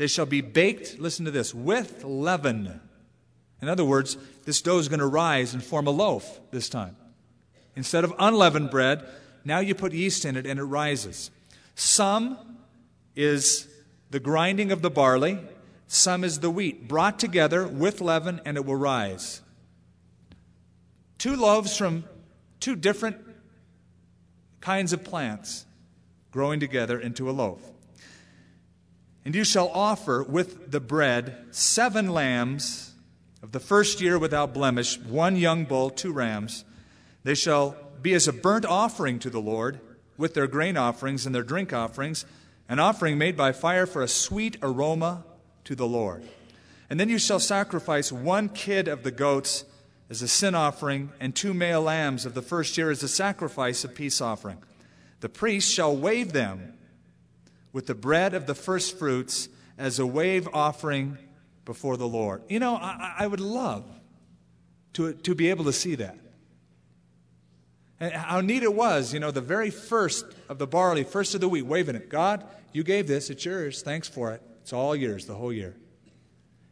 they 0.00 0.06
shall 0.06 0.24
be 0.24 0.40
baked, 0.40 0.98
listen 0.98 1.26
to 1.26 1.30
this, 1.30 1.54
with 1.54 2.04
leaven. 2.04 2.80
In 3.60 3.68
other 3.68 3.84
words, 3.84 4.16
this 4.46 4.62
dough 4.62 4.78
is 4.78 4.88
going 4.88 5.00
to 5.00 5.06
rise 5.06 5.52
and 5.52 5.62
form 5.62 5.86
a 5.86 5.90
loaf 5.90 6.40
this 6.50 6.70
time. 6.70 6.96
Instead 7.76 8.04
of 8.04 8.14
unleavened 8.18 8.70
bread, 8.70 9.06
now 9.44 9.58
you 9.58 9.74
put 9.74 9.92
yeast 9.92 10.24
in 10.24 10.38
it 10.38 10.46
and 10.46 10.58
it 10.58 10.64
rises. 10.64 11.30
Some 11.74 12.38
is 13.14 13.68
the 14.08 14.18
grinding 14.18 14.72
of 14.72 14.80
the 14.80 14.88
barley, 14.88 15.38
some 15.86 16.24
is 16.24 16.40
the 16.40 16.48
wheat, 16.48 16.88
brought 16.88 17.18
together 17.18 17.68
with 17.68 18.00
leaven, 18.00 18.40
and 18.46 18.56
it 18.56 18.64
will 18.64 18.76
rise. 18.76 19.42
Two 21.18 21.36
loaves 21.36 21.76
from 21.76 22.04
two 22.58 22.74
different 22.74 23.18
kinds 24.62 24.94
of 24.94 25.04
plants 25.04 25.66
growing 26.30 26.58
together 26.58 26.98
into 26.98 27.28
a 27.28 27.32
loaf. 27.32 27.60
And 29.24 29.34
you 29.34 29.44
shall 29.44 29.68
offer 29.68 30.22
with 30.22 30.70
the 30.70 30.80
bread 30.80 31.46
seven 31.50 32.10
lambs 32.10 32.90
Of 33.42 33.52
the 33.52 33.60
first 33.60 34.02
year 34.02 34.18
without 34.18 34.52
blemish, 34.52 34.98
one 34.98 35.34
young 35.34 35.64
bull, 35.64 35.88
two 35.88 36.12
rams. 36.12 36.64
They 37.24 37.34
shall 37.34 37.74
be 38.02 38.12
as 38.12 38.28
a 38.28 38.32
burnt 38.32 38.66
offering 38.66 39.18
to 39.20 39.30
the 39.30 39.40
Lord, 39.40 39.80
with 40.18 40.34
their 40.34 40.46
grain 40.46 40.76
offerings 40.76 41.24
and 41.24 41.34
their 41.34 41.42
drink 41.42 41.72
offerings, 41.72 42.26
an 42.68 42.78
offering 42.78 43.16
made 43.16 43.38
by 43.38 43.52
fire 43.52 43.86
for 43.86 44.02
a 44.02 44.08
sweet 44.08 44.58
aroma 44.62 45.24
to 45.64 45.74
the 45.74 45.86
Lord. 45.86 46.22
And 46.90 47.00
then 47.00 47.08
you 47.08 47.18
shall 47.18 47.40
sacrifice 47.40 48.12
one 48.12 48.50
kid 48.50 48.88
of 48.88 49.04
the 49.04 49.10
goats 49.10 49.64
as 50.10 50.20
a 50.20 50.28
sin 50.28 50.54
offering, 50.54 51.10
and 51.20 51.34
two 51.34 51.54
male 51.54 51.82
lambs 51.82 52.26
of 52.26 52.34
the 52.34 52.42
first 52.42 52.76
year 52.76 52.90
as 52.90 53.02
a 53.02 53.08
sacrifice 53.08 53.84
of 53.84 53.94
peace 53.94 54.20
offering. 54.20 54.58
The 55.20 55.28
priest 55.28 55.72
shall 55.72 55.96
wave 55.96 56.32
them 56.32 56.74
with 57.72 57.86
the 57.86 57.94
bread 57.94 58.34
of 58.34 58.46
the 58.46 58.54
first 58.54 58.98
fruits 58.98 59.48
as 59.78 59.98
a 59.98 60.06
wave 60.06 60.48
offering 60.52 61.18
before 61.64 61.96
the 61.96 62.08
Lord. 62.08 62.42
You 62.48 62.58
know, 62.58 62.76
I, 62.76 63.14
I 63.20 63.26
would 63.26 63.40
love 63.40 63.84
to, 64.94 65.12
to 65.12 65.34
be 65.34 65.50
able 65.50 65.64
to 65.64 65.72
see 65.72 65.94
that. 65.96 66.18
And 68.00 68.12
how 68.12 68.40
neat 68.40 68.62
it 68.62 68.74
was, 68.74 69.12
you 69.12 69.20
know, 69.20 69.30
the 69.30 69.42
very 69.42 69.70
first 69.70 70.24
of 70.48 70.58
the 70.58 70.66
barley, 70.66 71.04
first 71.04 71.34
of 71.34 71.40
the 71.40 71.48
wheat, 71.48 71.66
waving 71.66 71.96
it. 71.96 72.08
God, 72.08 72.44
you 72.72 72.82
gave 72.82 73.06
this, 73.06 73.28
it's 73.28 73.44
yours, 73.44 73.82
thanks 73.82 74.08
for 74.08 74.32
it. 74.32 74.42
It's 74.62 74.72
all 74.72 74.96
yours 74.96 75.26
the 75.26 75.34
whole 75.34 75.52
year. 75.52 75.76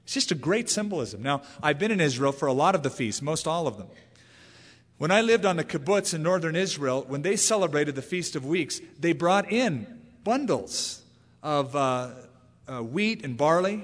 It's 0.04 0.14
just 0.14 0.32
a 0.32 0.34
great 0.34 0.70
symbolism. 0.70 1.22
Now, 1.22 1.42
I've 1.62 1.78
been 1.78 1.90
in 1.90 2.00
Israel 2.00 2.32
for 2.32 2.48
a 2.48 2.52
lot 2.52 2.74
of 2.74 2.82
the 2.82 2.88
feasts, 2.88 3.20
most 3.20 3.46
all 3.46 3.66
of 3.66 3.76
them. 3.76 3.88
When 4.96 5.10
I 5.10 5.20
lived 5.20 5.44
on 5.44 5.56
the 5.56 5.64
kibbutz 5.64 6.14
in 6.14 6.22
northern 6.22 6.56
Israel, 6.56 7.04
when 7.06 7.22
they 7.22 7.36
celebrated 7.36 7.94
the 7.94 8.02
Feast 8.02 8.34
of 8.34 8.46
Weeks, 8.46 8.80
they 8.98 9.12
brought 9.12 9.52
in 9.52 9.97
bundles 10.28 11.00
of 11.42 11.74
uh, 11.74 12.10
uh, 12.66 12.82
wheat 12.82 13.24
and 13.24 13.38
barley 13.38 13.82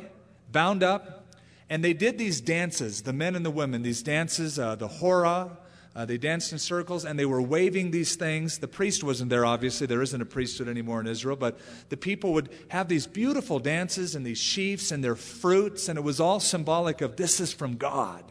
bound 0.52 0.82
up, 0.82 1.24
and 1.70 1.82
they 1.82 1.94
did 1.94 2.18
these 2.18 2.42
dances, 2.42 3.00
the 3.00 3.14
men 3.14 3.34
and 3.34 3.46
the 3.46 3.50
women, 3.50 3.80
these 3.80 4.02
dances, 4.02 4.58
uh, 4.58 4.74
the 4.74 4.86
hora, 4.86 5.56
uh, 5.96 6.04
they 6.04 6.18
danced 6.18 6.52
in 6.52 6.58
circles 6.58 7.06
and 7.06 7.18
they 7.18 7.24
were 7.24 7.40
waving 7.40 7.92
these 7.92 8.14
things. 8.16 8.58
The 8.58 8.68
priest 8.68 9.02
wasn't 9.02 9.30
there, 9.30 9.46
obviously. 9.46 9.86
There 9.86 10.02
isn't 10.02 10.20
a 10.20 10.26
priesthood 10.26 10.68
anymore 10.68 11.00
in 11.00 11.06
Israel, 11.06 11.36
but 11.36 11.58
the 11.88 11.96
people 11.96 12.34
would 12.34 12.50
have 12.68 12.88
these 12.88 13.06
beautiful 13.06 13.58
dances 13.58 14.14
and 14.14 14.26
these 14.26 14.36
sheaves 14.36 14.92
and 14.92 15.02
their 15.02 15.16
fruits, 15.16 15.88
and 15.88 15.98
it 15.98 16.02
was 16.02 16.20
all 16.20 16.40
symbolic 16.40 17.00
of 17.00 17.16
this 17.16 17.40
is 17.40 17.54
from 17.54 17.78
God. 17.78 18.22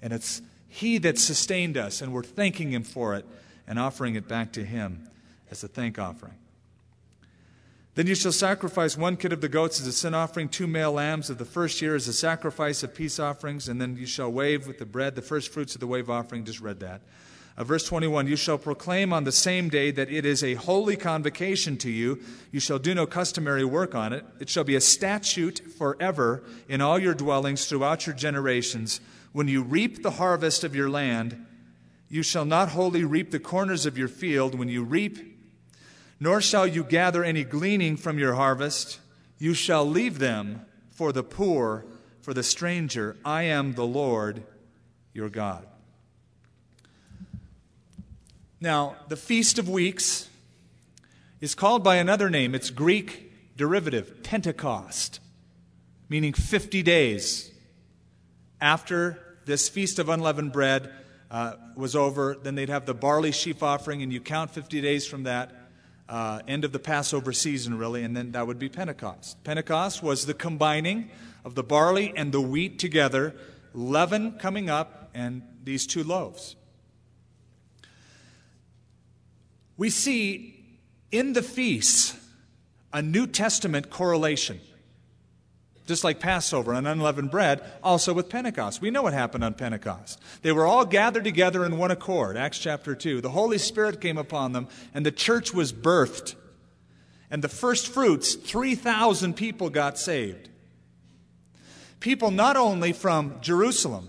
And 0.00 0.14
it's 0.14 0.40
He 0.68 0.96
that 0.98 1.18
sustained 1.18 1.76
us, 1.76 2.00
and 2.00 2.14
we're 2.14 2.22
thanking 2.22 2.72
Him 2.72 2.82
for 2.82 3.14
it 3.14 3.26
and 3.66 3.78
offering 3.78 4.14
it 4.14 4.26
back 4.26 4.52
to 4.52 4.64
Him 4.64 5.06
as 5.50 5.62
a 5.62 5.68
thank 5.68 5.98
offering. 5.98 6.38
Then 7.94 8.06
you 8.06 8.14
shall 8.14 8.32
sacrifice 8.32 8.96
one 8.96 9.18
kid 9.18 9.34
of 9.34 9.42
the 9.42 9.50
goats 9.50 9.78
as 9.78 9.86
a 9.86 9.92
sin 9.92 10.14
offering, 10.14 10.48
two 10.48 10.66
male 10.66 10.92
lambs 10.92 11.28
of 11.28 11.36
the 11.36 11.44
first 11.44 11.82
year 11.82 11.94
as 11.94 12.08
a 12.08 12.12
sacrifice 12.14 12.82
of 12.82 12.94
peace 12.94 13.18
offerings, 13.18 13.68
and 13.68 13.80
then 13.80 13.98
you 13.98 14.06
shall 14.06 14.32
wave 14.32 14.66
with 14.66 14.78
the 14.78 14.86
bread 14.86 15.14
the 15.14 15.20
first 15.20 15.52
fruits 15.52 15.74
of 15.74 15.80
the 15.80 15.86
wave 15.86 16.08
offering. 16.08 16.44
Just 16.44 16.60
read 16.60 16.80
that. 16.80 17.02
Uh, 17.56 17.64
verse 17.64 17.84
21 17.84 18.26
You 18.26 18.36
shall 18.36 18.56
proclaim 18.56 19.12
on 19.12 19.24
the 19.24 19.32
same 19.32 19.68
day 19.68 19.90
that 19.90 20.10
it 20.10 20.24
is 20.24 20.42
a 20.42 20.54
holy 20.54 20.96
convocation 20.96 21.76
to 21.78 21.90
you. 21.90 22.18
You 22.50 22.60
shall 22.60 22.78
do 22.78 22.94
no 22.94 23.06
customary 23.06 23.64
work 23.64 23.94
on 23.94 24.14
it. 24.14 24.24
It 24.40 24.48
shall 24.48 24.64
be 24.64 24.74
a 24.74 24.80
statute 24.80 25.60
forever 25.76 26.42
in 26.68 26.80
all 26.80 26.98
your 26.98 27.14
dwellings 27.14 27.66
throughout 27.66 28.06
your 28.06 28.16
generations. 28.16 29.02
When 29.32 29.48
you 29.48 29.62
reap 29.62 30.02
the 30.02 30.12
harvest 30.12 30.64
of 30.64 30.74
your 30.74 30.88
land, 30.88 31.46
you 32.08 32.22
shall 32.22 32.46
not 32.46 32.70
wholly 32.70 33.04
reap 33.04 33.30
the 33.30 33.38
corners 33.38 33.84
of 33.84 33.98
your 33.98 34.08
field. 34.08 34.58
When 34.58 34.68
you 34.68 34.82
reap 34.82 35.31
nor 36.22 36.40
shall 36.40 36.68
you 36.68 36.84
gather 36.84 37.24
any 37.24 37.42
gleaning 37.42 37.96
from 37.96 38.16
your 38.16 38.34
harvest. 38.34 39.00
You 39.38 39.54
shall 39.54 39.84
leave 39.84 40.20
them 40.20 40.64
for 40.92 41.10
the 41.10 41.24
poor, 41.24 41.84
for 42.20 42.32
the 42.32 42.44
stranger. 42.44 43.16
I 43.24 43.42
am 43.42 43.72
the 43.72 43.84
Lord 43.84 44.44
your 45.12 45.28
God. 45.28 45.66
Now, 48.60 48.94
the 49.08 49.16
Feast 49.16 49.58
of 49.58 49.68
Weeks 49.68 50.28
is 51.40 51.56
called 51.56 51.82
by 51.82 51.96
another 51.96 52.30
name. 52.30 52.54
It's 52.54 52.70
Greek 52.70 53.56
derivative, 53.56 54.22
Pentecost, 54.22 55.18
meaning 56.08 56.34
50 56.34 56.84
days. 56.84 57.50
After 58.60 59.18
this 59.44 59.68
Feast 59.68 59.98
of 59.98 60.08
Unleavened 60.08 60.52
Bread 60.52 60.88
uh, 61.32 61.54
was 61.76 61.96
over, 61.96 62.36
then 62.40 62.54
they'd 62.54 62.68
have 62.68 62.86
the 62.86 62.94
barley 62.94 63.32
sheaf 63.32 63.60
offering, 63.60 64.04
and 64.04 64.12
you 64.12 64.20
count 64.20 64.52
50 64.52 64.80
days 64.80 65.04
from 65.04 65.24
that 65.24 65.61
uh, 66.12 66.42
end 66.46 66.62
of 66.66 66.72
the 66.72 66.78
Passover 66.78 67.32
season, 67.32 67.78
really, 67.78 68.04
and 68.04 68.14
then 68.14 68.32
that 68.32 68.46
would 68.46 68.58
be 68.58 68.68
Pentecost. 68.68 69.42
Pentecost 69.44 70.02
was 70.02 70.26
the 70.26 70.34
combining 70.34 71.10
of 71.42 71.54
the 71.54 71.62
barley 71.62 72.12
and 72.14 72.32
the 72.32 72.40
wheat 72.40 72.78
together, 72.78 73.34
leaven 73.72 74.32
coming 74.32 74.68
up, 74.68 75.08
and 75.14 75.40
these 75.64 75.86
two 75.86 76.04
loaves. 76.04 76.54
We 79.78 79.88
see 79.88 80.62
in 81.10 81.32
the 81.32 81.42
feasts 81.42 82.14
a 82.92 83.00
New 83.00 83.26
Testament 83.26 83.88
correlation 83.88 84.60
just 85.86 86.04
like 86.04 86.20
Passover 86.20 86.72
and 86.72 86.86
unleavened 86.86 87.30
bread, 87.30 87.62
also 87.82 88.12
with 88.12 88.28
Pentecost. 88.28 88.80
We 88.80 88.90
know 88.90 89.02
what 89.02 89.12
happened 89.12 89.44
on 89.44 89.54
Pentecost. 89.54 90.20
They 90.42 90.52
were 90.52 90.66
all 90.66 90.84
gathered 90.84 91.24
together 91.24 91.64
in 91.64 91.78
one 91.78 91.90
accord, 91.90 92.36
Acts 92.36 92.58
chapter 92.58 92.94
2. 92.94 93.20
The 93.20 93.30
Holy 93.30 93.58
Spirit 93.58 94.00
came 94.00 94.18
upon 94.18 94.52
them, 94.52 94.68
and 94.94 95.04
the 95.04 95.10
church 95.10 95.52
was 95.52 95.72
birthed. 95.72 96.34
And 97.30 97.42
the 97.42 97.48
first 97.48 97.88
fruits, 97.88 98.34
3,000 98.34 99.34
people 99.34 99.70
got 99.70 99.98
saved. 99.98 100.48
People 101.98 102.30
not 102.30 102.56
only 102.56 102.92
from 102.92 103.40
Jerusalem, 103.40 104.08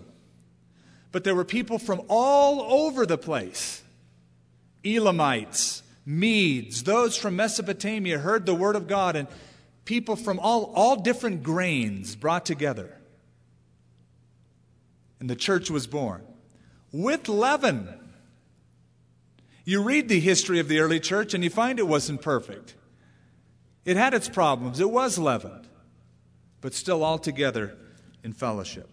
but 1.12 1.24
there 1.24 1.36
were 1.36 1.46
people 1.46 1.80
from 1.80 2.02
all 2.10 2.62
over 2.62 3.06
the 3.06 3.18
place 3.18 3.84
Elamites, 4.84 5.82
Medes, 6.06 6.84
those 6.84 7.16
from 7.16 7.38
Mesopotamia 7.38 8.20
heard 8.20 8.46
the 8.46 8.56
word 8.56 8.76
of 8.76 8.88
God 8.88 9.16
and 9.16 9.28
people 9.86 10.16
from 10.16 10.40
all, 10.40 10.72
all 10.76 10.96
different 10.96 11.44
grains 11.44 12.16
brought 12.16 12.46
together. 12.46 12.98
And 15.20 15.30
the 15.30 15.36
church 15.36 15.70
was 15.70 15.88
born 15.88 16.24
with 16.92 17.28
leaven. 17.28 17.88
You 19.66 19.82
read 19.82 20.10
the 20.10 20.20
history 20.20 20.60
of 20.60 20.68
the 20.68 20.80
early 20.80 21.00
church 21.00 21.34
and 21.34 21.44
you 21.44 21.50
find 21.50 21.80
it 21.80 21.88
wasn't 21.88 22.22
perfect. 22.22 22.76
It 23.86 23.98
had 23.98 24.14
its 24.14 24.30
problems, 24.30 24.80
it 24.80 24.90
was 24.90 25.18
leavened, 25.18 25.68
but 26.62 26.74
still 26.74 27.04
all 27.04 27.18
together 27.18 27.78
in 28.24 28.34
fellowship. 28.34 28.90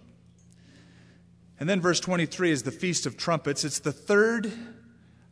And 1.61 1.69
then 1.69 1.81
verse 1.81 2.01
23 2.01 2.51
is 2.51 2.63
the 2.63 2.73
Feast 2.73 3.07
of 3.07 3.17
Trumpets. 3.17 3.65
It's 3.65 3.81
the 3.81 3.93
third, 3.93 4.51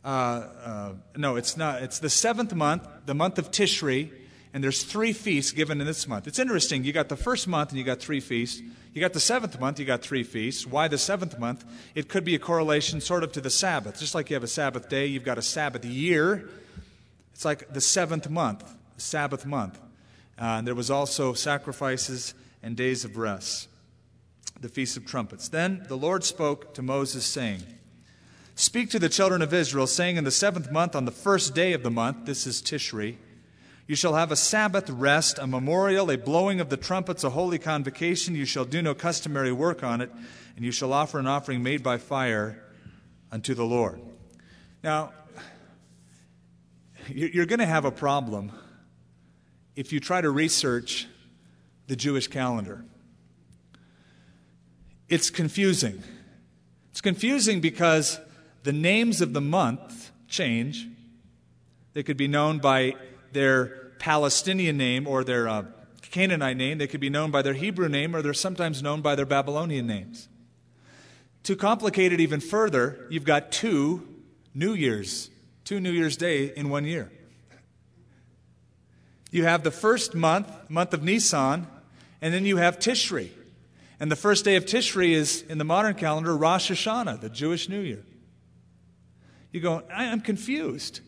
uh, 0.05 0.07
uh, 0.07 0.93
no, 1.17 1.35
it's 1.35 1.57
not, 1.57 1.81
it's 1.81 1.99
the 1.99 2.09
seventh 2.09 2.53
month, 2.53 2.87
the 3.05 3.15
month 3.15 3.39
of 3.39 3.51
Tishri 3.51 4.11
and 4.53 4.63
there's 4.63 4.83
three 4.83 5.13
feasts 5.13 5.51
given 5.51 5.79
in 5.79 5.85
this 5.85 6.07
month. 6.07 6.27
It's 6.27 6.39
interesting. 6.39 6.83
You 6.83 6.91
got 6.91 7.09
the 7.09 7.15
first 7.15 7.47
month 7.47 7.69
and 7.69 7.77
you 7.77 7.83
got 7.83 7.99
three 7.99 8.19
feasts. 8.19 8.61
You 8.93 9.01
got 9.01 9.13
the 9.13 9.19
seventh 9.19 9.59
month, 9.59 9.79
you 9.79 9.85
got 9.85 10.01
three 10.01 10.23
feasts. 10.23 10.65
Why 10.65 10.87
the 10.87 10.97
seventh 10.97 11.37
month? 11.37 11.63
It 11.93 12.09
could 12.09 12.25
be 12.25 12.33
a 12.33 12.39
correlation 12.39 12.99
sort 13.01 13.23
of 13.23 13.31
to 13.33 13.41
the 13.41 13.51
Sabbath. 13.51 13.99
Just 13.99 14.15
like 14.15 14.29
you 14.29 14.33
have 14.33 14.43
a 14.43 14.47
Sabbath 14.47 14.89
day, 14.89 15.05
you've 15.05 15.23
got 15.23 15.37
a 15.37 15.43
Sabbath 15.43 15.85
year. 15.85 16.49
It's 17.33 17.45
like 17.45 17.71
the 17.71 17.81
seventh 17.81 18.29
month, 18.29 18.65
the 18.95 19.01
Sabbath 19.01 19.45
month. 19.45 19.79
Uh, 20.41 20.57
and 20.57 20.67
there 20.67 20.75
was 20.75 20.89
also 20.89 21.33
sacrifices 21.33 22.33
and 22.63 22.75
days 22.75 23.05
of 23.05 23.17
rest, 23.17 23.67
the 24.59 24.69
Feast 24.69 24.97
of 24.97 25.05
Trumpets. 25.05 25.49
Then 25.49 25.85
the 25.87 25.97
Lord 25.97 26.23
spoke 26.23 26.73
to 26.73 26.81
Moses, 26.81 27.25
saying, 27.25 27.63
Speak 28.55 28.89
to 28.89 28.99
the 28.99 29.09
children 29.09 29.41
of 29.41 29.53
Israel, 29.53 29.87
saying, 29.87 30.17
In 30.17 30.23
the 30.23 30.31
seventh 30.31 30.71
month, 30.71 30.95
on 30.95 31.05
the 31.05 31.11
first 31.11 31.53
day 31.53 31.73
of 31.73 31.83
the 31.83 31.91
month, 31.91 32.25
this 32.25 32.47
is 32.47 32.61
Tishri, 32.61 33.17
you 33.89 33.95
shall 33.95 34.13
have 34.13 34.31
a 34.31 34.35
Sabbath 34.35 34.87
rest, 34.87 35.39
a 35.39 35.47
memorial, 35.47 36.11
a 36.11 36.15
blowing 36.15 36.59
of 36.61 36.69
the 36.69 36.77
trumpets, 36.77 37.23
a 37.23 37.31
holy 37.31 37.57
convocation. 37.57 38.35
You 38.35 38.45
shall 38.45 38.63
do 38.63 38.83
no 38.83 38.93
customary 38.93 39.51
work 39.51 39.83
on 39.83 39.99
it, 39.99 40.11
and 40.55 40.63
you 40.63 40.71
shall 40.71 40.93
offer 40.93 41.17
an 41.17 41.25
offering 41.25 41.63
made 41.63 41.81
by 41.81 41.97
fire 41.97 42.63
unto 43.31 43.55
the 43.55 43.63
Lord. 43.65 43.99
Now, 44.83 45.11
you're 47.07 47.47
going 47.47 47.61
to 47.61 47.65
have 47.65 47.83
a 47.83 47.91
problem 47.91 48.51
if 49.75 49.91
you 49.91 49.99
try 49.99 50.21
to 50.21 50.29
research 50.29 51.07
the 51.87 51.95
Jewish 51.95 52.27
calendar. 52.27 52.85
It's 55.07 55.31
confusing. 55.31 56.03
It's 56.91 57.01
confusing 57.01 57.59
because 57.59 58.19
the 58.61 58.71
names 58.71 59.19
of 59.19 59.33
the 59.33 59.41
month 59.41 60.11
change. 60.27 60.87
They 61.93 62.03
could 62.03 62.17
be 62.17 62.27
known 62.27 62.59
by 62.59 62.93
their 63.33 63.91
Palestinian 63.99 64.77
name 64.77 65.07
or 65.07 65.23
their 65.23 65.47
uh, 65.47 65.65
Canaanite 66.11 66.57
name. 66.57 66.77
They 66.77 66.87
could 66.87 66.99
be 66.99 67.09
known 67.09 67.31
by 67.31 67.41
their 67.41 67.53
Hebrew 67.53 67.89
name 67.89 68.15
or 68.15 68.21
they're 68.21 68.33
sometimes 68.33 68.81
known 68.81 69.01
by 69.01 69.15
their 69.15 69.25
Babylonian 69.25 69.87
names. 69.87 70.27
To 71.43 71.55
complicate 71.55 72.11
it 72.13 72.19
even 72.19 72.39
further, 72.39 73.07
you've 73.09 73.23
got 73.23 73.51
two 73.51 74.07
New 74.53 74.73
Year's, 74.73 75.29
two 75.63 75.79
New 75.79 75.91
Year's 75.91 76.17
Day 76.17 76.53
in 76.55 76.69
one 76.69 76.85
year. 76.85 77.11
You 79.31 79.45
have 79.45 79.63
the 79.63 79.71
first 79.71 80.15
month, 80.15 80.47
month 80.69 80.93
of 80.93 81.03
Nisan, 81.03 81.67
and 82.21 82.33
then 82.33 82.45
you 82.45 82.57
have 82.57 82.79
Tishri. 82.79 83.29
And 83.99 84.11
the 84.11 84.15
first 84.15 84.45
day 84.45 84.55
of 84.55 84.65
Tishri 84.65 85.11
is, 85.11 85.43
in 85.43 85.57
the 85.57 85.63
modern 85.63 85.93
calendar, 85.93 86.35
Rosh 86.35 86.71
Hashanah, 86.71 87.21
the 87.21 87.29
Jewish 87.29 87.69
New 87.69 87.81
Year. 87.81 88.03
You 89.51 89.61
go, 89.61 89.83
I'm 89.93 90.21
confused. 90.21 91.01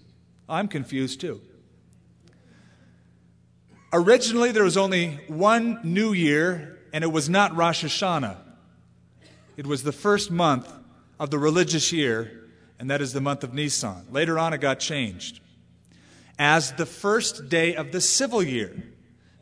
I'm 0.47 0.67
confused 0.67 1.21
too. 1.21 1.41
Originally, 3.93 4.51
there 4.51 4.63
was 4.63 4.77
only 4.77 5.19
one 5.27 5.79
New 5.83 6.13
Year, 6.13 6.79
and 6.93 7.03
it 7.03 7.11
was 7.11 7.29
not 7.29 7.55
Rosh 7.55 7.83
Hashanah. 7.83 8.37
It 9.57 9.67
was 9.67 9.83
the 9.83 9.91
first 9.91 10.31
month 10.31 10.71
of 11.19 11.29
the 11.29 11.37
religious 11.37 11.91
year, 11.91 12.49
and 12.79 12.89
that 12.89 13.01
is 13.01 13.11
the 13.11 13.21
month 13.21 13.43
of 13.43 13.53
Nisan. 13.53 14.07
Later 14.09 14.39
on, 14.39 14.53
it 14.53 14.59
got 14.59 14.79
changed 14.79 15.41
as 16.39 16.71
the 16.71 16.85
first 16.85 17.49
day 17.49 17.75
of 17.75 17.91
the 17.91 18.01
civil 18.01 18.41
year. 18.41 18.81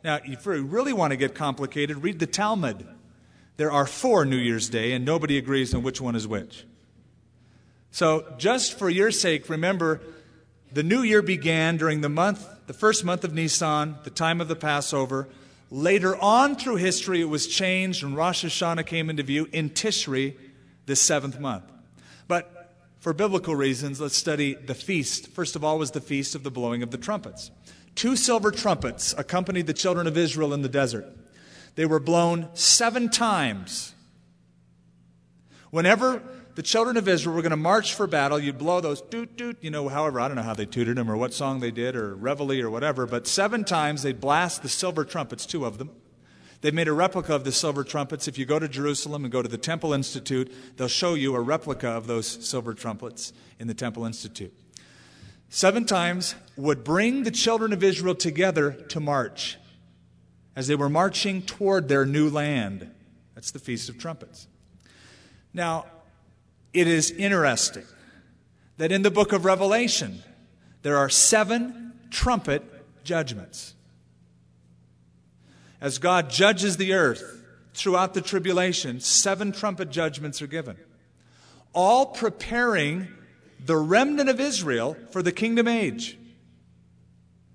Now, 0.02 0.18
if 0.24 0.44
you 0.44 0.64
really 0.64 0.92
want 0.92 1.12
to 1.12 1.16
get 1.16 1.34
complicated, 1.34 2.02
read 2.02 2.18
the 2.18 2.26
Talmud. 2.26 2.86
There 3.56 3.70
are 3.70 3.86
four 3.86 4.24
New 4.24 4.36
Year's 4.36 4.68
Day, 4.68 4.92
and 4.92 5.04
nobody 5.04 5.38
agrees 5.38 5.74
on 5.74 5.82
which 5.82 6.00
one 6.00 6.16
is 6.16 6.26
which. 6.26 6.66
So, 7.90 8.34
just 8.36 8.78
for 8.78 8.90
your 8.90 9.10
sake, 9.10 9.48
remember 9.48 10.00
the 10.72 10.82
new 10.82 11.02
year 11.02 11.22
began 11.22 11.76
during 11.76 12.00
the 12.00 12.08
month, 12.08 12.46
the 12.70 12.74
first 12.74 13.04
month 13.04 13.24
of 13.24 13.34
Nisan, 13.34 13.96
the 14.04 14.10
time 14.10 14.40
of 14.40 14.46
the 14.46 14.54
Passover. 14.54 15.26
Later 15.72 16.16
on 16.16 16.54
through 16.54 16.76
history, 16.76 17.20
it 17.20 17.24
was 17.24 17.48
changed 17.48 18.04
and 18.04 18.16
Rosh 18.16 18.44
Hashanah 18.44 18.86
came 18.86 19.10
into 19.10 19.24
view 19.24 19.48
in 19.50 19.70
Tishri, 19.70 20.36
the 20.86 20.94
seventh 20.94 21.40
month. 21.40 21.64
But 22.28 22.76
for 23.00 23.12
biblical 23.12 23.56
reasons, 23.56 24.00
let's 24.00 24.16
study 24.16 24.54
the 24.54 24.76
feast. 24.76 25.32
First 25.32 25.56
of 25.56 25.64
all, 25.64 25.80
was 25.80 25.90
the 25.90 26.00
feast 26.00 26.36
of 26.36 26.44
the 26.44 26.50
blowing 26.52 26.84
of 26.84 26.92
the 26.92 26.96
trumpets. 26.96 27.50
Two 27.96 28.14
silver 28.14 28.52
trumpets 28.52 29.16
accompanied 29.18 29.66
the 29.66 29.74
children 29.74 30.06
of 30.06 30.16
Israel 30.16 30.54
in 30.54 30.62
the 30.62 30.68
desert. 30.68 31.08
They 31.74 31.86
were 31.86 31.98
blown 31.98 32.50
seven 32.54 33.08
times. 33.08 33.96
Whenever 35.72 36.22
the 36.60 36.64
children 36.64 36.98
of 36.98 37.08
Israel 37.08 37.34
were 37.34 37.40
going 37.40 37.52
to 37.52 37.56
march 37.56 37.94
for 37.94 38.06
battle, 38.06 38.38
you'd 38.38 38.58
blow 38.58 38.82
those 38.82 39.00
doot 39.00 39.34
doot, 39.34 39.56
you 39.62 39.70
know, 39.70 39.88
however, 39.88 40.20
I 40.20 40.28
don't 40.28 40.36
know 40.36 40.42
how 40.42 40.52
they 40.52 40.66
tooted 40.66 40.98
them 40.98 41.10
or 41.10 41.16
what 41.16 41.32
song 41.32 41.60
they 41.60 41.70
did 41.70 41.96
or 41.96 42.14
reveille 42.14 42.60
or 42.60 42.68
whatever, 42.68 43.06
but 43.06 43.26
seven 43.26 43.64
times 43.64 44.02
they'd 44.02 44.20
blast 44.20 44.60
the 44.60 44.68
silver 44.68 45.06
trumpets, 45.06 45.46
two 45.46 45.64
of 45.64 45.78
them. 45.78 45.88
They 46.60 46.70
made 46.70 46.86
a 46.86 46.92
replica 46.92 47.34
of 47.34 47.44
the 47.44 47.50
silver 47.50 47.82
trumpets. 47.82 48.28
If 48.28 48.36
you 48.36 48.44
go 48.44 48.58
to 48.58 48.68
Jerusalem 48.68 49.24
and 49.24 49.32
go 49.32 49.40
to 49.40 49.48
the 49.48 49.56
Temple 49.56 49.94
Institute, 49.94 50.52
they'll 50.76 50.86
show 50.86 51.14
you 51.14 51.34
a 51.34 51.40
replica 51.40 51.88
of 51.88 52.06
those 52.06 52.26
silver 52.46 52.74
trumpets 52.74 53.32
in 53.58 53.66
the 53.66 53.72
Temple 53.72 54.04
Institute. 54.04 54.52
Seven 55.48 55.86
times 55.86 56.34
would 56.58 56.84
bring 56.84 57.22
the 57.22 57.30
children 57.30 57.72
of 57.72 57.82
Israel 57.82 58.14
together 58.14 58.72
to 58.90 59.00
march 59.00 59.56
as 60.54 60.66
they 60.66 60.76
were 60.76 60.90
marching 60.90 61.40
toward 61.40 61.88
their 61.88 62.04
new 62.04 62.28
land. 62.28 62.90
That's 63.34 63.50
the 63.50 63.60
Feast 63.60 63.88
of 63.88 63.96
Trumpets. 63.96 64.46
Now, 65.54 65.86
it 66.72 66.86
is 66.86 67.10
interesting 67.10 67.84
that 68.76 68.92
in 68.92 69.02
the 69.02 69.10
book 69.10 69.32
of 69.32 69.44
Revelation, 69.44 70.22
there 70.82 70.96
are 70.96 71.08
seven 71.08 71.92
trumpet 72.10 72.62
judgments. 73.04 73.74
As 75.80 75.98
God 75.98 76.30
judges 76.30 76.76
the 76.76 76.92
earth 76.92 77.42
throughout 77.74 78.14
the 78.14 78.20
tribulation, 78.20 79.00
seven 79.00 79.52
trumpet 79.52 79.90
judgments 79.90 80.40
are 80.42 80.46
given, 80.46 80.76
all 81.72 82.06
preparing 82.06 83.08
the 83.64 83.76
remnant 83.76 84.28
of 84.28 84.40
Israel 84.40 84.96
for 85.10 85.22
the 85.22 85.32
kingdom 85.32 85.68
age 85.68 86.18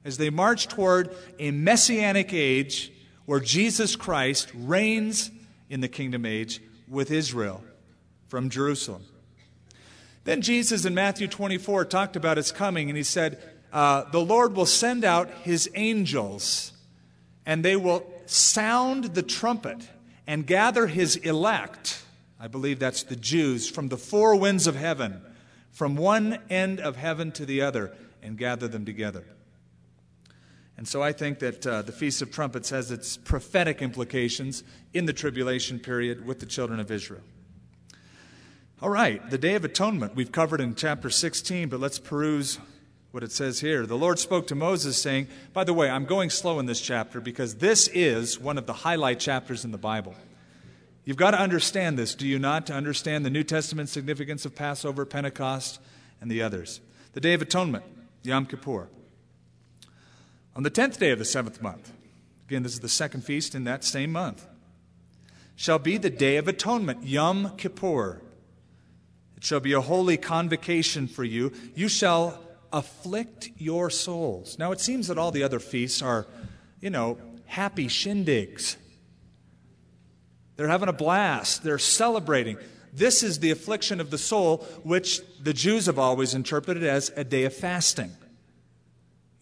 as 0.04 0.18
they 0.18 0.30
march 0.30 0.68
toward 0.68 1.16
a 1.40 1.52
messianic 1.52 2.32
age 2.32 2.92
where 3.26 3.40
Jesus 3.40 3.96
Christ 3.96 4.52
reigns 4.54 5.32
in 5.70 5.82
the 5.82 5.88
kingdom 5.88 6.26
age 6.26 6.62
with 6.88 7.10
Israel 7.10 7.64
from 8.36 8.50
Jerusalem. 8.50 9.02
Then 10.26 10.42
Jesus 10.42 10.84
in 10.84 10.94
Matthew 10.94 11.30
24 11.30 11.86
talked 11.86 12.18
about 12.18 12.36
his 12.36 12.52
coming, 12.52 12.90
and 12.90 12.98
he 12.98 13.04
said, 13.04 13.42
uh, 13.72 14.10
The 14.12 14.20
Lord 14.20 14.58
will 14.58 14.66
send 14.66 15.06
out 15.06 15.30
his 15.44 15.70
angels, 15.74 16.74
and 17.46 17.64
they 17.64 17.78
will 17.78 18.06
sound 18.26 19.06
the 19.16 19.24
trumpet 19.24 19.88
and 20.28 20.46
gather 20.46 20.88
his 20.88 21.16
elect. 21.16 22.04
I 22.38 22.50
believe 22.50 22.78
that's 22.78 23.04
the 23.04 23.16
Jews 23.16 23.70
from 23.70 23.88
the 23.88 23.96
four 23.96 24.36
winds 24.36 24.68
of 24.68 24.76
heaven, 24.76 25.22
from 25.72 25.96
one 25.96 26.40
end 26.50 26.82
of 26.82 26.98
heaven 26.98 27.32
to 27.32 27.46
the 27.46 27.62
other, 27.62 27.94
and 28.22 28.38
gather 28.38 28.68
them 28.68 28.84
together. 28.84 29.24
And 30.76 30.86
so 30.86 31.02
I 31.02 31.14
think 31.14 31.40
that 31.40 31.66
uh, 31.66 31.84
the 31.84 31.94
Feast 31.94 32.22
of 32.22 32.32
Trumpets 32.32 32.70
has 32.72 32.92
its 32.92 33.16
prophetic 33.16 33.82
implications 33.82 34.66
in 34.94 35.06
the 35.06 35.14
tribulation 35.14 35.80
period 35.80 36.26
with 36.26 36.42
the 36.42 36.46
children 36.46 36.82
of 36.82 36.92
Israel. 36.92 37.22
All 38.86 38.92
right, 38.92 39.28
the 39.32 39.40
Day 39.40 39.56
of 39.56 39.66
Atonement 39.66 40.16
we've 40.16 40.32
covered 40.32 40.62
in 40.62 40.76
chapter 40.76 41.10
16, 41.10 41.70
but 41.70 41.80
let's 41.80 41.98
peruse 41.98 42.60
what 43.10 43.24
it 43.24 43.32
says 43.32 43.60
here. 43.60 43.84
The 43.88 43.98
Lord 43.98 44.20
spoke 44.20 44.46
to 44.46 44.54
Moses, 44.54 44.96
saying, 44.96 45.28
By 45.54 45.64
the 45.64 45.74
way, 45.74 45.90
I'm 45.90 46.06
going 46.06 46.30
slow 46.30 46.60
in 46.60 46.68
this 46.68 46.80
chapter 46.80 47.20
because 47.20 47.56
this 47.56 47.88
is 47.88 48.40
one 48.40 48.60
of 48.60 48.68
the 48.68 48.74
highlight 48.74 49.20
chapters 49.20 49.66
in 49.66 49.72
the 49.72 49.80
Bible. 49.80 50.14
You've 51.04 51.18
got 51.18 51.32
to 51.32 51.40
understand 51.40 51.98
this, 51.98 52.14
do 52.14 52.28
you 52.28 52.38
not, 52.38 52.68
to 52.68 52.74
understand 52.74 53.26
the 53.26 53.32
New 53.32 53.44
Testament 53.44 53.90
significance 53.90 54.46
of 54.46 54.54
Passover, 54.54 55.04
Pentecost, 55.04 55.80
and 56.22 56.30
the 56.30 56.44
others. 56.44 56.80
The 57.14 57.22
Day 57.22 57.34
of 57.34 57.42
Atonement, 57.42 57.86
Yom 58.22 58.46
Kippur. 58.46 58.88
On 60.56 60.62
the 60.62 60.70
tenth 60.70 61.00
day 61.00 61.10
of 61.10 61.18
the 61.18 61.26
seventh 61.26 61.60
month, 61.60 61.92
again, 62.48 62.62
this 62.62 62.74
is 62.74 62.82
the 62.82 62.88
second 62.88 63.24
feast 63.24 63.56
in 63.56 63.64
that 63.64 63.84
same 63.84 64.12
month, 64.12 64.46
shall 65.56 65.80
be 65.80 65.98
the 65.98 66.12
Day 66.12 66.38
of 66.38 66.48
Atonement, 66.48 67.04
Yom 67.04 67.58
Kippur 67.58 68.22
shall 69.44 69.60
be 69.60 69.74
a 69.74 69.82
holy 69.82 70.18
convocation 70.18 71.08
for 71.08 71.24
you. 71.24 71.52
You 71.76 71.88
shall 71.88 72.40
afflict 72.72 73.52
your 73.58 73.90
souls. 73.90 74.58
Now, 74.60 74.72
it 74.72 74.80
seems 74.80 75.08
that 75.08 75.18
all 75.18 75.32
the 75.32 75.44
other 75.44 75.60
feasts 75.60 76.02
are, 76.02 76.28
you 76.80 76.90
know, 76.90 77.18
happy 77.46 77.88
shindigs. 77.88 78.76
They're 80.56 80.68
having 80.68 80.90
a 80.90 80.94
blast, 80.94 81.64
they're 81.64 81.78
celebrating. 81.78 82.58
This 82.94 83.24
is 83.24 83.40
the 83.40 83.52
affliction 83.52 84.00
of 84.00 84.10
the 84.10 84.18
soul, 84.18 84.60
which 84.84 85.22
the 85.42 85.54
Jews 85.54 85.88
have 85.88 86.00
always 86.00 86.34
interpreted 86.34 86.84
as 86.84 87.12
a 87.16 87.26
day 87.26 87.44
of 87.44 87.54
fasting. 87.54 88.12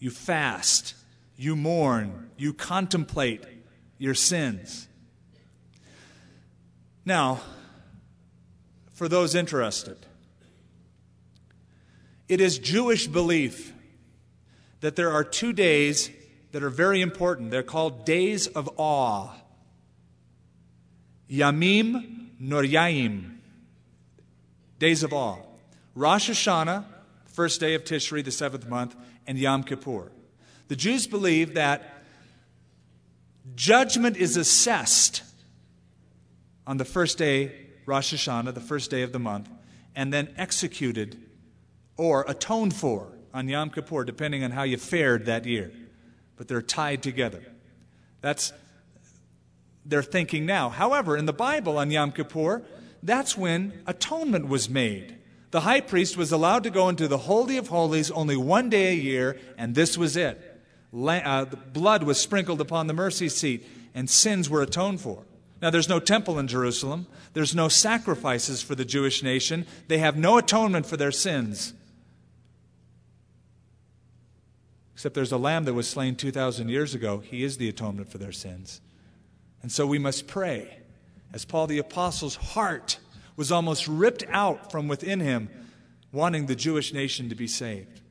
You 0.00 0.10
fast, 0.10 0.94
you 1.36 1.54
mourn, 1.54 2.30
you 2.36 2.52
contemplate 2.52 3.44
your 3.98 4.14
sins. 4.14 4.88
Now, 7.04 7.40
for 8.94 9.08
those 9.08 9.34
interested. 9.34 9.98
It 12.28 12.40
is 12.40 12.58
Jewish 12.58 13.06
belief 13.06 13.74
that 14.80 14.96
there 14.96 15.12
are 15.12 15.24
two 15.24 15.52
days 15.52 16.10
that 16.52 16.62
are 16.62 16.70
very 16.70 17.00
important. 17.00 17.50
They're 17.50 17.62
called 17.62 18.06
days 18.06 18.46
of 18.46 18.70
awe. 18.76 19.30
Yamim 21.30 22.30
Noraim, 22.40 23.36
days 24.78 25.02
of 25.02 25.12
awe. 25.12 25.38
Rosh 25.94 26.30
Hashanah, 26.30 26.84
first 27.26 27.60
day 27.60 27.74
of 27.74 27.84
Tishri, 27.84 28.24
the 28.24 28.30
seventh 28.30 28.68
month, 28.68 28.94
and 29.26 29.38
Yom 29.38 29.64
Kippur. 29.64 30.12
The 30.68 30.76
Jews 30.76 31.06
believe 31.06 31.54
that 31.54 32.04
judgment 33.54 34.16
is 34.16 34.36
assessed 34.36 35.22
on 36.66 36.76
the 36.76 36.84
first 36.84 37.18
day 37.18 37.63
Rosh 37.86 38.14
Hashanah, 38.14 38.54
the 38.54 38.60
first 38.60 38.90
day 38.90 39.02
of 39.02 39.12
the 39.12 39.18
month, 39.18 39.48
and 39.94 40.12
then 40.12 40.34
executed 40.36 41.20
or 41.96 42.24
atoned 42.28 42.74
for 42.74 43.12
on 43.32 43.48
Yom 43.48 43.70
Kippur, 43.70 44.04
depending 44.04 44.44
on 44.44 44.52
how 44.52 44.62
you 44.62 44.76
fared 44.76 45.26
that 45.26 45.44
year. 45.44 45.72
But 46.36 46.48
they're 46.48 46.62
tied 46.62 47.02
together. 47.02 47.42
That's 48.20 48.52
their 49.84 50.02
thinking 50.02 50.46
now. 50.46 50.70
However, 50.70 51.16
in 51.16 51.26
the 51.26 51.32
Bible 51.32 51.78
on 51.78 51.90
Yom 51.90 52.12
Kippur, 52.12 52.62
that's 53.02 53.36
when 53.36 53.82
atonement 53.86 54.48
was 54.48 54.68
made. 54.70 55.18
The 55.50 55.60
high 55.60 55.82
priest 55.82 56.16
was 56.16 56.32
allowed 56.32 56.64
to 56.64 56.70
go 56.70 56.88
into 56.88 57.06
the 57.06 57.18
Holy 57.18 57.58
of 57.58 57.68
Holies 57.68 58.10
only 58.10 58.36
one 58.36 58.70
day 58.70 58.88
a 58.88 58.96
year, 58.96 59.38
and 59.56 59.74
this 59.74 59.96
was 59.96 60.16
it. 60.16 60.62
Uh, 60.92 61.44
blood 61.44 62.02
was 62.02 62.18
sprinkled 62.20 62.60
upon 62.60 62.86
the 62.86 62.94
mercy 62.94 63.28
seat, 63.28 63.66
and 63.94 64.08
sins 64.08 64.48
were 64.48 64.62
atoned 64.62 65.00
for. 65.00 65.24
Now, 65.64 65.70
there's 65.70 65.88
no 65.88 65.98
temple 65.98 66.38
in 66.38 66.46
Jerusalem. 66.46 67.06
There's 67.32 67.54
no 67.54 67.68
sacrifices 67.68 68.60
for 68.60 68.74
the 68.74 68.84
Jewish 68.84 69.22
nation. 69.22 69.64
They 69.88 69.96
have 69.96 70.14
no 70.14 70.36
atonement 70.36 70.84
for 70.84 70.98
their 70.98 71.10
sins. 71.10 71.72
Except 74.92 75.14
there's 75.14 75.32
a 75.32 75.38
lamb 75.38 75.64
that 75.64 75.72
was 75.72 75.88
slain 75.88 76.16
2,000 76.16 76.68
years 76.68 76.94
ago. 76.94 77.20
He 77.20 77.42
is 77.42 77.56
the 77.56 77.70
atonement 77.70 78.12
for 78.12 78.18
their 78.18 78.30
sins. 78.30 78.82
And 79.62 79.72
so 79.72 79.86
we 79.86 79.98
must 79.98 80.26
pray. 80.26 80.80
As 81.32 81.46
Paul 81.46 81.66
the 81.66 81.78
Apostle's 81.78 82.36
heart 82.36 82.98
was 83.34 83.50
almost 83.50 83.88
ripped 83.88 84.24
out 84.28 84.70
from 84.70 84.86
within 84.86 85.20
him, 85.20 85.48
wanting 86.12 86.44
the 86.44 86.54
Jewish 86.54 86.92
nation 86.92 87.30
to 87.30 87.34
be 87.34 87.46
saved. 87.46 88.02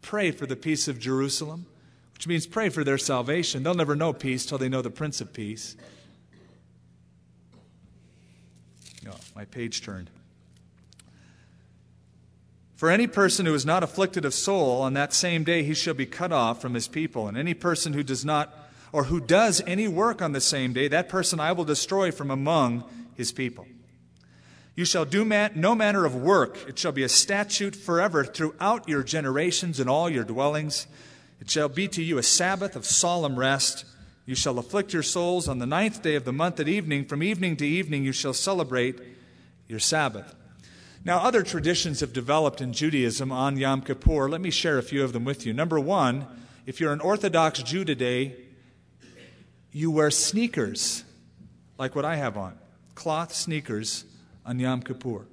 Pray 0.00 0.30
for 0.30 0.46
the 0.46 0.54
peace 0.54 0.86
of 0.86 1.00
Jerusalem, 1.00 1.66
which 2.14 2.28
means 2.28 2.46
pray 2.46 2.68
for 2.68 2.84
their 2.84 2.98
salvation. 2.98 3.64
They'll 3.64 3.74
never 3.74 3.96
know 3.96 4.12
peace 4.12 4.46
till 4.46 4.58
they 4.58 4.68
know 4.68 4.80
the 4.80 4.90
Prince 4.90 5.20
of 5.20 5.32
Peace. 5.32 5.74
Oh, 9.08 9.16
my 9.40 9.46
page 9.46 9.80
turned. 9.80 10.10
For 12.76 12.90
any 12.90 13.06
person 13.06 13.46
who 13.46 13.54
is 13.54 13.64
not 13.64 13.82
afflicted 13.82 14.26
of 14.26 14.34
soul, 14.34 14.82
on 14.82 14.92
that 14.92 15.14
same 15.14 15.44
day 15.44 15.62
he 15.62 15.72
shall 15.72 15.94
be 15.94 16.04
cut 16.04 16.30
off 16.30 16.60
from 16.60 16.74
his 16.74 16.86
people. 16.86 17.26
And 17.26 17.38
any 17.38 17.54
person 17.54 17.94
who 17.94 18.02
does 18.02 18.22
not, 18.22 18.54
or 18.92 19.04
who 19.04 19.18
does 19.18 19.62
any 19.66 19.88
work 19.88 20.20
on 20.20 20.32
the 20.32 20.42
same 20.42 20.74
day, 20.74 20.88
that 20.88 21.08
person 21.08 21.40
I 21.40 21.52
will 21.52 21.64
destroy 21.64 22.10
from 22.10 22.30
among 22.30 22.84
his 23.14 23.32
people. 23.32 23.66
You 24.76 24.84
shall 24.84 25.06
do 25.06 25.24
man, 25.24 25.52
no 25.54 25.74
manner 25.74 26.04
of 26.04 26.14
work. 26.14 26.58
It 26.68 26.78
shall 26.78 26.92
be 26.92 27.02
a 27.02 27.08
statute 27.08 27.74
forever 27.74 28.26
throughout 28.26 28.90
your 28.90 29.02
generations 29.02 29.80
and 29.80 29.88
all 29.88 30.10
your 30.10 30.24
dwellings. 30.24 30.86
It 31.40 31.50
shall 31.50 31.70
be 31.70 31.88
to 31.88 32.02
you 32.02 32.18
a 32.18 32.22
Sabbath 32.22 32.76
of 32.76 32.84
solemn 32.84 33.38
rest. 33.38 33.86
You 34.26 34.34
shall 34.34 34.58
afflict 34.58 34.92
your 34.92 35.02
souls 35.02 35.48
on 35.48 35.60
the 35.60 35.66
ninth 35.66 36.02
day 36.02 36.14
of 36.14 36.26
the 36.26 36.32
month 36.34 36.60
at 36.60 36.68
evening. 36.68 37.06
From 37.06 37.22
evening 37.22 37.56
to 37.56 37.66
evening 37.66 38.04
you 38.04 38.12
shall 38.12 38.34
celebrate 38.34 39.00
your 39.70 39.78
Sabbath. 39.78 40.34
Now, 41.04 41.18
other 41.18 41.42
traditions 41.42 42.00
have 42.00 42.12
developed 42.12 42.60
in 42.60 42.72
Judaism 42.72 43.30
on 43.30 43.56
Yom 43.56 43.80
Kippur. 43.82 44.28
Let 44.28 44.40
me 44.40 44.50
share 44.50 44.76
a 44.76 44.82
few 44.82 45.02
of 45.04 45.12
them 45.12 45.24
with 45.24 45.46
you. 45.46 45.54
Number 45.54 45.78
one, 45.78 46.26
if 46.66 46.80
you're 46.80 46.92
an 46.92 47.00
Orthodox 47.00 47.62
Jew 47.62 47.84
today, 47.84 48.36
you 49.72 49.90
wear 49.90 50.10
sneakers 50.10 51.04
like 51.78 51.94
what 51.94 52.04
I 52.04 52.16
have 52.16 52.36
on 52.36 52.58
cloth 52.96 53.32
sneakers 53.32 54.04
on 54.44 54.58
Yom 54.58 54.82
Kippur. 54.82 55.26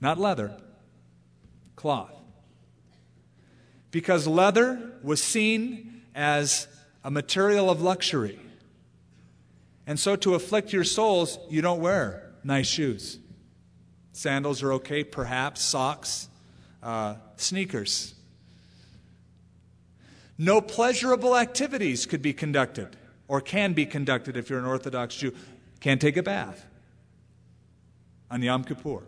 Not 0.00 0.18
leather, 0.18 0.56
cloth. 1.74 2.14
Because 3.90 4.28
leather 4.28 4.92
was 5.02 5.20
seen 5.20 6.02
as 6.14 6.68
a 7.02 7.10
material 7.10 7.70
of 7.70 7.80
luxury. 7.80 8.38
And 9.84 9.98
so, 9.98 10.14
to 10.16 10.34
afflict 10.34 10.72
your 10.72 10.84
souls, 10.84 11.38
you 11.48 11.62
don't 11.62 11.80
wear 11.80 12.27
nice 12.44 12.66
shoes. 12.66 13.18
Sandals 14.12 14.62
are 14.62 14.72
okay, 14.74 15.04
perhaps, 15.04 15.62
socks, 15.62 16.28
uh, 16.82 17.14
sneakers. 17.36 18.14
No 20.36 20.60
pleasurable 20.60 21.36
activities 21.36 22.06
could 22.06 22.22
be 22.22 22.32
conducted 22.32 22.96
or 23.26 23.40
can 23.40 23.72
be 23.72 23.86
conducted 23.86 24.36
if 24.36 24.48
you're 24.48 24.58
an 24.58 24.64
Orthodox 24.64 25.16
Jew. 25.16 25.32
Can't 25.80 26.00
take 26.00 26.16
a 26.16 26.22
bath 26.22 26.64
on 28.30 28.42
Yom 28.42 28.64
Kippur. 28.64 29.02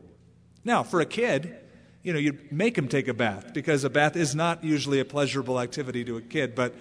Now, 0.65 0.83
for 0.83 1.01
a 1.01 1.07
kid, 1.07 1.57
you 2.03 2.13
know, 2.13 2.19
you 2.19 2.39
make 2.51 2.77
him 2.77 2.89
take 2.89 3.09
a 3.09 3.15
bath 3.15 3.53
because 3.55 3.85
a 3.85 3.91
bath 3.91 4.17
is 4.17 4.35
not 4.35 4.65
usually 4.65 5.01
a 5.01 5.05
pleasurable 5.05 5.61
activity 5.61 6.05
to 6.05 6.17
a 6.17 6.21
kid, 6.21 6.55
but 6.55 6.75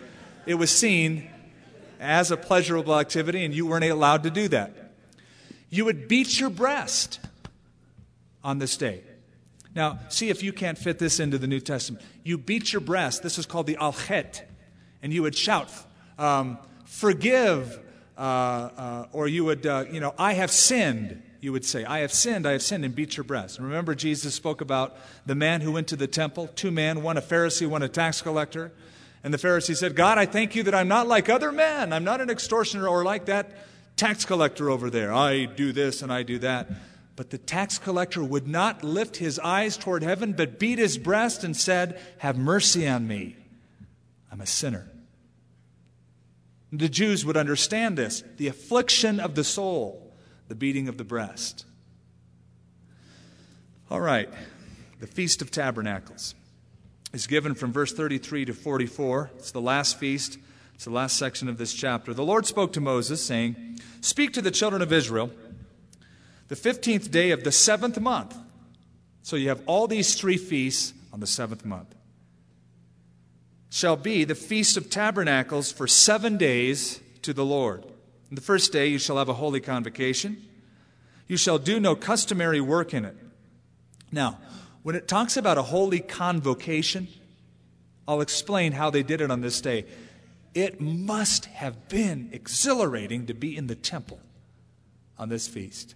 it 0.45 0.55
was 0.55 0.71
seen 0.71 1.29
as 1.99 2.31
a 2.31 2.37
pleasurable 2.37 2.97
activity 2.97 3.43
and 3.43 3.53
you 3.53 3.65
weren't 3.65 3.85
allowed 3.85 4.23
to 4.23 4.29
do 4.29 4.47
that. 4.49 4.88
You 5.69 5.85
would 5.85 6.07
beat 6.07 6.39
your 6.39 6.49
breast 6.49 7.19
on 8.43 8.59
this 8.59 8.77
day. 8.77 9.03
Now, 9.75 9.99
see 10.09 10.29
if 10.29 10.41
you 10.41 10.51
can't 10.51 10.77
fit 10.77 10.99
this 10.99 11.19
into 11.19 11.37
the 11.37 11.47
New 11.47 11.59
Testament. 11.59 12.03
You 12.23 12.37
beat 12.37 12.73
your 12.73 12.81
breast. 12.81 13.21
This 13.21 13.37
is 13.37 13.45
called 13.45 13.67
the 13.67 13.77
Al 13.77 13.93
Chet. 13.93 14.49
And 15.01 15.13
you 15.13 15.21
would 15.21 15.35
shout, 15.35 15.71
um, 16.17 16.57
forgive, 16.85 17.79
uh, 18.17 18.21
uh, 18.21 19.05
or 19.11 19.27
you 19.27 19.45
would, 19.45 19.65
uh, 19.65 19.85
you 19.89 19.99
know, 19.99 20.13
I 20.17 20.33
have 20.33 20.51
sinned 20.51 21.21
you 21.41 21.53
would 21.53 21.63
say, 21.63 21.85
I 21.85 21.99
have 21.99 22.11
sinned, 22.11 22.45
I 22.45 22.51
have 22.51 22.61
sinned, 22.61 22.83
and 22.83 22.93
beat 22.93 23.15
your 23.15 23.23
breast. 23.23 23.57
And 23.57 23.67
remember, 23.67 23.95
Jesus 23.95 24.33
spoke 24.33 24.61
about 24.61 24.97
the 25.25 25.35
man 25.35 25.61
who 25.61 25.71
went 25.71 25.87
to 25.87 25.95
the 25.95 26.07
temple, 26.07 26.47
two 26.47 26.71
men, 26.71 27.01
one 27.01 27.17
a 27.17 27.21
Pharisee, 27.21 27.67
one 27.67 27.81
a 27.81 27.87
tax 27.87 28.21
collector. 28.21 28.71
And 29.23 29.33
the 29.33 29.37
Pharisee 29.37 29.75
said, 29.75 29.95
God, 29.95 30.17
I 30.17 30.25
thank 30.25 30.55
you 30.55 30.63
that 30.63 30.75
I'm 30.75 30.87
not 30.87 31.07
like 31.07 31.29
other 31.29 31.51
men. 31.51 31.93
I'm 31.93 32.03
not 32.03 32.21
an 32.21 32.29
extortioner 32.29 32.87
or 32.87 33.03
like 33.03 33.25
that 33.25 33.51
tax 33.99 34.25
collector 34.25 34.69
over 34.69 34.89
there. 34.89 35.13
I 35.13 35.45
do 35.45 35.71
this 35.71 36.01
and 36.01 36.11
I 36.11 36.23
do 36.23 36.39
that. 36.39 36.69
But 37.15 37.31
the 37.31 37.37
tax 37.37 37.77
collector 37.77 38.23
would 38.23 38.47
not 38.47 38.83
lift 38.83 39.17
his 39.17 39.39
eyes 39.39 39.75
toward 39.75 40.03
heaven, 40.03 40.31
but 40.33 40.57
beat 40.57 40.79
his 40.79 40.97
breast 40.97 41.43
and 41.43 41.55
said, 41.55 41.99
Have 42.19 42.37
mercy 42.37 42.87
on 42.87 43.07
me. 43.07 43.35
I'm 44.31 44.39
a 44.39 44.45
sinner. 44.45 44.89
The 46.71 46.87
Jews 46.87 47.25
would 47.25 47.35
understand 47.35 47.97
this 47.97 48.23
the 48.37 48.47
affliction 48.47 49.19
of 49.19 49.35
the 49.35 49.43
soul 49.43 50.05
the 50.49 50.55
beating 50.55 50.87
of 50.87 50.97
the 50.97 51.03
breast. 51.03 51.65
All 53.89 54.01
right, 54.01 54.29
the 54.99 55.07
Feast 55.07 55.41
of 55.41 55.51
Tabernacles 55.51 56.35
is 57.13 57.27
given 57.27 57.53
from 57.55 57.71
verse 57.71 57.93
33 57.93 58.45
to 58.45 58.53
44. 58.53 59.31
It's 59.37 59.51
the 59.51 59.61
last 59.61 59.97
feast, 59.97 60.37
it's 60.73 60.85
the 60.85 60.91
last 60.91 61.17
section 61.17 61.47
of 61.47 61.57
this 61.57 61.73
chapter. 61.73 62.13
The 62.13 62.25
Lord 62.25 62.45
spoke 62.45 62.73
to 62.73 62.81
Moses, 62.81 63.23
saying, 63.23 63.79
Speak 64.01 64.33
to 64.33 64.41
the 64.41 64.51
children 64.51 64.81
of 64.81 64.93
Israel 64.93 65.31
the 66.47 66.55
15th 66.55 67.11
day 67.11 67.31
of 67.31 67.43
the 67.43 67.51
seventh 67.51 67.99
month. 67.99 68.35
So 69.21 69.35
you 69.35 69.49
have 69.49 69.61
all 69.65 69.87
these 69.87 70.15
three 70.15 70.37
feasts 70.37 70.93
on 71.13 71.19
the 71.19 71.27
seventh 71.27 71.63
month. 71.63 71.93
Shall 73.69 73.95
be 73.95 74.23
the 74.23 74.35
Feast 74.35 74.75
of 74.75 74.89
Tabernacles 74.89 75.71
for 75.71 75.87
seven 75.87 76.37
days 76.37 76.99
to 77.21 77.33
the 77.33 77.45
Lord. 77.45 77.83
On 77.83 78.35
the 78.35 78.41
first 78.41 78.71
day, 78.71 78.87
you 78.87 78.97
shall 78.97 79.17
have 79.17 79.29
a 79.29 79.33
holy 79.33 79.59
convocation. 79.59 80.43
You 81.27 81.37
shall 81.37 81.59
do 81.59 81.79
no 81.79 81.95
customary 81.95 82.61
work 82.61 82.93
in 82.93 83.05
it. 83.05 83.15
Now, 84.11 84.39
when 84.81 84.95
it 84.95 85.07
talks 85.07 85.37
about 85.37 85.59
a 85.59 85.63
holy 85.63 85.99
convocation, 85.99 87.07
I'll 88.07 88.21
explain 88.21 88.71
how 88.71 88.89
they 88.89 89.03
did 89.03 89.21
it 89.21 89.29
on 89.29 89.41
this 89.41 89.61
day. 89.61 89.85
It 90.53 90.81
must 90.81 91.45
have 91.45 91.87
been 91.87 92.29
exhilarating 92.31 93.25
to 93.27 93.33
be 93.33 93.55
in 93.55 93.67
the 93.67 93.75
temple 93.75 94.19
on 95.17 95.29
this 95.29 95.47
feast. 95.47 95.95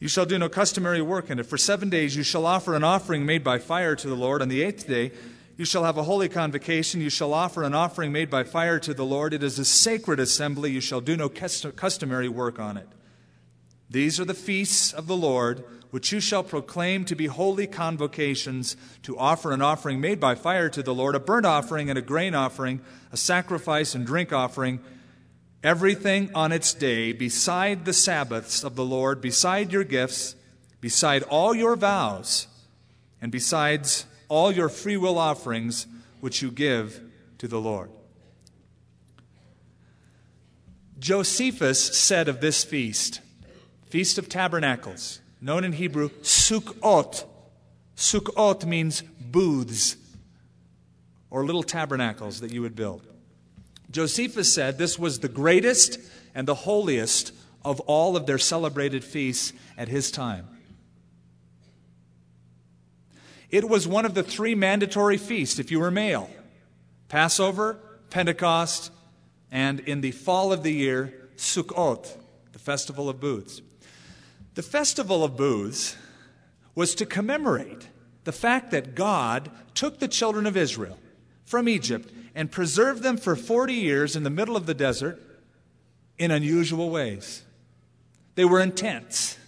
You 0.00 0.08
shall 0.08 0.26
do 0.26 0.38
no 0.38 0.48
customary 0.48 1.00
work 1.00 1.30
in 1.30 1.38
it. 1.38 1.46
For 1.46 1.56
seven 1.56 1.88
days 1.88 2.14
you 2.14 2.22
shall 2.22 2.44
offer 2.44 2.74
an 2.74 2.84
offering 2.84 3.24
made 3.24 3.42
by 3.42 3.58
fire 3.58 3.96
to 3.96 4.08
the 4.08 4.14
Lord. 4.14 4.42
On 4.42 4.48
the 4.48 4.62
eighth 4.62 4.86
day 4.86 5.12
you 5.56 5.64
shall 5.64 5.84
have 5.84 5.96
a 5.96 6.02
holy 6.02 6.28
convocation. 6.28 7.00
You 7.00 7.08
shall 7.10 7.32
offer 7.32 7.62
an 7.62 7.74
offering 7.74 8.12
made 8.12 8.28
by 8.28 8.44
fire 8.44 8.78
to 8.80 8.92
the 8.92 9.04
Lord. 9.04 9.32
It 9.32 9.42
is 9.42 9.58
a 9.58 9.64
sacred 9.64 10.20
assembly. 10.20 10.72
You 10.72 10.80
shall 10.80 11.00
do 11.00 11.16
no 11.16 11.28
customary 11.28 12.28
work 12.28 12.58
on 12.58 12.76
it. 12.76 12.88
These 13.88 14.18
are 14.18 14.24
the 14.24 14.34
feasts 14.34 14.92
of 14.92 15.06
the 15.06 15.16
Lord, 15.16 15.64
which 15.94 16.10
you 16.10 16.18
shall 16.18 16.42
proclaim 16.42 17.04
to 17.04 17.14
be 17.14 17.26
holy 17.26 17.68
convocations, 17.68 18.76
to 19.00 19.16
offer 19.16 19.52
an 19.52 19.62
offering 19.62 20.00
made 20.00 20.18
by 20.18 20.34
fire 20.34 20.68
to 20.68 20.82
the 20.82 20.92
Lord, 20.92 21.14
a 21.14 21.20
burnt 21.20 21.46
offering 21.46 21.88
and 21.88 21.96
a 21.96 22.02
grain 22.02 22.34
offering, 22.34 22.80
a 23.12 23.16
sacrifice 23.16 23.94
and 23.94 24.04
drink 24.04 24.32
offering, 24.32 24.80
everything 25.62 26.34
on 26.34 26.50
its 26.50 26.74
day, 26.74 27.12
beside 27.12 27.84
the 27.84 27.92
Sabbaths 27.92 28.64
of 28.64 28.74
the 28.74 28.84
Lord, 28.84 29.20
beside 29.20 29.72
your 29.72 29.84
gifts, 29.84 30.34
beside 30.80 31.22
all 31.22 31.54
your 31.54 31.76
vows, 31.76 32.48
and 33.22 33.30
besides 33.30 34.04
all 34.28 34.50
your 34.50 34.68
free 34.68 34.96
will 34.96 35.16
offerings 35.16 35.86
which 36.18 36.42
you 36.42 36.50
give 36.50 37.00
to 37.38 37.46
the 37.46 37.60
Lord. 37.60 37.88
Josephus 40.98 41.96
said 41.96 42.26
of 42.26 42.40
this 42.40 42.64
feast, 42.64 43.20
Feast 43.86 44.18
of 44.18 44.28
Tabernacles, 44.28 45.20
known 45.44 45.62
in 45.62 45.72
Hebrew, 45.72 46.08
Sukkot. 46.22 47.24
Sukkot 47.94 48.64
means 48.64 49.02
booths 49.02 49.96
or 51.28 51.44
little 51.44 51.62
tabernacles 51.62 52.40
that 52.40 52.50
you 52.50 52.62
would 52.62 52.74
build. 52.74 53.06
Josephus 53.90 54.52
said 54.52 54.78
this 54.78 54.98
was 54.98 55.18
the 55.18 55.28
greatest 55.28 55.98
and 56.34 56.48
the 56.48 56.54
holiest 56.54 57.32
of 57.62 57.78
all 57.80 58.16
of 58.16 58.24
their 58.24 58.38
celebrated 58.38 59.04
feasts 59.04 59.52
at 59.76 59.88
his 59.88 60.10
time. 60.10 60.48
It 63.50 63.68
was 63.68 63.86
one 63.86 64.06
of 64.06 64.14
the 64.14 64.22
three 64.22 64.54
mandatory 64.54 65.18
feasts 65.18 65.58
if 65.58 65.70
you 65.70 65.78
were 65.78 65.90
male 65.90 66.30
Passover, 67.10 67.78
Pentecost, 68.08 68.90
and 69.52 69.78
in 69.80 70.00
the 70.00 70.10
fall 70.10 70.54
of 70.54 70.62
the 70.62 70.72
year, 70.72 71.12
Sukkot, 71.36 72.08
the 72.52 72.58
festival 72.58 73.10
of 73.10 73.20
booths. 73.20 73.60
The 74.54 74.62
festival 74.62 75.24
of 75.24 75.36
booths 75.36 75.96
was 76.74 76.94
to 76.96 77.06
commemorate 77.06 77.88
the 78.24 78.32
fact 78.32 78.70
that 78.70 78.94
God 78.94 79.50
took 79.74 79.98
the 79.98 80.08
children 80.08 80.46
of 80.46 80.56
Israel 80.56 80.98
from 81.44 81.68
Egypt 81.68 82.10
and 82.34 82.50
preserved 82.50 83.02
them 83.02 83.16
for 83.16 83.36
40 83.36 83.74
years 83.74 84.16
in 84.16 84.22
the 84.22 84.30
middle 84.30 84.56
of 84.56 84.66
the 84.66 84.74
desert 84.74 85.20
in 86.18 86.30
unusual 86.30 86.90
ways. 86.90 87.42
They 88.34 88.44
were 88.44 88.60
in 88.60 88.72
tents. 88.72 89.38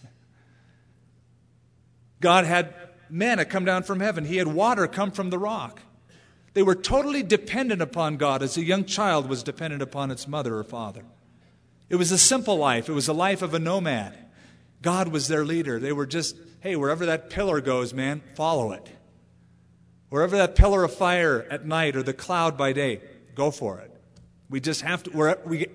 God 2.20 2.44
had 2.44 2.74
manna 3.09 3.44
come 3.44 3.64
down 3.64 3.82
from 3.82 4.00
heaven, 4.00 4.24
he 4.24 4.36
had 4.36 4.48
water 4.48 4.86
come 4.86 5.11
from 5.11 5.30
the 5.30 5.38
rock. 5.38 5.80
They 6.54 6.62
were 6.62 6.74
totally 6.74 7.22
dependent 7.22 7.82
upon 7.82 8.16
God 8.16 8.42
as 8.42 8.57
a 8.57 8.64
young 8.64 8.84
child 8.84 9.28
was 9.28 9.42
dependent 9.42 9.82
upon 9.82 10.11
its 10.11 10.26
mother 10.26 10.57
or 10.57 10.64
father. 10.64 11.02
It 11.88 11.96
was 11.96 12.11
a 12.11 12.18
simple 12.18 12.57
life, 12.57 12.88
it 12.88 12.94
was 12.94 13.09
a 13.09 13.12
life 13.12 13.42
of 13.42 13.54
a 13.54 13.59
nomad. 13.59 14.16
God 14.82 15.08
was 15.08 15.28
their 15.28 15.44
leader. 15.44 15.78
They 15.78 15.92
were 15.92 16.06
just, 16.06 16.36
hey, 16.60 16.76
wherever 16.76 17.06
that 17.06 17.30
pillar 17.30 17.60
goes, 17.60 17.94
man, 17.94 18.22
follow 18.34 18.72
it. 18.72 18.88
Wherever 20.08 20.36
that 20.36 20.54
pillar 20.54 20.84
of 20.84 20.94
fire 20.94 21.46
at 21.50 21.66
night 21.66 21.96
or 21.96 22.02
the 22.02 22.12
cloud 22.12 22.56
by 22.56 22.72
day, 22.72 23.00
go 23.34 23.50
for 23.50 23.80
it. 23.80 23.90
We 24.48 24.60
just 24.60 24.82
have 24.82 25.02
to, 25.04 25.38
we, 25.44 25.66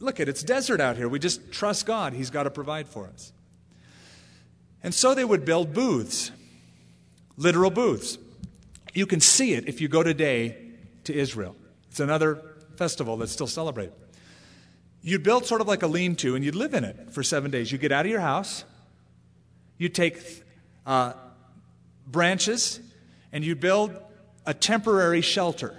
look 0.00 0.20
at 0.20 0.28
it, 0.28 0.32
it's 0.32 0.42
desert 0.42 0.80
out 0.80 0.96
here. 0.96 1.08
We 1.08 1.18
just 1.18 1.50
trust 1.50 1.86
God. 1.86 2.12
He's 2.12 2.30
got 2.30 2.42
to 2.42 2.50
provide 2.50 2.88
for 2.88 3.06
us. 3.06 3.32
And 4.82 4.94
so 4.94 5.14
they 5.14 5.24
would 5.24 5.46
build 5.46 5.72
booths, 5.72 6.30
literal 7.36 7.70
booths. 7.70 8.18
You 8.92 9.06
can 9.06 9.20
see 9.20 9.54
it 9.54 9.66
if 9.66 9.80
you 9.80 9.88
go 9.88 10.02
today 10.02 10.56
to 11.04 11.14
Israel. 11.14 11.56
It's 11.88 12.00
another 12.00 12.42
festival 12.76 13.16
that's 13.16 13.32
still 13.32 13.46
celebrated. 13.46 13.94
You'd 15.06 15.22
build 15.22 15.44
sort 15.44 15.60
of 15.60 15.68
like 15.68 15.82
a 15.82 15.86
lean 15.86 16.16
to 16.16 16.34
and 16.34 16.42
you'd 16.42 16.54
live 16.54 16.72
in 16.72 16.82
it 16.82 17.12
for 17.12 17.22
seven 17.22 17.50
days. 17.50 17.70
You 17.70 17.76
get 17.76 17.92
out 17.92 18.06
of 18.06 18.10
your 18.10 18.22
house, 18.22 18.64
you 19.76 19.90
take 19.90 20.18
uh, 20.86 21.12
branches, 22.06 22.80
and 23.30 23.44
you 23.44 23.54
build 23.54 23.94
a 24.46 24.54
temporary 24.54 25.20
shelter 25.20 25.78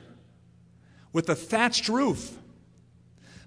with 1.12 1.28
a 1.28 1.36
thatched 1.36 1.90
roof. 1.90 2.38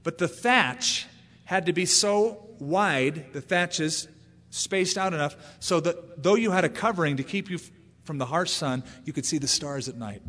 But 0.03 0.19
the 0.19 0.27
thatch 0.27 1.07
had 1.45 1.67
to 1.67 1.73
be 1.73 1.87
so 1.87 2.49
wide, 2.59 3.33
the 3.33 3.41
thatches 3.41 4.09
spaced 4.51 4.99
out 4.99 5.15
enough 5.15 5.37
so 5.61 5.79
that 5.79 6.25
though 6.25 6.35
you 6.35 6.51
had 6.51 6.65
a 6.65 6.69
covering 6.69 7.19
to 7.19 7.23
keep 7.23 7.49
you 7.49 7.61
from 8.03 8.19
the 8.19 8.27
harsh 8.27 8.51
sun, 8.51 8.83
you 9.05 9.13
could 9.13 9.25
see 9.25 9.39
the 9.39 9.47
stars 9.47 9.89
at 9.89 9.95
night. 9.95 10.23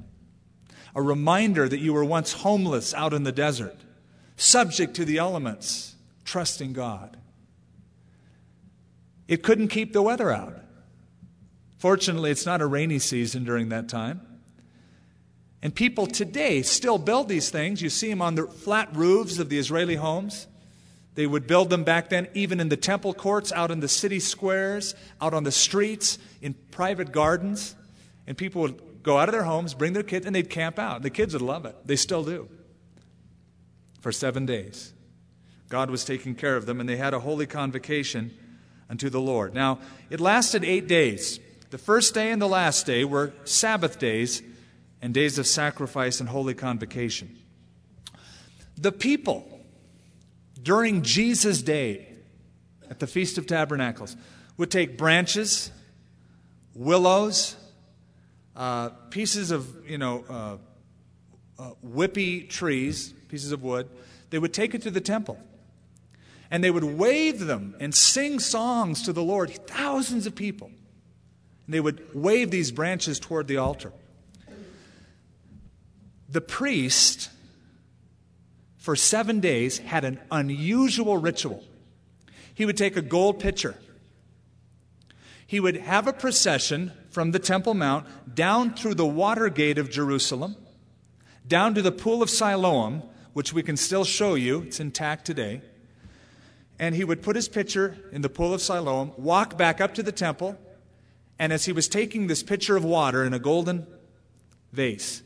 A 0.94 1.02
reminder 1.02 1.68
that 1.68 1.80
you 1.80 1.94
were 1.94 2.06
once 2.06 2.34
homeless 2.34 2.94
out 2.94 3.14
in 3.14 3.24
the 3.24 3.32
desert, 3.32 3.78
subject 4.40 4.96
to 4.96 5.06
the 5.06 5.18
elements, 5.18 5.96
trusting 6.24 6.74
God. 6.74 7.18
It 9.28 9.44
couldn't 9.44 9.68
keep 9.68 9.94
the 9.94 10.02
weather 10.02 10.32
out. 10.32 10.56
Fortunately, 11.78 12.32
it's 12.32 12.46
not 12.46 12.62
a 12.62 12.66
rainy 12.66 13.00
season 13.00 13.44
during 13.44 13.70
that 13.70 13.88
time. 13.88 14.22
And 15.62 15.76
people 15.76 16.08
today 16.08 16.62
still 16.62 16.98
build 16.98 17.28
these 17.28 17.50
things. 17.50 17.82
You 17.82 17.90
see 17.90 18.10
them 18.10 18.22
on 18.22 18.36
the 18.36 18.48
flat 18.48 18.96
roofs 18.96 19.40
of 19.40 19.50
the 19.50 19.58
Israeli 19.58 19.96
homes. 19.96 20.48
They 21.16 21.28
would 21.28 21.48
build 21.48 21.70
them 21.70 21.84
back 21.84 22.10
then, 22.10 22.30
even 22.34 22.62
in 22.62 22.70
the 22.70 22.78
temple 22.78 23.14
courts, 23.14 23.52
out 23.52 23.72
in 23.72 23.82
the 23.82 23.90
city 23.90 24.22
squares, 24.22 24.96
out 25.20 25.34
on 25.34 25.44
the 25.44 25.52
streets, 25.52 26.18
in 26.42 26.54
private 26.72 27.12
gardens. 27.12 27.76
And 28.26 28.38
people 28.38 28.62
would 28.62 29.04
go 29.04 29.18
out 29.18 29.28
of 29.28 29.34
their 29.34 29.44
homes, 29.44 29.74
bring 29.74 29.92
their 29.92 30.04
kids, 30.04 30.26
and 30.26 30.34
they'd 30.34 30.50
camp 30.50 30.80
out. 30.80 31.02
The 31.02 31.10
kids 31.10 31.34
would 31.34 31.42
love 31.42 31.66
it. 31.66 31.76
They 31.86 31.98
still 31.98 32.24
do. 32.24 32.48
For 34.00 34.12
seven 34.12 34.46
days. 34.46 34.94
God 35.68 35.90
was 35.90 36.04
taking 36.04 36.36
care 36.36 36.56
of 36.56 36.66
them, 36.66 36.80
and 36.80 36.90
they 36.90 36.98
had 36.98 37.14
a 37.14 37.20
holy 37.20 37.46
convocation 37.46 38.32
unto 38.90 39.10
the 39.10 39.22
Lord. 39.22 39.54
Now, 39.54 39.80
it 40.10 40.20
lasted 40.20 40.64
eight 40.64 40.88
days. 40.88 41.40
The 41.70 41.78
first 41.78 42.14
day 42.14 42.32
and 42.32 42.42
the 42.42 42.48
last 42.48 42.86
day 42.86 43.04
were 43.04 43.34
Sabbath 43.44 44.00
days 44.00 44.42
and 45.02 45.14
days 45.14 45.38
of 45.38 45.46
sacrifice 45.46 46.20
and 46.20 46.28
holy 46.28 46.56
convocation. 46.56 47.38
The 48.78 48.92
people 48.92 49.46
during 50.62 51.04
Jesus' 51.04 51.62
day 51.62 52.08
at 52.90 53.00
the 53.00 53.08
Feast 53.08 53.38
of 53.38 53.46
Tabernacles 53.46 54.16
would 54.58 54.72
take 54.72 54.98
branches, 54.98 55.72
willows, 56.74 57.56
uh, 58.56 58.90
pieces 59.10 59.52
of, 59.52 59.88
you 59.88 59.98
know, 59.98 60.26
uh, 60.28 60.58
uh, 61.62 61.72
whippy 61.86 62.50
trees, 62.50 63.14
pieces 63.30 63.52
of 63.52 63.64
wood. 63.64 63.88
They 64.30 64.40
would 64.40 64.54
take 64.54 64.76
it 64.76 64.82
to 64.82 64.92
the 64.92 65.02
temple. 65.02 65.40
And 66.52 66.64
they 66.64 66.72
would 66.72 66.84
wave 66.84 67.40
them 67.40 67.76
and 67.80 67.94
sing 67.94 68.40
songs 68.40 69.04
to 69.04 69.14
the 69.14 69.24
Lord, 69.24 69.52
thousands 69.68 70.26
of 70.26 70.36
people. 70.36 70.72
And 71.66 71.74
they 71.74 71.80
would 71.80 72.14
wave 72.14 72.52
these 72.52 72.72
branches 72.72 73.20
toward 73.20 73.48
the 73.48 73.58
altar. 73.58 73.94
The 76.28 76.42
priest 76.42 77.30
for 78.78 78.96
seven 78.96 79.40
days 79.40 79.78
had 79.78 80.04
an 80.04 80.20
unusual 80.32 81.18
ritual. 81.18 81.64
He 82.54 82.66
would 82.66 82.78
take 82.78 82.98
a 82.98 83.02
gold 83.02 83.40
pitcher. 83.40 83.76
He 85.46 85.60
would 85.60 85.78
have 85.78 86.08
a 86.08 86.14
procession 86.14 86.92
from 87.10 87.32
the 87.32 87.40
Temple 87.40 87.74
Mount 87.74 88.06
down 88.36 88.74
through 88.74 88.96
the 88.96 89.06
water 89.06 89.50
gate 89.50 89.78
of 89.78 89.90
Jerusalem, 89.90 90.56
down 91.48 91.74
to 91.74 91.82
the 91.82 91.92
pool 91.92 92.22
of 92.22 92.30
Siloam, 92.30 93.04
which 93.40 93.54
we 93.54 93.64
can 93.64 93.78
still 93.78 94.04
show 94.04 94.36
you, 94.36 94.64
it's 94.64 94.82
intact 94.82 95.24
today. 95.24 95.62
And 96.78 96.94
he 96.94 97.06
would 97.06 97.22
put 97.22 97.38
his 97.38 97.48
pitcher 97.48 97.96
in 98.12 98.22
the 98.22 98.28
pool 98.28 98.54
of 98.54 98.62
Siloam, 98.62 99.14
walk 99.16 99.58
back 99.58 99.80
up 99.80 99.94
to 99.94 100.04
the 100.04 100.12
temple, 100.12 100.58
and 101.40 101.54
as 101.54 101.64
he 101.64 101.72
was 101.72 101.88
taking 101.88 102.28
this 102.28 102.44
pitcher 102.44 102.76
of 102.76 102.84
water 102.84 103.24
in 103.24 103.34
a 103.34 103.40
golden 103.40 103.88
vase, 104.74 105.24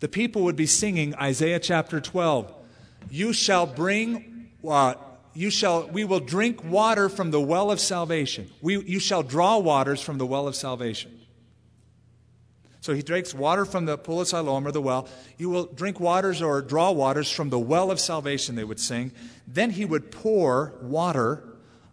the 0.00 0.08
people 0.08 0.42
would 0.42 0.56
be 0.56 0.66
singing 0.66 1.14
Isaiah 1.14 1.58
chapter 1.58 2.02
12 2.02 2.52
you 3.10 3.32
shall 3.32 3.64
bring, 3.64 4.50
uh, 4.68 4.96
you 5.32 5.48
shall, 5.48 5.88
we 5.88 6.04
will 6.04 6.20
drink 6.20 6.62
water 6.62 7.08
from 7.08 7.30
the 7.30 7.40
well 7.40 7.70
of 7.70 7.80
salvation. 7.80 8.50
We, 8.60 8.78
you 8.84 9.00
shall 9.00 9.22
draw 9.22 9.56
waters 9.56 10.02
from 10.02 10.18
the 10.18 10.26
well 10.26 10.46
of 10.46 10.54
salvation. 10.54 11.17
So 12.80 12.94
he 12.94 13.02
drinks 13.02 13.34
water 13.34 13.64
from 13.64 13.86
the 13.86 13.98
pool 13.98 14.20
of 14.20 14.28
Siloam 14.28 14.66
or 14.66 14.72
the 14.72 14.80
well. 14.80 15.08
You 15.36 15.50
will 15.50 15.66
drink 15.66 15.98
waters 15.98 16.40
or 16.40 16.62
draw 16.62 16.90
waters 16.92 17.30
from 17.30 17.50
the 17.50 17.58
well 17.58 17.90
of 17.90 17.98
salvation, 17.98 18.54
they 18.54 18.64
would 18.64 18.80
sing. 18.80 19.12
Then 19.46 19.70
he 19.70 19.84
would 19.84 20.10
pour 20.10 20.74
water 20.80 21.42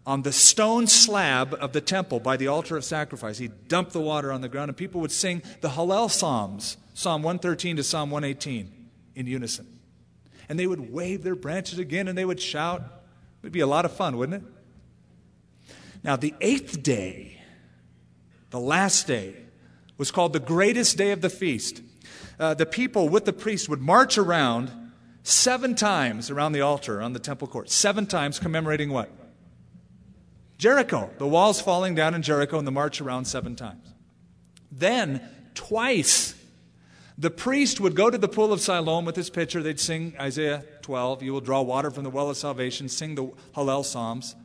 on 0.06 0.22
the 0.22 0.32
stone 0.32 0.86
slab 0.86 1.54
of 1.54 1.72
the 1.72 1.80
temple 1.80 2.20
by 2.20 2.36
the 2.36 2.46
altar 2.46 2.76
of 2.76 2.84
sacrifice. 2.84 3.38
He'd 3.38 3.66
dump 3.66 3.90
the 3.90 4.00
water 4.00 4.30
on 4.30 4.40
the 4.40 4.48
ground, 4.48 4.68
and 4.68 4.76
people 4.76 5.00
would 5.00 5.10
sing 5.10 5.42
the 5.60 5.70
Hallel 5.70 6.08
Psalms, 6.08 6.76
Psalm 6.94 7.22
113 7.22 7.76
to 7.76 7.82
Psalm 7.82 8.10
118, 8.10 8.72
in 9.16 9.26
unison 9.26 9.76
and 10.48 10.58
they 10.58 10.66
would 10.66 10.92
wave 10.92 11.22
their 11.22 11.34
branches 11.34 11.78
again 11.78 12.08
and 12.08 12.16
they 12.16 12.24
would 12.24 12.40
shout. 12.40 12.80
It 12.80 13.42
would 13.42 13.52
be 13.52 13.60
a 13.60 13.66
lot 13.66 13.84
of 13.84 13.92
fun, 13.92 14.16
wouldn't 14.16 14.42
it? 14.42 15.74
Now, 16.02 16.16
the 16.16 16.34
eighth 16.40 16.82
day, 16.82 17.40
the 18.50 18.60
last 18.60 19.06
day, 19.06 19.34
was 19.98 20.10
called 20.10 20.32
the 20.32 20.40
greatest 20.40 20.96
day 20.96 21.10
of 21.10 21.20
the 21.20 21.30
feast. 21.30 21.82
Uh, 22.38 22.54
the 22.54 22.66
people 22.66 23.08
with 23.08 23.24
the 23.24 23.32
priest 23.32 23.68
would 23.68 23.80
march 23.80 24.18
around 24.18 24.70
seven 25.22 25.74
times 25.74 26.30
around 26.30 26.52
the 26.52 26.60
altar 26.60 27.00
on 27.02 27.12
the 27.12 27.18
temple 27.18 27.48
court. 27.48 27.70
Seven 27.70 28.06
times 28.06 28.38
commemorating 28.38 28.90
what? 28.90 29.10
Jericho. 30.58 31.10
The 31.18 31.26
walls 31.26 31.60
falling 31.60 31.94
down 31.94 32.14
in 32.14 32.22
Jericho 32.22 32.58
and 32.58 32.66
the 32.66 32.72
march 32.72 33.00
around 33.00 33.24
seven 33.26 33.56
times. 33.56 33.92
Then, 34.70 35.26
twice 35.54 36.34
the 37.18 37.30
priest 37.30 37.80
would 37.80 37.94
go 37.94 38.10
to 38.10 38.18
the 38.18 38.28
pool 38.28 38.52
of 38.52 38.60
Siloam 38.60 39.06
with 39.06 39.16
his 39.16 39.30
pitcher. 39.30 39.62
They'd 39.62 39.80
sing 39.80 40.14
Isaiah 40.20 40.64
12, 40.82 41.22
You 41.22 41.32
will 41.32 41.40
draw 41.40 41.62
water 41.62 41.90
from 41.90 42.04
the 42.04 42.10
well 42.10 42.28
of 42.28 42.36
salvation, 42.36 42.88
sing 42.88 43.14
the 43.14 43.32
Hallel 43.54 43.84
Psalms, 43.84 44.36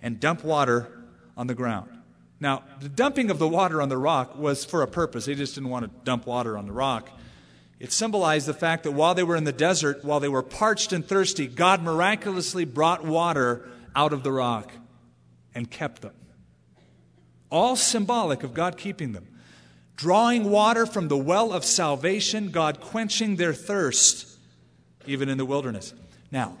and 0.00 0.18
dump 0.18 0.42
water 0.42 0.88
on 1.36 1.46
the 1.46 1.54
ground. 1.54 1.90
Now, 2.38 2.64
the 2.80 2.88
dumping 2.88 3.30
of 3.30 3.38
the 3.38 3.48
water 3.48 3.80
on 3.80 3.88
the 3.88 3.96
rock 3.96 4.36
was 4.38 4.64
for 4.64 4.82
a 4.82 4.86
purpose. 4.86 5.24
They 5.24 5.34
just 5.34 5.54
didn't 5.54 5.70
want 5.70 5.84
to 5.84 6.04
dump 6.04 6.26
water 6.26 6.58
on 6.58 6.66
the 6.66 6.72
rock. 6.72 7.08
It 7.78 7.92
symbolized 7.92 8.46
the 8.46 8.54
fact 8.54 8.84
that 8.84 8.92
while 8.92 9.14
they 9.14 9.22
were 9.22 9.36
in 9.36 9.44
the 9.44 9.52
desert, 9.52 10.04
while 10.04 10.20
they 10.20 10.28
were 10.28 10.42
parched 10.42 10.92
and 10.92 11.06
thirsty, 11.06 11.46
God 11.46 11.82
miraculously 11.82 12.64
brought 12.64 13.04
water 13.04 13.68
out 13.94 14.12
of 14.12 14.22
the 14.22 14.32
rock 14.32 14.72
and 15.54 15.70
kept 15.70 16.02
them. 16.02 16.14
All 17.50 17.76
symbolic 17.76 18.42
of 18.42 18.54
God 18.54 18.76
keeping 18.76 19.12
them 19.12 19.28
drawing 19.96 20.50
water 20.50 20.86
from 20.86 21.08
the 21.08 21.16
well 21.16 21.52
of 21.52 21.64
salvation, 21.64 22.50
God 22.50 22.80
quenching 22.80 23.36
their 23.36 23.54
thirst, 23.54 24.38
even 25.06 25.28
in 25.28 25.38
the 25.38 25.46
wilderness. 25.46 25.94
Now, 26.30 26.58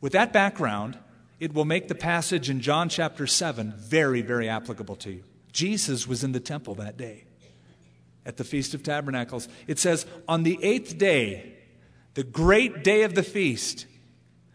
with 0.00 0.12
that 0.12 0.32
background, 0.32 0.98
it 1.40 1.54
will 1.54 1.64
make 1.64 1.88
the 1.88 1.94
passage 1.94 2.50
in 2.50 2.60
John 2.60 2.88
chapter 2.88 3.26
7 3.26 3.74
very, 3.76 4.22
very 4.22 4.48
applicable 4.48 4.96
to 4.96 5.12
you. 5.12 5.24
Jesus 5.52 6.06
was 6.06 6.24
in 6.24 6.32
the 6.32 6.40
temple 6.40 6.74
that 6.76 6.96
day 6.96 7.24
at 8.26 8.36
the 8.36 8.44
Feast 8.44 8.74
of 8.74 8.82
Tabernacles. 8.82 9.48
It 9.66 9.78
says, 9.78 10.06
On 10.28 10.42
the 10.42 10.58
eighth 10.62 10.98
day, 10.98 11.54
the 12.14 12.24
great 12.24 12.82
day 12.82 13.02
of 13.02 13.14
the 13.14 13.22
feast, 13.22 13.86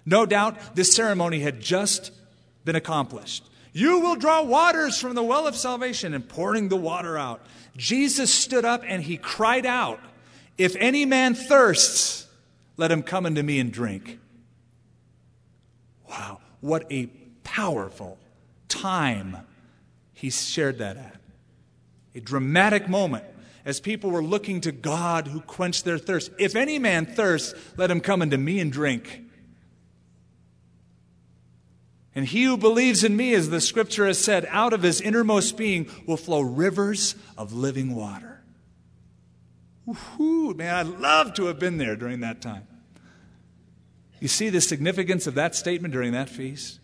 no 0.06 0.26
doubt 0.26 0.76
this 0.76 0.94
ceremony 0.94 1.40
had 1.40 1.62
just 1.62 2.12
been 2.66 2.76
accomplished. 2.76 3.44
You 3.72 4.02
will 4.02 4.16
draw 4.16 4.44
waters 4.44 5.00
from 5.00 5.16
the 5.16 5.24
well 5.24 5.48
of 5.48 5.56
salvation 5.56 6.14
and 6.14 6.28
pouring 6.28 6.70
the 6.70 6.78
water 6.78 7.18
out. 7.18 7.42
Jesus 7.76 8.32
stood 8.32 8.66
up 8.66 8.84
and 8.86 9.02
he 9.02 9.18
cried 9.18 9.66
out, 9.66 10.00
If 10.58 10.76
any 10.76 11.06
man 11.06 11.34
thirsts, 11.34 12.28
let 12.78 12.92
him 12.92 13.02
come 13.02 13.26
unto 13.26 13.42
me 13.42 13.60
and 13.60 13.72
drink. 13.72 14.20
Wow, 16.08 16.40
what 16.64 16.90
a 16.90 17.08
powerful 17.44 18.18
time 18.70 19.36
he 20.14 20.30
shared 20.30 20.78
that 20.78 20.96
at. 20.96 21.20
A 22.16 22.22
dramatic 22.22 22.88
moment 22.88 23.26
as 23.66 23.82
people 23.82 24.12
were 24.12 24.24
looking 24.24 24.62
to 24.62 24.72
God 24.72 25.28
who 25.28 25.42
quenched 25.42 25.84
their 25.84 25.98
thirst. 25.98 26.32
If 26.40 26.56
any 26.56 26.80
man 26.80 27.06
thirsts, 27.06 27.54
let 27.76 27.92
him 27.92 28.00
come 28.00 28.22
unto 28.22 28.38
me 28.38 28.62
and 28.62 28.72
drink. 28.72 29.26
And 32.16 32.26
he 32.26 32.46
who 32.46 32.56
believes 32.56 33.04
in 33.04 33.18
me, 33.18 33.34
as 33.34 33.50
the 33.50 33.60
scripture 33.60 34.08
has 34.08 34.18
said, 34.18 34.48
out 34.50 34.72
of 34.72 34.84
his 34.84 35.02
innermost 35.02 35.58
being 35.58 35.90
will 36.08 36.16
flow 36.16 36.40
rivers 36.40 37.16
of 37.38 37.52
living 37.52 37.94
water. 37.94 38.42
Woo-hoo, 39.86 40.54
man, 40.54 40.74
I'd 40.74 41.00
love 41.00 41.34
to 41.34 41.48
have 41.48 41.60
been 41.60 41.78
there 41.78 41.98
during 41.98 42.22
that 42.22 42.40
time. 42.40 42.68
You 44.24 44.30
see 44.30 44.50
the 44.50 44.62
significance 44.62 45.28
of 45.28 45.36
that 45.36 45.54
statement 45.54 45.94
during 45.94 46.14
that 46.14 46.30
feast? 46.30 46.80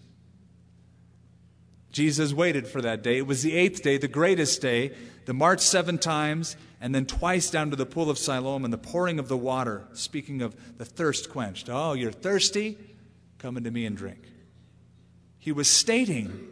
Jesus 1.93 2.33
waited 2.33 2.67
for 2.67 2.81
that 2.81 3.01
day. 3.01 3.17
It 3.17 3.27
was 3.27 3.43
the 3.43 3.55
eighth 3.55 3.81
day, 3.81 3.97
the 3.97 4.09
greatest 4.09 4.61
day, 4.61 4.91
the 5.23 5.33
march 5.33 5.61
seven 5.61 5.97
times, 5.97 6.57
and 6.81 6.93
then 6.93 7.05
twice 7.05 7.49
down 7.49 7.69
to 7.69 7.77
the 7.77 7.85
pool 7.85 8.09
of 8.09 8.17
Siloam 8.17 8.65
and 8.65 8.73
the 8.73 8.77
pouring 8.77 9.19
of 9.19 9.29
the 9.29 9.37
water, 9.37 9.85
speaking 9.93 10.41
of 10.41 10.53
the 10.77 10.83
thirst 10.83 11.29
quenched. 11.29 11.69
Oh, 11.69 11.93
you're 11.93 12.11
thirsty? 12.11 12.77
Come 13.37 13.55
into 13.55 13.71
me 13.71 13.85
and 13.85 13.95
drink. 13.95 14.19
He 15.37 15.53
was 15.53 15.69
stating 15.69 16.45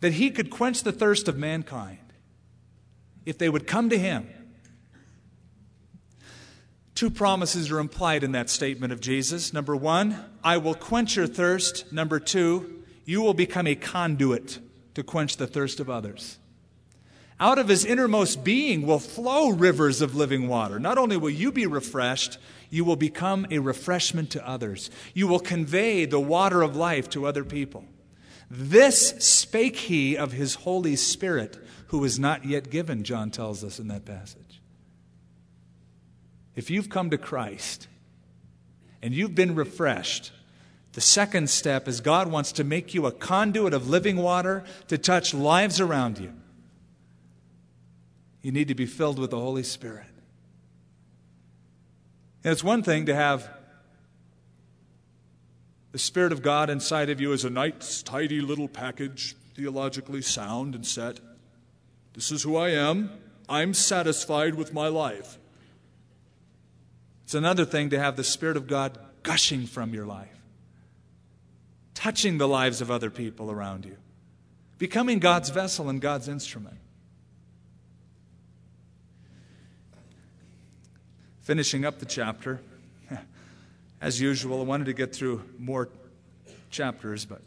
that 0.00 0.14
he 0.14 0.30
could 0.32 0.50
quench 0.50 0.82
the 0.82 0.90
thirst 0.90 1.28
of 1.28 1.38
mankind 1.38 1.98
if 3.24 3.38
they 3.38 3.48
would 3.48 3.68
come 3.68 3.90
to 3.90 3.96
him. 3.96 4.28
Two 7.02 7.10
promises 7.10 7.68
are 7.72 7.80
implied 7.80 8.22
in 8.22 8.30
that 8.30 8.48
statement 8.48 8.92
of 8.92 9.00
Jesus. 9.00 9.52
Number 9.52 9.74
one, 9.74 10.24
I 10.44 10.58
will 10.58 10.76
quench 10.76 11.16
your 11.16 11.26
thirst. 11.26 11.92
Number 11.92 12.20
two, 12.20 12.84
you 13.04 13.22
will 13.22 13.34
become 13.34 13.66
a 13.66 13.74
conduit 13.74 14.60
to 14.94 15.02
quench 15.02 15.36
the 15.36 15.48
thirst 15.48 15.80
of 15.80 15.90
others. 15.90 16.38
Out 17.40 17.58
of 17.58 17.66
his 17.66 17.84
innermost 17.84 18.44
being 18.44 18.86
will 18.86 19.00
flow 19.00 19.48
rivers 19.48 20.00
of 20.00 20.14
living 20.14 20.46
water. 20.46 20.78
Not 20.78 20.96
only 20.96 21.16
will 21.16 21.30
you 21.30 21.50
be 21.50 21.66
refreshed, 21.66 22.38
you 22.70 22.84
will 22.84 22.94
become 22.94 23.48
a 23.50 23.58
refreshment 23.58 24.30
to 24.30 24.48
others. 24.48 24.88
You 25.12 25.26
will 25.26 25.40
convey 25.40 26.04
the 26.04 26.20
water 26.20 26.62
of 26.62 26.76
life 26.76 27.10
to 27.10 27.26
other 27.26 27.42
people. 27.42 27.84
This 28.48 29.08
spake 29.18 29.74
he 29.74 30.16
of 30.16 30.30
his 30.30 30.54
Holy 30.54 30.94
Spirit, 30.94 31.58
who 31.88 32.04
is 32.04 32.20
not 32.20 32.44
yet 32.44 32.70
given, 32.70 33.02
John 33.02 33.32
tells 33.32 33.64
us 33.64 33.80
in 33.80 33.88
that 33.88 34.04
passage. 34.04 34.51
If 36.54 36.70
you've 36.70 36.88
come 36.88 37.10
to 37.10 37.18
Christ 37.18 37.88
and 39.02 39.14
you've 39.14 39.34
been 39.34 39.54
refreshed, 39.54 40.32
the 40.92 41.00
second 41.00 41.48
step 41.48 41.88
is 41.88 42.00
God 42.00 42.30
wants 42.30 42.52
to 42.52 42.64
make 42.64 42.92
you 42.92 43.06
a 43.06 43.12
conduit 43.12 43.72
of 43.72 43.88
living 43.88 44.18
water 44.18 44.64
to 44.88 44.98
touch 44.98 45.32
lives 45.32 45.80
around 45.80 46.18
you. 46.18 46.32
You 48.42 48.52
need 48.52 48.68
to 48.68 48.74
be 48.74 48.86
filled 48.86 49.18
with 49.18 49.30
the 49.30 49.40
Holy 49.40 49.62
Spirit. 49.62 50.06
And 52.44 52.52
it's 52.52 52.64
one 52.64 52.82
thing 52.82 53.06
to 53.06 53.14
have 53.14 53.48
the 55.92 55.98
Spirit 55.98 56.32
of 56.32 56.42
God 56.42 56.68
inside 56.68 57.08
of 57.08 57.20
you 57.20 57.32
as 57.32 57.44
a 57.44 57.50
nice, 57.50 58.02
tidy 58.02 58.40
little 58.40 58.68
package, 58.68 59.36
theologically 59.54 60.22
sound 60.22 60.74
and 60.74 60.86
set. 60.86 61.20
This 62.14 62.32
is 62.32 62.42
who 62.42 62.56
I 62.56 62.70
am. 62.70 63.10
I'm 63.48 63.74
satisfied 63.74 64.54
with 64.54 64.74
my 64.74 64.88
life. 64.88 65.38
It's 67.32 67.38
another 67.38 67.64
thing 67.64 67.88
to 67.88 67.98
have 67.98 68.16
the 68.16 68.24
Spirit 68.24 68.58
of 68.58 68.66
God 68.66 68.98
gushing 69.22 69.64
from 69.64 69.94
your 69.94 70.04
life 70.04 70.28
touching 71.94 72.36
the 72.36 72.46
lives 72.46 72.82
of 72.82 72.90
other 72.90 73.08
people 73.08 73.50
around 73.50 73.86
you, 73.86 73.96
becoming 74.76 75.18
God's 75.18 75.48
vessel 75.48 75.88
and 75.88 75.98
God's 75.98 76.28
instrument. 76.28 76.76
Finishing 81.40 81.86
up 81.86 82.00
the 82.00 82.04
chapter, 82.04 82.60
as 84.02 84.20
usual, 84.20 84.60
I 84.60 84.64
wanted 84.64 84.84
to 84.84 84.92
get 84.92 85.14
through 85.14 85.42
more 85.58 85.88
chapters, 86.68 87.24
but 87.24 87.40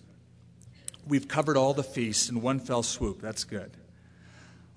we've 1.07 1.27
covered 1.27 1.57
all 1.57 1.75
the 1.75 1.83
feasts 1.83 2.27
in 2.27 2.41
one 2.41 2.59
fell 2.59 2.81
swoop. 2.81 3.21
That's 3.21 3.43
good. 3.43 3.69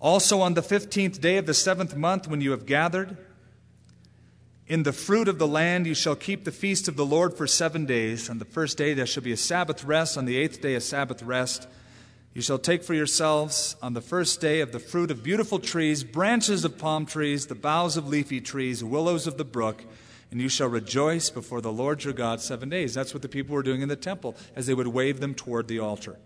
Also, 0.00 0.42
on 0.42 0.52
the 0.52 0.60
15th 0.60 1.18
day 1.18 1.38
of 1.38 1.46
the 1.46 1.54
seventh 1.54 1.96
month, 1.96 2.28
when 2.28 2.42
you 2.42 2.50
have 2.50 2.66
gathered, 2.66 3.16
in 4.68 4.82
the 4.82 4.92
fruit 4.92 5.28
of 5.28 5.38
the 5.38 5.46
land 5.46 5.86
you 5.86 5.94
shall 5.94 6.14
keep 6.14 6.44
the 6.44 6.52
feast 6.52 6.88
of 6.88 6.96
the 6.96 7.06
Lord 7.06 7.34
for 7.34 7.46
seven 7.46 7.86
days. 7.86 8.28
On 8.28 8.38
the 8.38 8.44
first 8.44 8.76
day 8.76 8.92
there 8.92 9.06
shall 9.06 9.22
be 9.22 9.32
a 9.32 9.36
Sabbath 9.36 9.82
rest. 9.82 10.18
On 10.18 10.26
the 10.26 10.36
eighth 10.36 10.60
day, 10.60 10.74
a 10.74 10.80
Sabbath 10.80 11.22
rest. 11.22 11.66
You 12.34 12.42
shall 12.42 12.58
take 12.58 12.84
for 12.84 12.94
yourselves 12.94 13.76
on 13.82 13.94
the 13.94 14.02
first 14.02 14.40
day 14.40 14.60
of 14.60 14.70
the 14.70 14.78
fruit 14.78 15.10
of 15.10 15.24
beautiful 15.24 15.58
trees, 15.58 16.04
branches 16.04 16.64
of 16.64 16.78
palm 16.78 17.06
trees, 17.06 17.46
the 17.46 17.54
boughs 17.54 17.96
of 17.96 18.06
leafy 18.06 18.40
trees, 18.40 18.84
willows 18.84 19.26
of 19.26 19.38
the 19.38 19.44
brook, 19.44 19.84
and 20.30 20.40
you 20.40 20.48
shall 20.50 20.68
rejoice 20.68 21.30
before 21.30 21.62
the 21.62 21.72
Lord 21.72 22.04
your 22.04 22.12
God 22.12 22.40
seven 22.40 22.68
days. 22.68 22.92
That's 22.92 23.14
what 23.14 23.22
the 23.22 23.28
people 23.28 23.54
were 23.54 23.62
doing 23.62 23.80
in 23.80 23.88
the 23.88 23.96
temple 23.96 24.36
as 24.54 24.66
they 24.66 24.74
would 24.74 24.86
wave 24.88 25.20
them 25.20 25.34
toward 25.34 25.66
the 25.66 25.78
altar. 25.78 26.18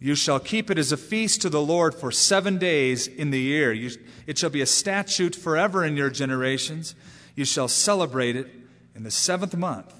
You 0.00 0.14
shall 0.14 0.38
keep 0.38 0.70
it 0.70 0.78
as 0.78 0.92
a 0.92 0.96
feast 0.96 1.42
to 1.42 1.50
the 1.50 1.60
Lord 1.60 1.94
for 1.94 2.12
seven 2.12 2.56
days 2.58 3.08
in 3.08 3.30
the 3.30 3.40
year. 3.40 3.72
You, 3.72 3.90
it 4.26 4.38
shall 4.38 4.50
be 4.50 4.60
a 4.60 4.66
statute 4.66 5.34
forever 5.34 5.84
in 5.84 5.96
your 5.96 6.10
generations. 6.10 6.94
You 7.34 7.44
shall 7.44 7.68
celebrate 7.68 8.36
it 8.36 8.48
in 8.94 9.02
the 9.02 9.10
seventh 9.10 9.56
month. 9.56 9.92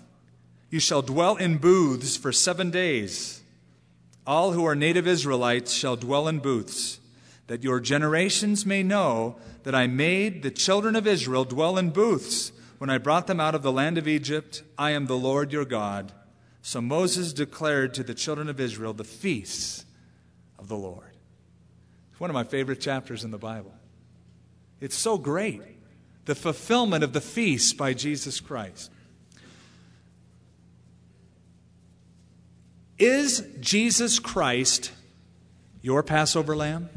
You 0.71 0.79
shall 0.79 1.03
dwell 1.03 1.37
in 1.37 1.59
booths 1.59 2.17
for 2.17 2.31
seven 2.31 2.71
days. 2.71 3.43
All 4.25 4.53
who 4.53 4.65
are 4.67 4.77
native 4.77 5.07
Israelites 5.07 5.73
shall 5.73 5.97
dwell 5.97 6.29
in 6.29 6.39
booths, 6.39 7.01
that 7.49 7.65
your 7.65 7.81
generations 7.81 8.67
may 8.67 8.83
know 8.83 9.37
that 9.65 9.75
I 9.75 9.87
made 9.87 10.43
the 10.43 10.51
children 10.51 10.95
of 10.95 11.07
Israel 11.07 11.45
dwell 11.45 11.77
in 11.77 11.91
booths 11.91 12.53
when 12.77 12.91
I 12.91 12.99
brought 12.99 13.27
them 13.27 13.41
out 13.41 13.55
of 13.55 13.63
the 13.63 13.73
land 13.73 13.99
of 13.99 14.07
Egypt. 14.07 14.63
I 14.77 14.93
am 14.93 15.07
the 15.07 15.17
Lord 15.17 15.53
your 15.53 15.65
God. 15.65 16.13
So 16.63 16.81
Moses 16.81 17.33
declared 17.33 17.95
to 17.95 18.05
the 18.05 18.15
children 18.15 18.49
of 18.49 18.61
Israel 18.61 18.93
the 18.93 19.05
feasts 19.05 19.87
of 20.59 20.69
the 20.69 20.77
Lord. 20.77 21.13
It's 22.11 22.21
one 22.21 22.31
of 22.31 22.35
my 22.35 22.45
favorite 22.45 22.81
chapters 22.81 23.25
in 23.25 23.31
the 23.31 23.39
Bible. 23.39 23.73
It's 24.81 24.97
so 24.97 25.19
great. 25.19 25.63
The 26.25 26.35
fulfillment 26.35 27.05
of 27.05 27.13
the 27.13 27.21
feast 27.21 27.77
by 27.77 27.95
Jesus 27.95 28.41
Christ. 28.41 28.91
Is 32.99 33.47
Jesus 33.61 34.19
Christ 34.19 34.91
your 35.81 36.03
Passover 36.03 36.57
lamb? 36.57 36.91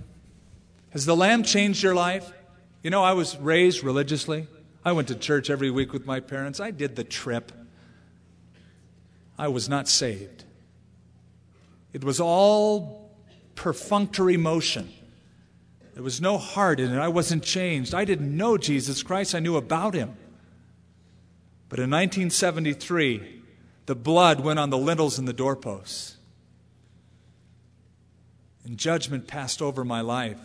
Has 0.89 1.05
the 1.05 1.15
lamb 1.15 1.43
changed 1.43 1.83
your 1.83 1.95
life? 1.95 2.31
You 2.83 2.89
know, 2.89 3.03
I 3.03 3.13
was 3.13 3.37
raised 3.37 3.83
religiously. 3.83 4.47
I 4.83 4.91
went 4.93 5.07
to 5.09 5.15
church 5.15 5.49
every 5.49 5.69
week 5.69 5.93
with 5.93 6.05
my 6.05 6.19
parents. 6.19 6.59
I 6.59 6.71
did 6.71 6.95
the 6.95 7.03
trip. 7.03 7.51
I 9.37 9.47
was 9.47 9.69
not 9.69 9.87
saved. 9.87 10.43
It 11.93 12.03
was 12.03 12.19
all 12.19 13.10
perfunctory 13.55 14.37
motion. 14.37 14.91
There 15.93 16.03
was 16.03 16.21
no 16.21 16.37
heart 16.37 16.79
in 16.79 16.91
it. 16.93 16.97
I 16.97 17.09
wasn't 17.09 17.43
changed. 17.43 17.93
I 17.93 18.05
didn't 18.05 18.35
know 18.35 18.57
Jesus 18.57 19.03
Christ, 19.03 19.35
I 19.35 19.39
knew 19.39 19.57
about 19.57 19.93
him. 19.93 20.15
But 21.69 21.79
in 21.79 21.89
1973, 21.89 23.41
the 23.85 23.95
blood 23.95 24.39
went 24.41 24.59
on 24.59 24.69
the 24.69 24.77
lintels 24.77 25.17
and 25.17 25.27
the 25.27 25.33
doorposts. 25.33 26.17
And 28.65 28.77
judgment 28.77 29.27
passed 29.27 29.61
over 29.61 29.83
my 29.83 30.01
life. 30.01 30.39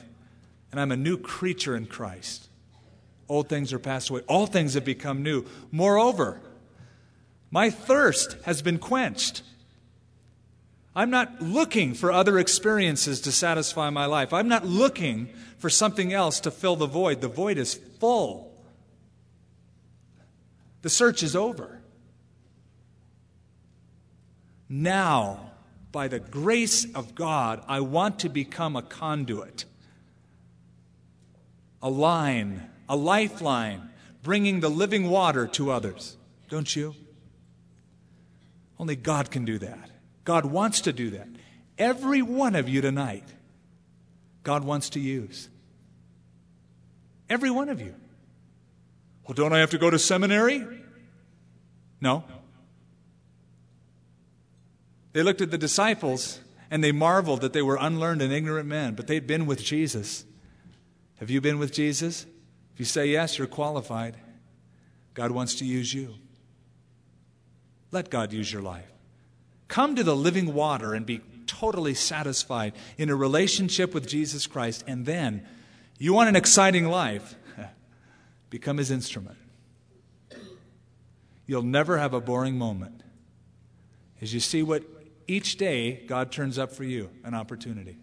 And 0.71 0.81
I'm 0.81 0.93
a 0.93 0.97
new 0.97 1.17
creature 1.17 1.77
in 1.77 1.87
Christ. 1.87 2.49
Old 3.29 3.49
things 3.49 3.73
are 3.73 3.79
passed 3.79 4.11
away, 4.11 4.21
all 4.29 4.47
things 4.47 4.75
have 4.75 4.85
become 4.85 5.23
new. 5.23 5.45
Moreover, 5.73 6.41
my 7.51 7.71
thirst 7.71 8.37
has 8.45 8.63
been 8.63 8.79
quenched. 8.79 9.43
I'm 10.97 11.11
not 11.11 11.43
looking 11.43 11.93
for 11.93 12.11
other 12.11 12.39
experiences 12.39 13.21
to 13.21 13.33
satisfy 13.33 13.91
my 13.91 14.07
life. 14.07 14.33
I'm 14.33 14.49
not 14.49 14.65
looking 14.65 15.29
for 15.59 15.69
something 15.69 16.15
else 16.15 16.41
to 16.41 16.51
fill 16.51 16.75
the 16.75 16.87
void. 16.87 17.21
The 17.21 17.29
void 17.29 17.59
is 17.59 17.75
full. 17.75 18.51
The 20.81 20.89
search 20.89 21.23
is 21.23 21.37
over. 21.37 21.83
Now, 24.71 25.53
by 25.93 26.09
the 26.09 26.19
grace 26.19 26.87
of 26.95 27.15
God, 27.15 27.63
I 27.69 27.81
want 27.81 28.21
to 28.21 28.31
become 28.31 28.75
a 28.75 28.83
conduit, 28.83 29.67
a 31.83 31.91
line, 31.91 32.71
a 32.89 32.97
lifeline, 32.97 33.91
bringing 34.23 34.61
the 34.61 34.71
living 34.71 35.11
water 35.11 35.47
to 35.49 35.71
others. 35.71 36.17
Don't 36.49 36.75
you? 36.75 36.95
Only 38.79 38.97
God 38.97 39.31
can 39.31 39.45
do 39.45 39.59
that. 39.59 39.91
God 40.27 40.45
wants 40.45 40.83
to 40.83 40.93
do 40.93 41.11
that. 41.11 41.29
Every 41.79 42.21
one 42.21 42.57
of 42.57 42.69
you 42.69 42.81
tonight, 42.81 43.25
God 44.43 44.65
wants 44.65 44.91
to 44.91 45.01
use. 45.01 45.49
Every 47.31 47.51
one 47.51 47.69
of 47.69 47.81
you. 47.81 47.95
Well, 49.27 49.35
don't 49.35 49.53
I 49.53 49.61
have 49.61 49.71
to 49.71 49.79
go 49.79 49.89
to 49.89 49.99
seminary? 49.99 50.67
No. 52.01 52.25
They 55.13 55.23
looked 55.23 55.41
at 55.41 55.53
the 55.53 55.59
disciples 55.59 56.41
and 56.73 56.83
they 56.83 56.93
marveled 56.93 57.41
that 57.43 57.53
they 57.53 57.63
were 57.63 57.79
unlearned 57.81 58.21
and 58.21 58.33
ignorant 58.33 58.69
men, 58.69 58.95
but 58.95 59.07
they'd 59.07 59.29
been 59.29 59.47
with 59.47 59.63
Jesus. 59.63 60.25
Have 61.21 61.31
you 61.31 61.41
been 61.41 61.61
with 61.61 61.73
Jesus? 61.73 62.27
If 62.75 62.81
you 62.81 62.85
say 62.85 63.07
yes, 63.07 63.39
you're 63.39 63.47
qualified. 63.47 64.17
God 65.15 65.31
wants 65.31 65.55
to 65.57 65.65
use 65.65 65.95
you. 65.95 66.15
Let 67.93 68.11
God 68.11 68.33
use 68.33 68.53
your 68.53 68.63
life. 68.63 68.96
Come 69.69 69.97
to 69.97 70.05
the 70.05 70.17
living 70.17 70.55
water 70.55 70.95
and 70.95 71.05
be 71.05 71.21
totally 71.47 71.95
satisfied 71.95 72.73
in 72.99 73.09
a 73.11 73.17
relationship 73.17 73.95
with 73.95 74.07
Jesus 74.07 74.47
Christ. 74.47 74.85
And 74.87 75.07
then, 75.07 75.47
you 75.99 76.13
want 76.13 76.29
an 76.29 76.37
exciting 76.37 76.87
life, 76.87 77.35
become 78.51 78.77
his 78.79 78.91
instrument. 78.91 79.39
you'll 81.47 81.63
never 81.63 81.99
have 81.99 82.13
a 82.13 82.21
boring 82.21 82.59
moment. 82.59 83.03
As 84.21 84.35
you 84.35 84.41
see 84.41 84.63
what 84.63 84.83
each 85.29 85.57
day 85.57 86.05
God 86.07 86.33
turns 86.33 86.59
up 86.59 86.73
for 86.73 86.85
you 86.85 87.11
an 87.25 87.35
opportunity. 87.35 87.99